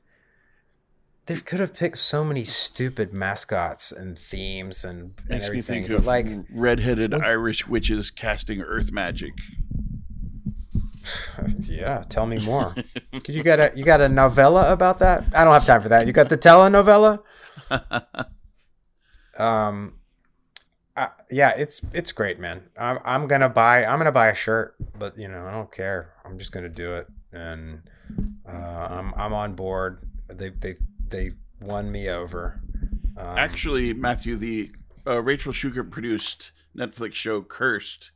They 1.28 1.36
could 1.36 1.60
have 1.60 1.74
picked 1.74 1.98
so 1.98 2.24
many 2.24 2.46
stupid 2.46 3.12
mascots 3.14 3.92
and 3.92 4.18
themes 4.18 4.86
and, 4.86 5.14
and 5.20 5.30
Makes 5.30 5.42
me 5.42 5.46
everything, 5.48 5.84
think 5.84 5.88
but 5.90 5.98
of 6.00 6.06
like 6.06 6.28
redheaded 6.50 7.14
Irish 7.14 7.68
witches 7.68 8.10
casting 8.12 8.62
earth 8.62 8.92
magic. 8.92 9.34
Yeah, 11.62 12.04
tell 12.10 12.26
me 12.26 12.40
more. 12.40 12.76
You 13.28 13.44
got 13.44 13.60
a 13.60 13.72
you 13.76 13.84
got 13.86 14.02
a 14.02 14.10
novella 14.10 14.72
about 14.74 15.00
that? 15.00 15.24
I 15.36 15.44
don't 15.44 15.54
have 15.54 15.66
time 15.66 15.82
for 15.82 15.90
that. 15.90 16.06
You 16.08 16.14
got 16.14 16.30
the 16.30 16.38
telenovela? 16.38 17.20
Um, 19.38 19.94
I, 20.98 21.10
yeah, 21.30 21.52
it's 21.56 21.82
it's 21.94 22.12
great, 22.12 22.40
man. 22.40 22.64
I'm 22.78 23.00
I'm 23.06 23.28
gonna 23.28 23.50
buy 23.50 23.86
I'm 23.86 24.00
gonna 24.00 24.12
buy 24.12 24.28
a 24.30 24.36
shirt, 24.36 24.76
but 24.98 25.18
you 25.18 25.28
know 25.28 25.46
I 25.46 25.52
don't 25.52 25.72
care. 25.72 26.14
I'm 26.26 26.38
just 26.40 26.52
gonna 26.52 26.70
do 26.70 26.96
it, 26.96 27.08
and 27.32 27.82
uh, 28.48 28.52
I'm 28.52 29.14
I'm 29.16 29.34
on 29.34 29.54
board. 29.54 30.00
They 30.28 30.50
they 30.50 30.76
they 31.08 31.32
won 31.62 31.92
me 31.92 32.10
over. 32.10 32.60
Um, 33.16 33.38
Actually, 33.38 33.94
Matthew, 33.94 34.36
the 34.36 34.72
uh, 35.06 35.22
Rachel 35.22 35.54
Schuker 35.54 35.90
produced 35.90 36.52
Netflix 36.76 37.14
show 37.14 37.42
Cursed 37.42 38.12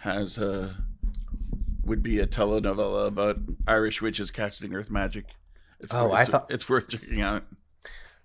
has 0.00 0.38
a 0.38 0.74
would 1.84 2.02
be 2.02 2.18
a 2.20 2.26
telenovela 2.26 3.06
about 3.08 3.36
Irish 3.68 4.00
witches 4.00 4.30
casting 4.30 4.74
earth 4.74 4.90
magic. 4.90 5.26
It's 5.80 5.92
Oh, 5.92 6.04
worth, 6.08 6.14
I 6.14 6.24
thought- 6.24 6.50
it's 6.50 6.68
worth 6.68 6.88
checking 6.88 7.20
out. 7.20 7.44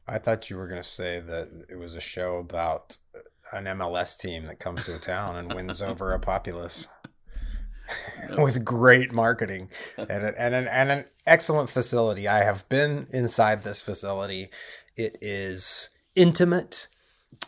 I 0.07 0.17
thought 0.17 0.49
you 0.49 0.57
were 0.57 0.67
gonna 0.67 0.81
say 0.83 1.19
that 1.19 1.65
it 1.69 1.75
was 1.75 1.93
a 1.95 1.99
show 2.01 2.37
about 2.37 2.97
an 3.53 3.65
MLS 3.65 4.17
team 4.17 4.45
that 4.47 4.59
comes 4.59 4.83
to 4.85 4.95
a 4.95 4.99
town 4.99 5.35
and 5.37 5.53
wins 5.53 5.81
over 5.81 6.11
a 6.11 6.19
populace 6.19 6.87
with 8.37 8.63
great 8.63 9.11
marketing 9.11 9.69
and 9.97 10.09
an, 10.11 10.33
and 10.37 10.53
an 10.55 10.67
and 10.67 10.91
an 10.91 11.05
excellent 11.25 11.69
facility. 11.69 12.27
I 12.27 12.43
have 12.43 12.67
been 12.69 13.07
inside 13.11 13.63
this 13.63 13.81
facility. 13.81 14.49
It 14.95 15.17
is 15.21 15.89
intimate. 16.15 16.87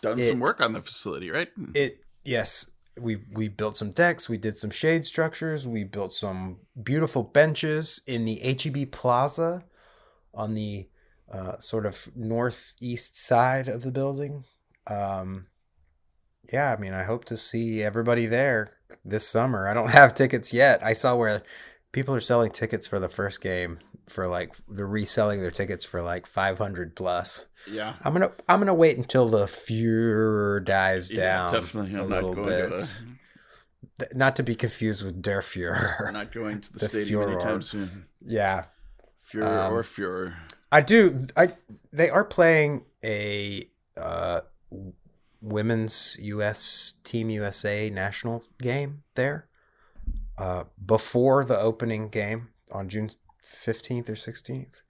Done 0.01 0.19
It- 0.19 0.31
some 0.31 0.39
work 0.39 0.61
on 0.61 0.73
the 0.73 0.81
facility, 0.81 1.29
right? 1.29 1.49
It 1.75 2.03
yes, 2.23 2.71
we 2.99 3.17
we 3.33 3.47
built 3.49 3.77
some 3.77 3.91
decks. 3.91 4.29
We 4.29 4.37
did 4.37 4.57
some 4.57 4.71
shade 4.71 5.05
structures. 5.05 5.67
We 5.67 5.83
built 5.83 6.13
some 6.13 6.57
beautiful 6.81 7.23
benches 7.23 8.01
in 8.07 8.25
the 8.25 8.35
HEB 8.37 8.91
Plaza 8.91 9.63
on 10.33 10.53
the 10.55 10.87
uh, 11.31 11.57
sort 11.59 11.85
of 11.85 12.09
northeast 12.15 13.17
side 13.17 13.67
of 13.67 13.83
the 13.83 13.91
building. 13.91 14.43
Um, 14.87 15.45
yeah, 16.51 16.73
I 16.73 16.79
mean, 16.79 16.93
I 16.93 17.03
hope 17.03 17.25
to 17.25 17.37
see 17.37 17.83
everybody 17.83 18.25
there 18.25 18.71
this 19.05 19.27
summer. 19.27 19.67
I 19.67 19.73
don't 19.73 19.89
have 19.91 20.13
tickets 20.15 20.53
yet. 20.53 20.83
I 20.83 20.93
saw 20.93 21.15
where 21.15 21.41
people 21.91 22.13
are 22.15 22.19
selling 22.21 22.51
tickets 22.51 22.87
for 22.87 22.99
the 22.99 23.09
first 23.09 23.41
game 23.41 23.79
for 24.09 24.27
like 24.27 24.53
they're 24.67 24.87
reselling 24.87 25.41
their 25.41 25.51
tickets 25.51 25.85
for 25.85 26.01
like 26.01 26.27
500 26.27 26.95
plus. 26.95 27.45
Yeah. 27.69 27.93
I'm 28.03 28.11
gonna 28.13 28.31
I'm 28.49 28.59
gonna 28.59 28.73
wait 28.73 28.97
until 28.97 29.29
the 29.29 29.47
furor 29.47 30.59
dies 30.59 31.11
Yeah, 31.11 31.21
down. 31.21 31.53
definitely. 31.53 31.95
a 31.95 32.03
I'm 32.03 32.09
not 32.09 32.15
little 32.23 32.33
going 32.35 32.47
bit. 32.47 32.79
to 32.79 33.03
the, 33.99 34.07
Not 34.15 34.35
to 34.37 34.43
be 34.43 34.55
confused 34.55 35.03
with 35.05 35.21
Der 35.21 35.41
Fuhrer. 35.41 36.07
I'm 36.07 36.13
not 36.13 36.31
going 36.33 36.59
to 36.61 36.73
the, 36.73 36.79
The 36.79 36.89
stadium 36.89 37.21
furor. 37.21 37.31
anytime 37.33 37.61
soon. 37.61 38.05
Yeah, 38.21 38.65
Fuhrer 39.31 39.67
Um, 39.67 39.73
or 39.73 39.83
Fuhrer. 39.83 40.33
I 40.73 40.81
do. 40.81 41.27
I 41.37 41.53
they 41.93 42.09
are 42.09 42.23
playing 42.25 42.85
a 43.03 43.69
uh, 43.97 44.41
women's 45.41 46.17
U.S. 46.21 46.95
Team 47.03 47.29
USA 47.29 47.89
national 47.89 48.43
game 48.61 49.03
there 49.15 49.47
uh, 50.37 50.65
before 50.85 51.43
the 51.45 51.59
opening 51.59 52.09
game 52.09 52.49
on 52.71 52.89
June 52.89 53.11
fifteenth 53.41 54.09
or 54.09 54.15
sixteenth, 54.15 54.81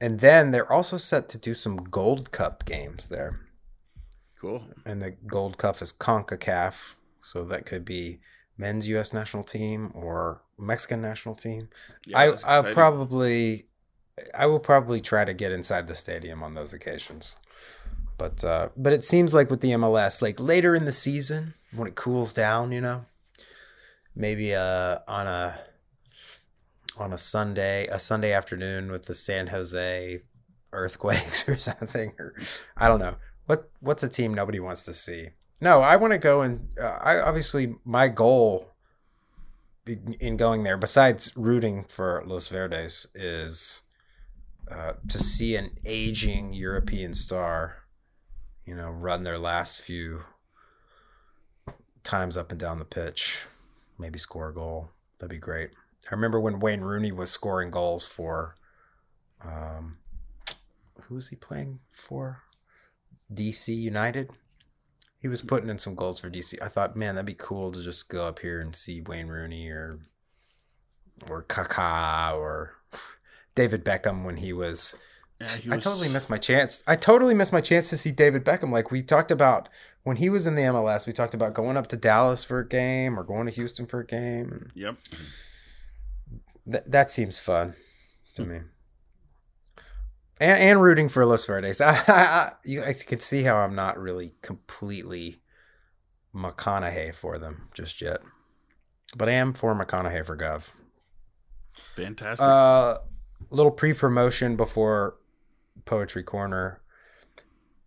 and 0.00 0.20
then 0.20 0.50
they're 0.50 0.70
also 0.70 0.96
set 0.96 1.28
to 1.30 1.38
do 1.38 1.54
some 1.54 1.76
Gold 1.76 2.30
Cup 2.32 2.64
games 2.64 3.08
there. 3.08 3.40
Cool. 4.40 4.62
and 4.84 5.00
the 5.00 5.12
Gold 5.26 5.56
Cup 5.56 5.80
is 5.80 5.92
CONCACAF, 5.94 6.96
so 7.18 7.42
that 7.44 7.64
could 7.64 7.84
be 7.84 8.18
men's 8.58 8.86
U.S. 8.88 9.12
national 9.14 9.44
team 9.44 9.90
or 9.94 10.42
Mexican 10.58 11.00
national 11.00 11.34
team. 11.34 11.68
Yeah, 12.04 12.18
I 12.18 12.24
I 12.24 12.28
exciting. 12.32 12.74
probably 12.74 13.66
I 14.34 14.46
will 14.46 14.60
probably 14.60 15.00
try 15.00 15.24
to 15.24 15.34
get 15.34 15.52
inside 15.52 15.86
the 15.88 15.94
stadium 15.94 16.42
on 16.42 16.54
those 16.54 16.72
occasions, 16.74 17.36
but 18.18 18.44
uh, 18.44 18.68
but 18.76 18.92
it 18.92 19.04
seems 19.04 19.34
like 19.34 19.50
with 19.50 19.60
the 19.60 19.72
MLS, 19.72 20.22
like 20.22 20.40
later 20.40 20.74
in 20.74 20.84
the 20.84 20.92
season 20.92 21.54
when 21.74 21.88
it 21.88 21.94
cools 21.94 22.32
down, 22.32 22.72
you 22.72 22.80
know, 22.80 23.04
maybe 24.14 24.54
uh 24.54 24.98
on 25.06 25.26
a 25.26 25.58
on 26.96 27.12
a 27.12 27.18
Sunday 27.18 27.86
a 27.88 27.98
Sunday 27.98 28.32
afternoon 28.32 28.90
with 28.90 29.06
the 29.06 29.14
San 29.14 29.46
Jose 29.48 30.20
earthquakes 30.72 31.48
or 31.48 31.58
something 31.58 32.12
or 32.18 32.34
I 32.76 32.88
don't 32.88 33.00
know 33.00 33.16
what 33.46 33.70
what's 33.80 34.02
a 34.02 34.08
team 34.08 34.32
nobody 34.34 34.60
wants 34.60 34.84
to 34.86 34.94
see. 34.94 35.28
No, 35.60 35.80
I 35.80 35.96
want 35.96 36.12
to 36.12 36.18
go 36.18 36.42
and 36.42 36.68
uh, 36.80 36.98
I 37.02 37.20
obviously 37.20 37.74
my 37.84 38.08
goal 38.08 38.72
in 39.86 40.16
in 40.20 40.36
going 40.36 40.64
there, 40.64 40.76
besides 40.76 41.36
rooting 41.36 41.84
for 41.84 42.22
Los 42.26 42.48
Verdes, 42.48 43.06
is 43.14 43.82
uh, 44.70 44.94
to 45.08 45.18
see 45.18 45.56
an 45.56 45.70
aging 45.84 46.52
European 46.52 47.14
star, 47.14 47.76
you 48.66 48.74
know, 48.74 48.90
run 48.90 49.22
their 49.22 49.38
last 49.38 49.80
few 49.80 50.22
times 52.02 52.36
up 52.36 52.50
and 52.50 52.60
down 52.60 52.78
the 52.78 52.84
pitch, 52.84 53.38
maybe 53.98 54.18
score 54.18 54.48
a 54.48 54.54
goal. 54.54 54.90
That'd 55.18 55.30
be 55.30 55.38
great. 55.38 55.70
I 56.10 56.14
remember 56.14 56.40
when 56.40 56.60
Wayne 56.60 56.82
Rooney 56.82 57.12
was 57.12 57.30
scoring 57.30 57.70
goals 57.70 58.06
for, 58.06 58.56
um, 59.44 59.98
who 61.02 61.14
was 61.14 61.28
he 61.28 61.36
playing 61.36 61.78
for? 61.92 62.42
DC 63.32 63.74
United. 63.74 64.30
He 65.20 65.28
was 65.28 65.42
putting 65.42 65.68
in 65.68 65.78
some 65.78 65.94
goals 65.94 66.20
for 66.20 66.30
DC. 66.30 66.60
I 66.62 66.68
thought, 66.68 66.96
man, 66.96 67.14
that'd 67.14 67.26
be 67.26 67.34
cool 67.34 67.72
to 67.72 67.82
just 67.82 68.08
go 68.08 68.24
up 68.26 68.38
here 68.38 68.60
and 68.60 68.74
see 68.74 69.00
Wayne 69.00 69.28
Rooney 69.28 69.68
or 69.68 69.98
or 71.30 71.42
Kaká 71.44 72.34
or 72.34 72.74
David 73.54 73.84
Beckham 73.84 74.24
when 74.24 74.36
he 74.36 74.52
was. 74.52 74.96
Yeah, 75.40 75.48
he 75.48 75.70
I 75.70 75.78
totally 75.78 76.08
missed 76.08 76.30
my 76.30 76.38
chance. 76.38 76.82
I 76.86 76.96
totally 76.96 77.34
missed 77.34 77.52
my 77.52 77.60
chance 77.60 77.90
to 77.90 77.96
see 77.96 78.10
David 78.10 78.44
Beckham. 78.44 78.70
Like 78.70 78.90
we 78.90 79.02
talked 79.02 79.30
about 79.30 79.68
when 80.02 80.16
he 80.16 80.30
was 80.30 80.46
in 80.46 80.54
the 80.54 80.62
MLS, 80.62 81.06
we 81.06 81.12
talked 81.12 81.34
about 81.34 81.52
going 81.52 81.76
up 81.76 81.88
to 81.88 81.96
Dallas 81.96 82.42
for 82.42 82.60
a 82.60 82.68
game 82.68 83.18
or 83.18 83.24
going 83.24 83.46
to 83.46 83.52
Houston 83.52 83.86
for 83.86 84.00
a 84.00 84.06
game. 84.06 84.70
Yep. 84.74 84.96
Th- 86.70 86.84
that 86.86 87.10
seems 87.10 87.38
fun 87.38 87.74
to 88.36 88.44
me. 88.44 88.60
And, 90.40 90.58
and 90.58 90.82
rooting 90.82 91.08
for 91.08 91.26
Los 91.26 91.44
Verdes. 91.44 91.80
I, 91.82 91.94
I, 91.94 92.12
I, 92.12 92.52
you 92.64 92.80
guys 92.80 93.02
can 93.02 93.20
see 93.20 93.42
how 93.42 93.56
I'm 93.56 93.74
not 93.74 93.98
really 93.98 94.34
completely 94.42 95.42
McConaughey 96.34 97.14
for 97.14 97.38
them 97.38 97.68
just 97.74 98.00
yet. 98.00 98.20
But 99.16 99.28
I 99.28 99.32
am 99.32 99.52
for 99.52 99.74
McConaughey 99.74 100.24
for 100.24 100.36
Gov. 100.36 100.68
Fantastic. 101.94 102.46
Uh, 102.46 102.98
little 103.50 103.70
pre 103.70 103.92
promotion 103.92 104.56
before 104.56 105.16
Poetry 105.84 106.22
Corner. 106.22 106.80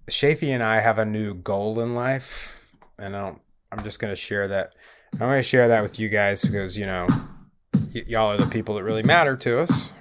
Shafi 0.09 0.49
and 0.49 0.63
I 0.63 0.79
have 0.79 0.97
a 0.99 1.05
new 1.05 1.33
goal 1.33 1.79
in 1.79 1.95
life, 1.95 2.65
and 2.97 3.15
I 3.15 3.21
don't. 3.21 3.41
I'm 3.71 3.83
just 3.83 3.99
gonna 3.99 4.15
share 4.15 4.47
that. 4.47 4.73
I'm 5.13 5.19
gonna 5.19 5.43
share 5.43 5.67
that 5.67 5.83
with 5.83 5.99
you 5.99 6.09
guys 6.09 6.43
because 6.43 6.77
you 6.77 6.85
know, 6.85 7.05
y- 7.93 8.03
y'all 8.07 8.31
are 8.31 8.37
the 8.37 8.49
people 8.49 8.75
that 8.75 8.83
really 8.83 9.03
matter 9.03 9.35
to 9.37 9.59
us, 9.59 9.93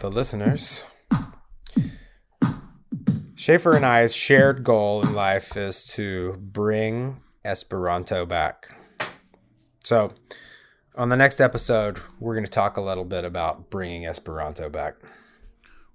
the 0.00 0.10
listeners. 0.10 0.86
Schaefer 3.40 3.74
and 3.74 3.86
I's 3.86 4.14
shared 4.14 4.64
goal 4.64 5.00
in 5.00 5.14
life 5.14 5.56
is 5.56 5.84
to 5.94 6.36
bring 6.36 7.22
Esperanto 7.42 8.26
back. 8.26 8.68
So, 9.82 10.12
on 10.94 11.08
the 11.08 11.16
next 11.16 11.40
episode, 11.40 11.98
we're 12.18 12.34
going 12.34 12.44
to 12.44 12.50
talk 12.50 12.76
a 12.76 12.82
little 12.82 13.06
bit 13.06 13.24
about 13.24 13.70
bringing 13.70 14.04
Esperanto 14.04 14.68
back. 14.68 14.96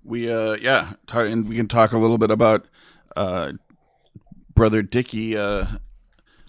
We 0.06 0.32
uh 0.32 0.54
yeah, 0.54 0.94
and 1.12 1.50
we 1.50 1.56
can 1.58 1.68
talk 1.68 1.92
a 1.92 1.98
little 1.98 2.18
bit 2.18 2.32
about 2.32 2.68
uh 3.16 3.54
brother 4.54 4.82
Dicky 4.82 5.36
uh 5.38 5.66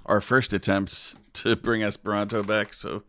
our 0.05 0.21
first 0.21 0.53
attempt 0.53 1.17
to 1.35 1.57
bring 1.57 1.83
Esperanto 1.83 2.43
back. 2.45 2.73
So 2.75 3.03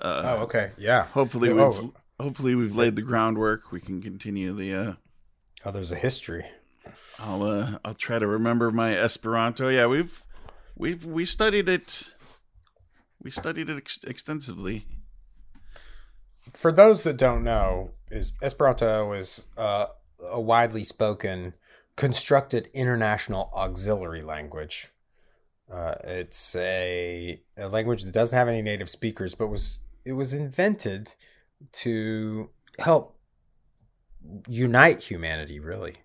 uh, 0.00 0.36
Oh, 0.38 0.42
okay. 0.44 0.70
Yeah. 0.78 1.06
hopefully 1.06 1.50
Oh. 1.50 1.70
we've 1.82 1.90
hopefully 2.20 2.54
we've 2.54 2.76
laid 2.76 2.94
the 2.96 3.02
groundwork. 3.02 3.72
We 3.72 3.80
can 3.80 4.00
continue 4.02 4.52
the. 4.52 4.74
Uh, 4.74 4.92
Oh, 5.66 5.70
there's 5.70 5.92
a 5.92 5.96
history. 5.96 6.44
I'll 7.18 7.42
uh, 7.42 7.78
I'll 7.84 7.94
try 7.94 8.18
to 8.18 8.26
remember 8.26 8.70
my 8.70 8.94
Esperanto. 8.94 9.68
Yeah, 9.70 9.86
we've 9.86 10.22
we've 10.76 11.04
we 11.06 11.24
studied 11.24 11.68
it. 11.70 12.12
We 13.22 13.30
studied 13.30 13.70
it 13.70 13.78
ex- 13.78 14.04
extensively. 14.04 14.86
For 16.52 16.70
those 16.70 17.00
that 17.02 17.16
don't 17.16 17.42
know, 17.42 17.92
is 18.14 18.32
Esperanto 18.42 19.12
is 19.12 19.46
uh, 19.56 19.86
a 20.30 20.40
widely 20.40 20.84
spoken, 20.84 21.54
constructed 21.96 22.68
international 22.74 23.50
auxiliary 23.54 24.22
language. 24.22 24.88
Uh, 25.70 25.94
it's 26.04 26.54
a, 26.56 27.40
a 27.56 27.68
language 27.68 28.02
that 28.04 28.12
doesn't 28.12 28.36
have 28.36 28.48
any 28.48 28.62
native 28.62 28.88
speakers, 28.88 29.34
but 29.34 29.48
was 29.48 29.80
it 30.04 30.12
was 30.12 30.32
invented 30.34 31.14
to 31.72 32.50
help 32.78 33.18
unite 34.46 35.00
humanity. 35.00 35.58
Really, 35.60 35.96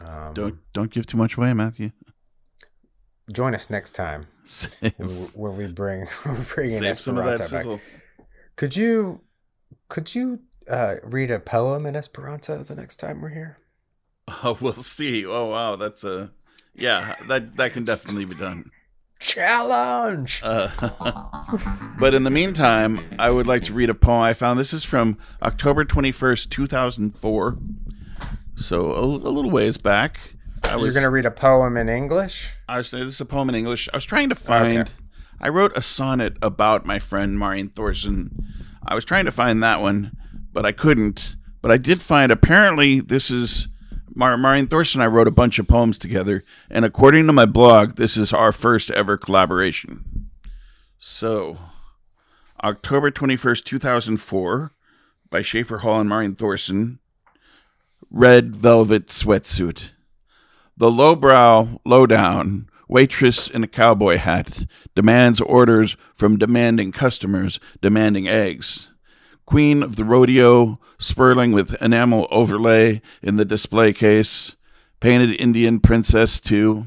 um, 0.00 0.34
Don't 0.34 0.58
don't 0.72 0.90
give 0.90 1.06
too 1.06 1.16
much 1.16 1.36
away, 1.36 1.52
Matthew. 1.52 1.90
join 3.32 3.54
us 3.54 3.68
next 3.70 3.92
time 3.92 4.26
when 5.34 5.56
we- 5.56 5.66
bring 5.66 6.00
we 6.26 6.32
bring 6.54 6.70
in 6.70 6.78
save 6.78 6.96
some 6.98 7.18
of 7.18 7.24
that 7.24 7.40
Esperanto 7.40 7.56
back. 7.56 7.60
sizzle. 7.62 7.80
Could 8.56 8.76
you 8.76 9.20
could 9.88 10.14
you 10.14 10.40
uh, 10.68 10.96
read 11.02 11.30
a 11.30 11.40
poem 11.40 11.86
in 11.86 11.96
Esperanto 11.96 12.62
the 12.62 12.74
next 12.74 12.96
time 12.96 13.20
we're 13.20 13.30
here? 13.30 13.58
Oh, 14.42 14.56
we'll 14.58 14.72
see. 14.72 15.26
Oh 15.26 15.50
wow, 15.50 15.76
that's 15.76 16.02
a 16.02 16.32
yeah. 16.74 17.14
That 17.28 17.58
that 17.58 17.74
can 17.74 17.84
definitely 17.84 18.24
be 18.24 18.34
done. 18.34 18.70
Challenge. 19.20 20.40
Uh, 20.42 20.70
but 21.98 22.14
in 22.14 22.24
the 22.24 22.30
meantime, 22.30 23.00
I 23.18 23.28
would 23.28 23.46
like 23.46 23.64
to 23.64 23.74
read 23.74 23.90
a 23.90 23.94
poem 23.94 24.22
I 24.22 24.32
found. 24.32 24.58
This 24.58 24.72
is 24.72 24.82
from 24.82 25.18
October 25.42 25.84
twenty 25.84 26.10
first, 26.10 26.50
two 26.50 26.66
thousand 26.66 27.10
four. 27.18 27.58
So 28.56 28.92
a, 28.92 29.00
a 29.00 29.04
little 29.04 29.50
ways 29.50 29.76
back. 29.76 30.18
I 30.62 30.70
You're 30.70 30.84
was 30.84 30.94
gonna 30.94 31.10
read 31.10 31.26
a 31.26 31.30
poem 31.30 31.76
in 31.76 31.90
English. 31.90 32.50
I 32.66 32.78
was 32.78 32.90
this 32.90 33.02
is 33.02 33.20
a 33.20 33.26
poem 33.26 33.50
in 33.50 33.54
English. 33.54 33.90
I 33.92 33.96
was 33.98 34.06
trying 34.06 34.30
to 34.30 34.34
find. 34.34 34.78
Okay. 34.78 34.90
I 35.40 35.48
wrote 35.48 35.72
a 35.76 35.82
sonnet 35.82 36.38
about 36.40 36.86
my 36.86 36.98
friend 36.98 37.38
Marian 37.38 37.68
Thorson. 37.68 38.46
I 38.86 38.94
was 38.94 39.04
trying 39.04 39.26
to 39.26 39.30
find 39.30 39.62
that 39.62 39.82
one, 39.82 40.16
but 40.54 40.64
I 40.64 40.72
couldn't. 40.72 41.36
But 41.60 41.70
I 41.70 41.76
did 41.76 42.00
find. 42.00 42.32
Apparently, 42.32 43.00
this 43.00 43.30
is 43.30 43.68
Mar- 44.14 44.38
Marian 44.38 44.68
Thorson. 44.68 45.00
and 45.00 45.04
I 45.04 45.12
wrote 45.12 45.28
a 45.28 45.32
bunch 45.32 45.58
of 45.58 45.68
poems 45.68 45.98
together, 45.98 46.44
and 46.70 46.84
according 46.84 47.26
to 47.26 47.32
my 47.32 47.44
blog, 47.44 47.96
this 47.96 48.16
is 48.16 48.32
our 48.32 48.52
first 48.52 48.90
ever 48.92 49.18
collaboration. 49.18 50.30
So, 50.98 51.58
October 52.62 53.10
twenty 53.10 53.36
first, 53.36 53.66
two 53.66 53.78
thousand 53.78 54.18
four, 54.18 54.72
by 55.28 55.42
Schaefer 55.42 55.78
Hall 55.78 56.00
and 56.00 56.08
Marian 56.08 56.34
Thorson. 56.34 57.00
Red 58.10 58.54
velvet 58.54 59.08
sweatsuit. 59.08 59.90
The 60.76 60.90
lowbrow, 60.90 61.80
lowdown 61.84 62.68
waitress 62.88 63.48
in 63.48 63.64
a 63.64 63.68
cowboy 63.68 64.18
hat 64.18 64.66
demands 64.94 65.40
orders 65.40 65.96
from 66.14 66.38
demanding 66.38 66.92
customers 66.92 67.58
demanding 67.80 68.28
eggs. 68.28 68.88
Queen 69.46 69.82
of 69.82 69.96
the 69.96 70.04
rodeo, 70.04 70.78
spurling 70.98 71.52
with 71.52 71.80
enamel 71.82 72.26
overlay 72.30 73.00
in 73.22 73.36
the 73.36 73.44
display 73.44 73.92
case. 73.92 74.56
Painted 75.00 75.38
Indian 75.38 75.80
princess, 75.80 76.40
too. 76.40 76.86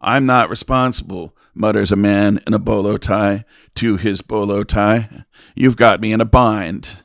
I'm 0.00 0.26
not 0.26 0.50
responsible, 0.50 1.36
mutters 1.54 1.90
a 1.90 1.96
man 1.96 2.40
in 2.46 2.54
a 2.54 2.58
bolo 2.58 2.96
tie 2.96 3.44
to 3.74 3.96
his 3.96 4.22
bolo 4.22 4.62
tie. 4.62 5.24
You've 5.56 5.76
got 5.76 6.00
me 6.00 6.12
in 6.12 6.20
a 6.20 6.24
bind. 6.24 7.02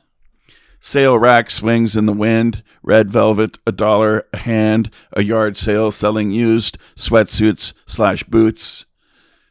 Sail 0.80 1.18
rack 1.18 1.50
swings 1.50 1.96
in 1.96 2.06
the 2.06 2.12
wind, 2.12 2.62
red 2.82 3.10
velvet, 3.10 3.58
a 3.66 3.72
dollar 3.72 4.26
a 4.32 4.36
hand, 4.36 4.90
a 5.14 5.24
yard 5.24 5.56
sale 5.56 5.90
selling 5.90 6.30
used 6.30 6.78
sweatsuits 6.94 7.72
slash 7.86 8.22
boots. 8.22 8.84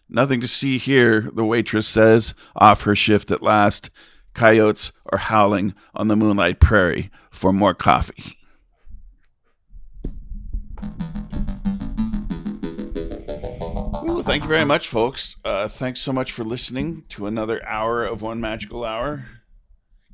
Nothing 0.07 0.39
to 0.41 0.47
see 0.47 0.77
here, 0.77 1.29
the 1.33 1.43
waitress 1.43 1.87
says, 1.87 2.35
off 2.55 2.83
her 2.83 2.95
shift 2.95 3.31
at 3.31 3.41
last. 3.41 3.89
Coyotes 4.33 4.91
are 5.11 5.19
howling 5.19 5.75
on 5.93 6.07
the 6.07 6.15
moonlight 6.15 6.59
prairie 6.59 7.11
for 7.29 7.53
more 7.53 7.73
coffee. 7.73 8.37
Ooh, 14.05 14.21
thank 14.23 14.43
you 14.43 14.49
very 14.49 14.65
much, 14.65 14.87
folks. 14.87 15.35
Uh, 15.45 15.67
thanks 15.67 16.01
so 16.01 16.11
much 16.11 16.31
for 16.31 16.43
listening 16.43 17.03
to 17.09 17.27
another 17.27 17.65
hour 17.65 18.03
of 18.03 18.21
One 18.21 18.41
Magical 18.41 18.83
Hour. 18.83 19.25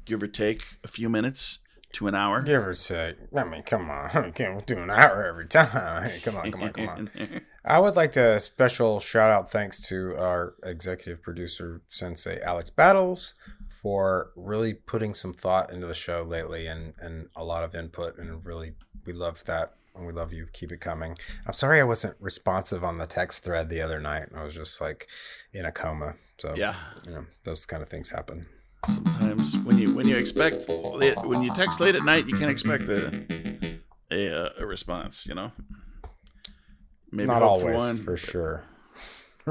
Give 0.05 0.21
or 0.21 0.27
take 0.27 0.63
a 0.83 0.87
few 0.87 1.09
minutes 1.09 1.59
to 1.93 2.07
an 2.07 2.15
hour. 2.15 2.41
Give 2.41 2.67
or 2.67 2.73
take. 2.73 3.15
I 3.35 3.43
mean, 3.45 3.63
come 3.63 3.89
on. 3.89 4.09
We 4.25 4.31
can't 4.31 4.65
do 4.65 4.77
an 4.77 4.89
hour 4.89 5.25
every 5.25 5.47
time. 5.47 6.09
Hey, 6.09 6.19
come 6.23 6.37
on, 6.37 6.51
come 6.51 6.63
on, 6.63 6.73
come 6.73 6.89
on. 6.89 7.09
I 7.65 7.79
would 7.79 7.95
like 7.95 8.11
to 8.13 8.39
special 8.39 8.99
shout 8.99 9.31
out 9.31 9.51
thanks 9.51 9.79
to 9.87 10.15
our 10.17 10.55
executive 10.63 11.21
producer 11.21 11.81
Sensei 11.87 12.41
Alex 12.41 12.69
Battles 12.69 13.33
for 13.81 14.31
really 14.35 14.73
putting 14.73 15.13
some 15.13 15.33
thought 15.33 15.71
into 15.71 15.87
the 15.87 15.95
show 15.95 16.23
lately 16.23 16.67
and 16.67 16.93
and 16.99 17.29
a 17.35 17.43
lot 17.43 17.63
of 17.63 17.75
input 17.75 18.17
and 18.17 18.45
really 18.45 18.73
we 19.05 19.13
love 19.13 19.43
that 19.45 19.73
and 19.95 20.05
we 20.05 20.13
love 20.13 20.33
you. 20.33 20.47
Keep 20.53 20.71
it 20.71 20.81
coming. 20.81 21.17
I'm 21.45 21.53
sorry 21.53 21.79
I 21.79 21.83
wasn't 21.83 22.15
responsive 22.19 22.83
on 22.83 22.97
the 22.97 23.05
text 23.05 23.43
thread 23.43 23.69
the 23.69 23.81
other 23.81 23.99
night. 23.99 24.27
I 24.35 24.43
was 24.43 24.53
just 24.53 24.81
like 24.81 25.07
in 25.53 25.65
a 25.65 25.71
coma. 25.71 26.15
So 26.37 26.55
yeah. 26.55 26.75
you 27.05 27.11
know 27.11 27.25
those 27.43 27.65
kind 27.65 27.81
of 27.83 27.89
things 27.89 28.09
happen. 28.09 28.45
Sometimes 28.87 29.57
when 29.57 29.77
you 29.77 29.93
when 29.93 30.07
you 30.07 30.17
expect 30.17 30.69
when 30.69 31.43
you 31.43 31.53
text 31.53 31.79
late 31.79 31.95
at 31.95 32.03
night, 32.03 32.27
you 32.27 32.37
can't 32.37 32.51
expect 32.51 32.83
a 32.89 33.79
a, 34.11 34.51
a 34.59 34.65
response. 34.65 35.25
You 35.25 35.35
know. 35.35 35.51
Maybe 37.11 37.27
Not 37.27 37.41
always, 37.41 37.75
one, 37.75 37.97
for 37.97 38.15
sure. 38.15 38.63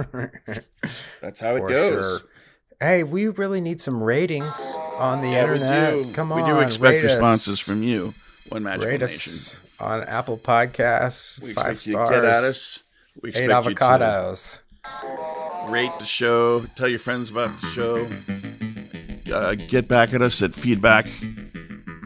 That's 1.20 1.40
how 1.40 1.56
For 1.56 1.68
it 1.68 1.72
goes. 1.72 2.20
sure. 2.20 2.28
Hey, 2.80 3.02
we 3.02 3.26
really 3.28 3.60
need 3.60 3.80
some 3.80 4.00
ratings 4.02 4.76
on 4.98 5.20
the 5.20 5.28
Yeah, 5.30 5.46
we 5.46 5.54
internet. 5.54 5.94
do. 5.94 6.12
Come 6.12 6.30
on, 6.30 6.42
we 6.42 6.48
do 6.48 6.60
expect 6.60 7.02
responses 7.02 7.54
us. 7.54 7.58
from 7.60 7.82
you. 7.82 8.14
One 8.50 8.62
magical 8.62 8.86
Rate 8.88 9.00
nation. 9.00 9.32
us 9.32 9.58
on 9.80 10.04
Apple 10.04 10.38
Podcasts. 10.38 11.42
We 11.42 11.54
five 11.54 11.80
stars. 11.80 12.10
get 12.10 12.24
at 12.24 12.44
us. 12.44 12.78
We 13.20 13.30
Eight 13.30 13.50
expect 13.50 13.66
avocados. 13.66 14.60
rate 15.68 15.90
the 15.98 16.04
show. 16.04 16.60
Tell 16.76 16.86
your 16.88 17.00
friends 17.00 17.30
about 17.30 17.50
the 17.60 17.66
show. 17.70 18.06
Uh, 19.34 19.56
get 19.56 19.88
back 19.88 20.14
at 20.14 20.22
us 20.22 20.40
at 20.40 20.54
feedback 20.54 21.06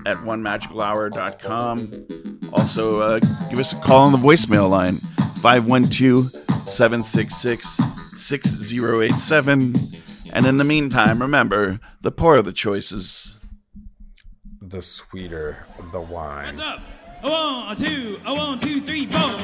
at 0.06 0.16
onemagicalhour.com. 0.16 2.06
Also, 2.54 3.00
uh, 3.00 3.20
give 3.50 3.58
us 3.58 3.72
a 3.74 3.76
call 3.76 4.06
on 4.06 4.12
the 4.12 4.18
voicemail 4.18 4.70
line 4.70 4.94
512 5.42 6.28
766 6.66 7.68
6087. 8.16 9.74
And 10.32 10.46
in 10.46 10.56
the 10.56 10.64
meantime, 10.64 11.20
remember 11.20 11.78
the 12.00 12.10
poorer 12.10 12.40
the 12.40 12.52
choices. 12.54 13.38
The 14.62 14.80
sweeter 14.80 15.66
the 15.92 16.00
wine. 16.00 16.46
What's 16.46 16.58
up? 16.58 16.80
A 17.22 17.30
one, 17.30 17.72
a 17.72 17.76
two, 17.76 18.18
a 18.24 18.34
one, 18.34 18.58
two, 18.58 18.80
three, 18.80 19.06
four. 19.06 19.38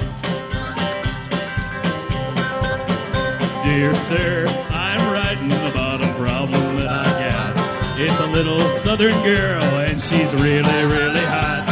Dear 3.62 3.94
sir, 3.94 4.46
I'm 4.70 5.12
writing 5.12 5.52
about 5.52 6.02
a 6.02 6.12
problem 6.14 6.76
that 6.76 6.88
I 6.88 7.30
got. 7.30 8.00
It's 8.00 8.18
a 8.20 8.26
little 8.26 8.66
southern 8.70 9.22
girl 9.22 9.62
and 9.62 10.00
she's 10.00 10.34
really, 10.34 10.84
really 10.84 11.26
hot. 11.26 11.64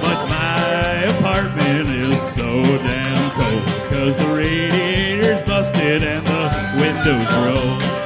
But 0.00 0.28
my 0.28 1.16
apartment 1.18 1.90
is 1.90 2.20
so 2.22 2.62
damn 2.62 3.30
cold. 3.32 3.92
Cause 3.92 4.16
the 4.16 4.34
radiator's 4.34 5.42
busted 5.42 6.02
and 6.02 6.26
the 6.26 6.82
windows 6.82 7.32
roll. 7.34 8.01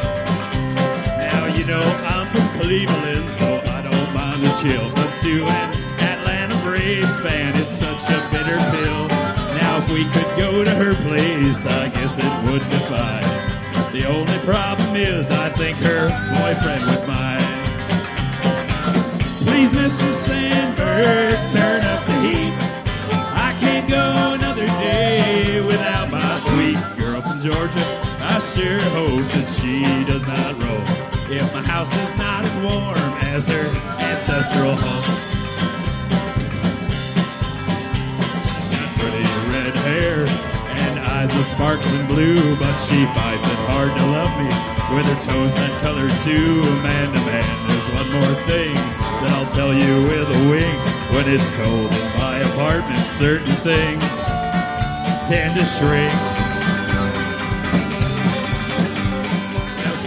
Cleveland, 2.67 3.31
so 3.31 3.63
I 3.65 3.81
don't 3.81 4.13
mind 4.13 4.45
the 4.45 4.51
chill. 4.61 4.91
But 4.97 5.15
to 5.23 5.47
an 5.47 5.73
Atlanta 6.03 6.57
Braves 6.65 7.17
fan, 7.21 7.57
it's 7.57 7.79
such 7.79 8.03
a 8.11 8.19
bitter 8.33 8.59
pill. 8.75 9.07
Now 9.55 9.79
if 9.79 9.89
we 9.89 10.03
could 10.07 10.37
go 10.37 10.65
to 10.65 10.71
her 10.71 10.97
place, 11.07 11.65
I 11.65 11.89
guess 11.91 12.19
it 12.19 12.51
would 12.51 12.69
be 12.69 12.79
fine. 12.91 13.23
The 13.93 14.07
only 14.07 14.39
problem 14.41 14.97
is 14.97 15.31
I 15.31 15.49
think 15.51 15.77
her 15.79 16.09
boyfriend 16.35 16.85
would 16.87 17.07
mind. 17.07 17.47
Please, 19.47 19.71
Mr. 19.71 20.13
Sandberg, 20.27 21.39
turn 21.53 21.83
up 21.83 22.05
the 22.05 22.19
heat. 22.19 22.53
I 23.47 23.57
can't 23.61 23.89
go 23.89 24.35
another 24.35 24.67
day 24.67 25.61
without 25.65 26.11
my 26.11 26.37
sweet 26.39 26.79
girl 26.99 27.23
from 27.23 27.41
Georgia. 27.41 27.87
I 28.19 28.41
sure 28.41 28.83
hope 28.91 29.23
that 29.35 29.49
she 29.57 29.85
does 30.05 30.27
not 30.27 30.61
roll. 30.65 30.96
If 31.29 31.53
my 31.53 31.63
house 31.63 31.93
is 31.93 32.15
not 32.15 32.45
as 32.45 32.57
warm 32.63 32.97
as 33.27 33.49
her 33.49 33.67
ancestral 33.99 34.77
home. 34.77 35.17
Got 38.71 38.89
pretty 38.95 39.25
red 39.51 39.75
hair 39.81 40.27
and 40.71 41.01
eyes 41.01 41.33
are 41.35 41.43
sparkling 41.43 42.07
blue, 42.07 42.55
but 42.57 42.77
she 42.77 43.05
finds 43.07 43.45
it 43.45 43.59
hard 43.67 43.97
to 43.97 44.07
love 44.07 44.39
me 44.39 44.47
with 44.97 45.07
her 45.07 45.21
toes 45.21 45.53
that 45.57 45.83
color 45.83 46.09
too. 46.23 46.63
Man 46.83 47.09
to 47.13 47.21
man, 47.27 47.69
there's 47.69 47.91
one 47.91 48.13
more 48.13 48.35
thing 48.47 48.75
that 48.75 49.31
I'll 49.33 49.53
tell 49.53 49.75
you 49.75 50.03
with 50.03 50.29
a 50.29 50.51
wink. 50.51 50.81
When 51.11 51.29
it's 51.29 51.51
cold 51.51 51.93
in 51.93 52.19
my 52.19 52.39
apartment, 52.39 53.05
certain 53.05 53.51
things 53.51 54.07
tend 55.29 55.59
to 55.59 55.65
shrink. 55.65 56.36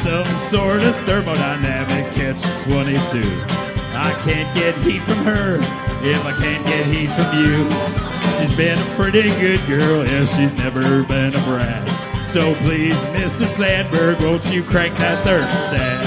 Some 0.10 0.40
sort 0.40 0.82
of 0.82 0.96
thermodynamic 1.06 2.12
catch 2.14 2.42
22. 2.64 3.22
I 3.96 4.12
can't 4.24 4.52
get 4.56 4.76
heat 4.80 5.04
from 5.04 5.20
her 5.20 5.58
if 6.02 6.26
I 6.26 6.32
can't 6.32 6.66
get 6.66 6.88
heat 6.88 7.12
from 7.12 7.30
you. 7.38 7.70
She's 8.34 8.58
been 8.58 8.80
a 8.80 8.96
pretty 8.96 9.30
good 9.40 9.64
girl, 9.68 10.04
yeah, 10.04 10.26
she's 10.26 10.56
never 10.56 11.04
been 11.04 11.36
a 11.36 11.44
brat. 11.44 12.26
So 12.26 12.56
please, 12.56 12.96
Mr. 13.14 13.46
Sandberg, 13.46 14.20
won't 14.22 14.52
you 14.52 14.64
crank 14.64 14.98
that 14.98 15.24
thermostat? 15.28 16.02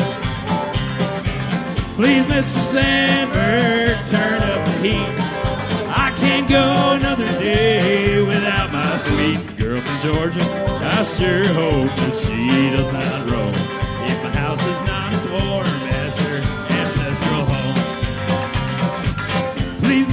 Please, 1.94 2.24
Mr. 2.24 2.58
Sandberg, 2.72 4.04
turn 4.08 4.42
up 4.42 4.64
the 4.64 4.72
heat. 4.82 5.14
I 5.94 6.12
can't 6.18 6.48
go 6.48 6.94
another 6.94 7.28
day 7.38 8.20
without 8.20 8.72
my 8.72 8.96
sweet 8.96 9.56
girl 9.56 9.80
from 9.80 10.00
Georgia. 10.00 10.42
I 10.82 11.04
sure 11.04 11.46
hope 11.46 11.96
that 11.98 12.16
she 12.16 12.70
does 12.70 12.90
not 12.90 13.30
roam 13.30 13.61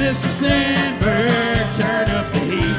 December. 0.10 1.70
Turn 1.78 2.10
up 2.10 2.34
the 2.34 2.40
heat. 2.40 2.78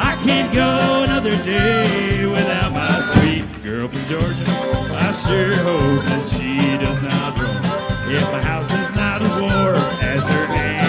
I 0.00 0.18
can't 0.24 0.50
go 0.50 1.02
another 1.02 1.36
day 1.44 2.24
without 2.24 2.72
my 2.72 3.00
sweet 3.02 3.44
girl 3.62 3.86
from 3.86 4.06
Georgia. 4.06 4.50
I 4.96 5.12
sure 5.12 5.56
hope 5.56 6.06
that 6.06 6.26
she 6.26 6.56
does 6.82 7.02
not 7.02 7.36
roam. 7.36 8.10
If 8.10 8.22
my 8.32 8.40
house 8.40 8.72
is 8.72 8.96
not 8.96 9.20
as 9.20 9.34
warm 9.34 9.76
as 10.00 10.26
her 10.26 10.48
name. 10.48 10.87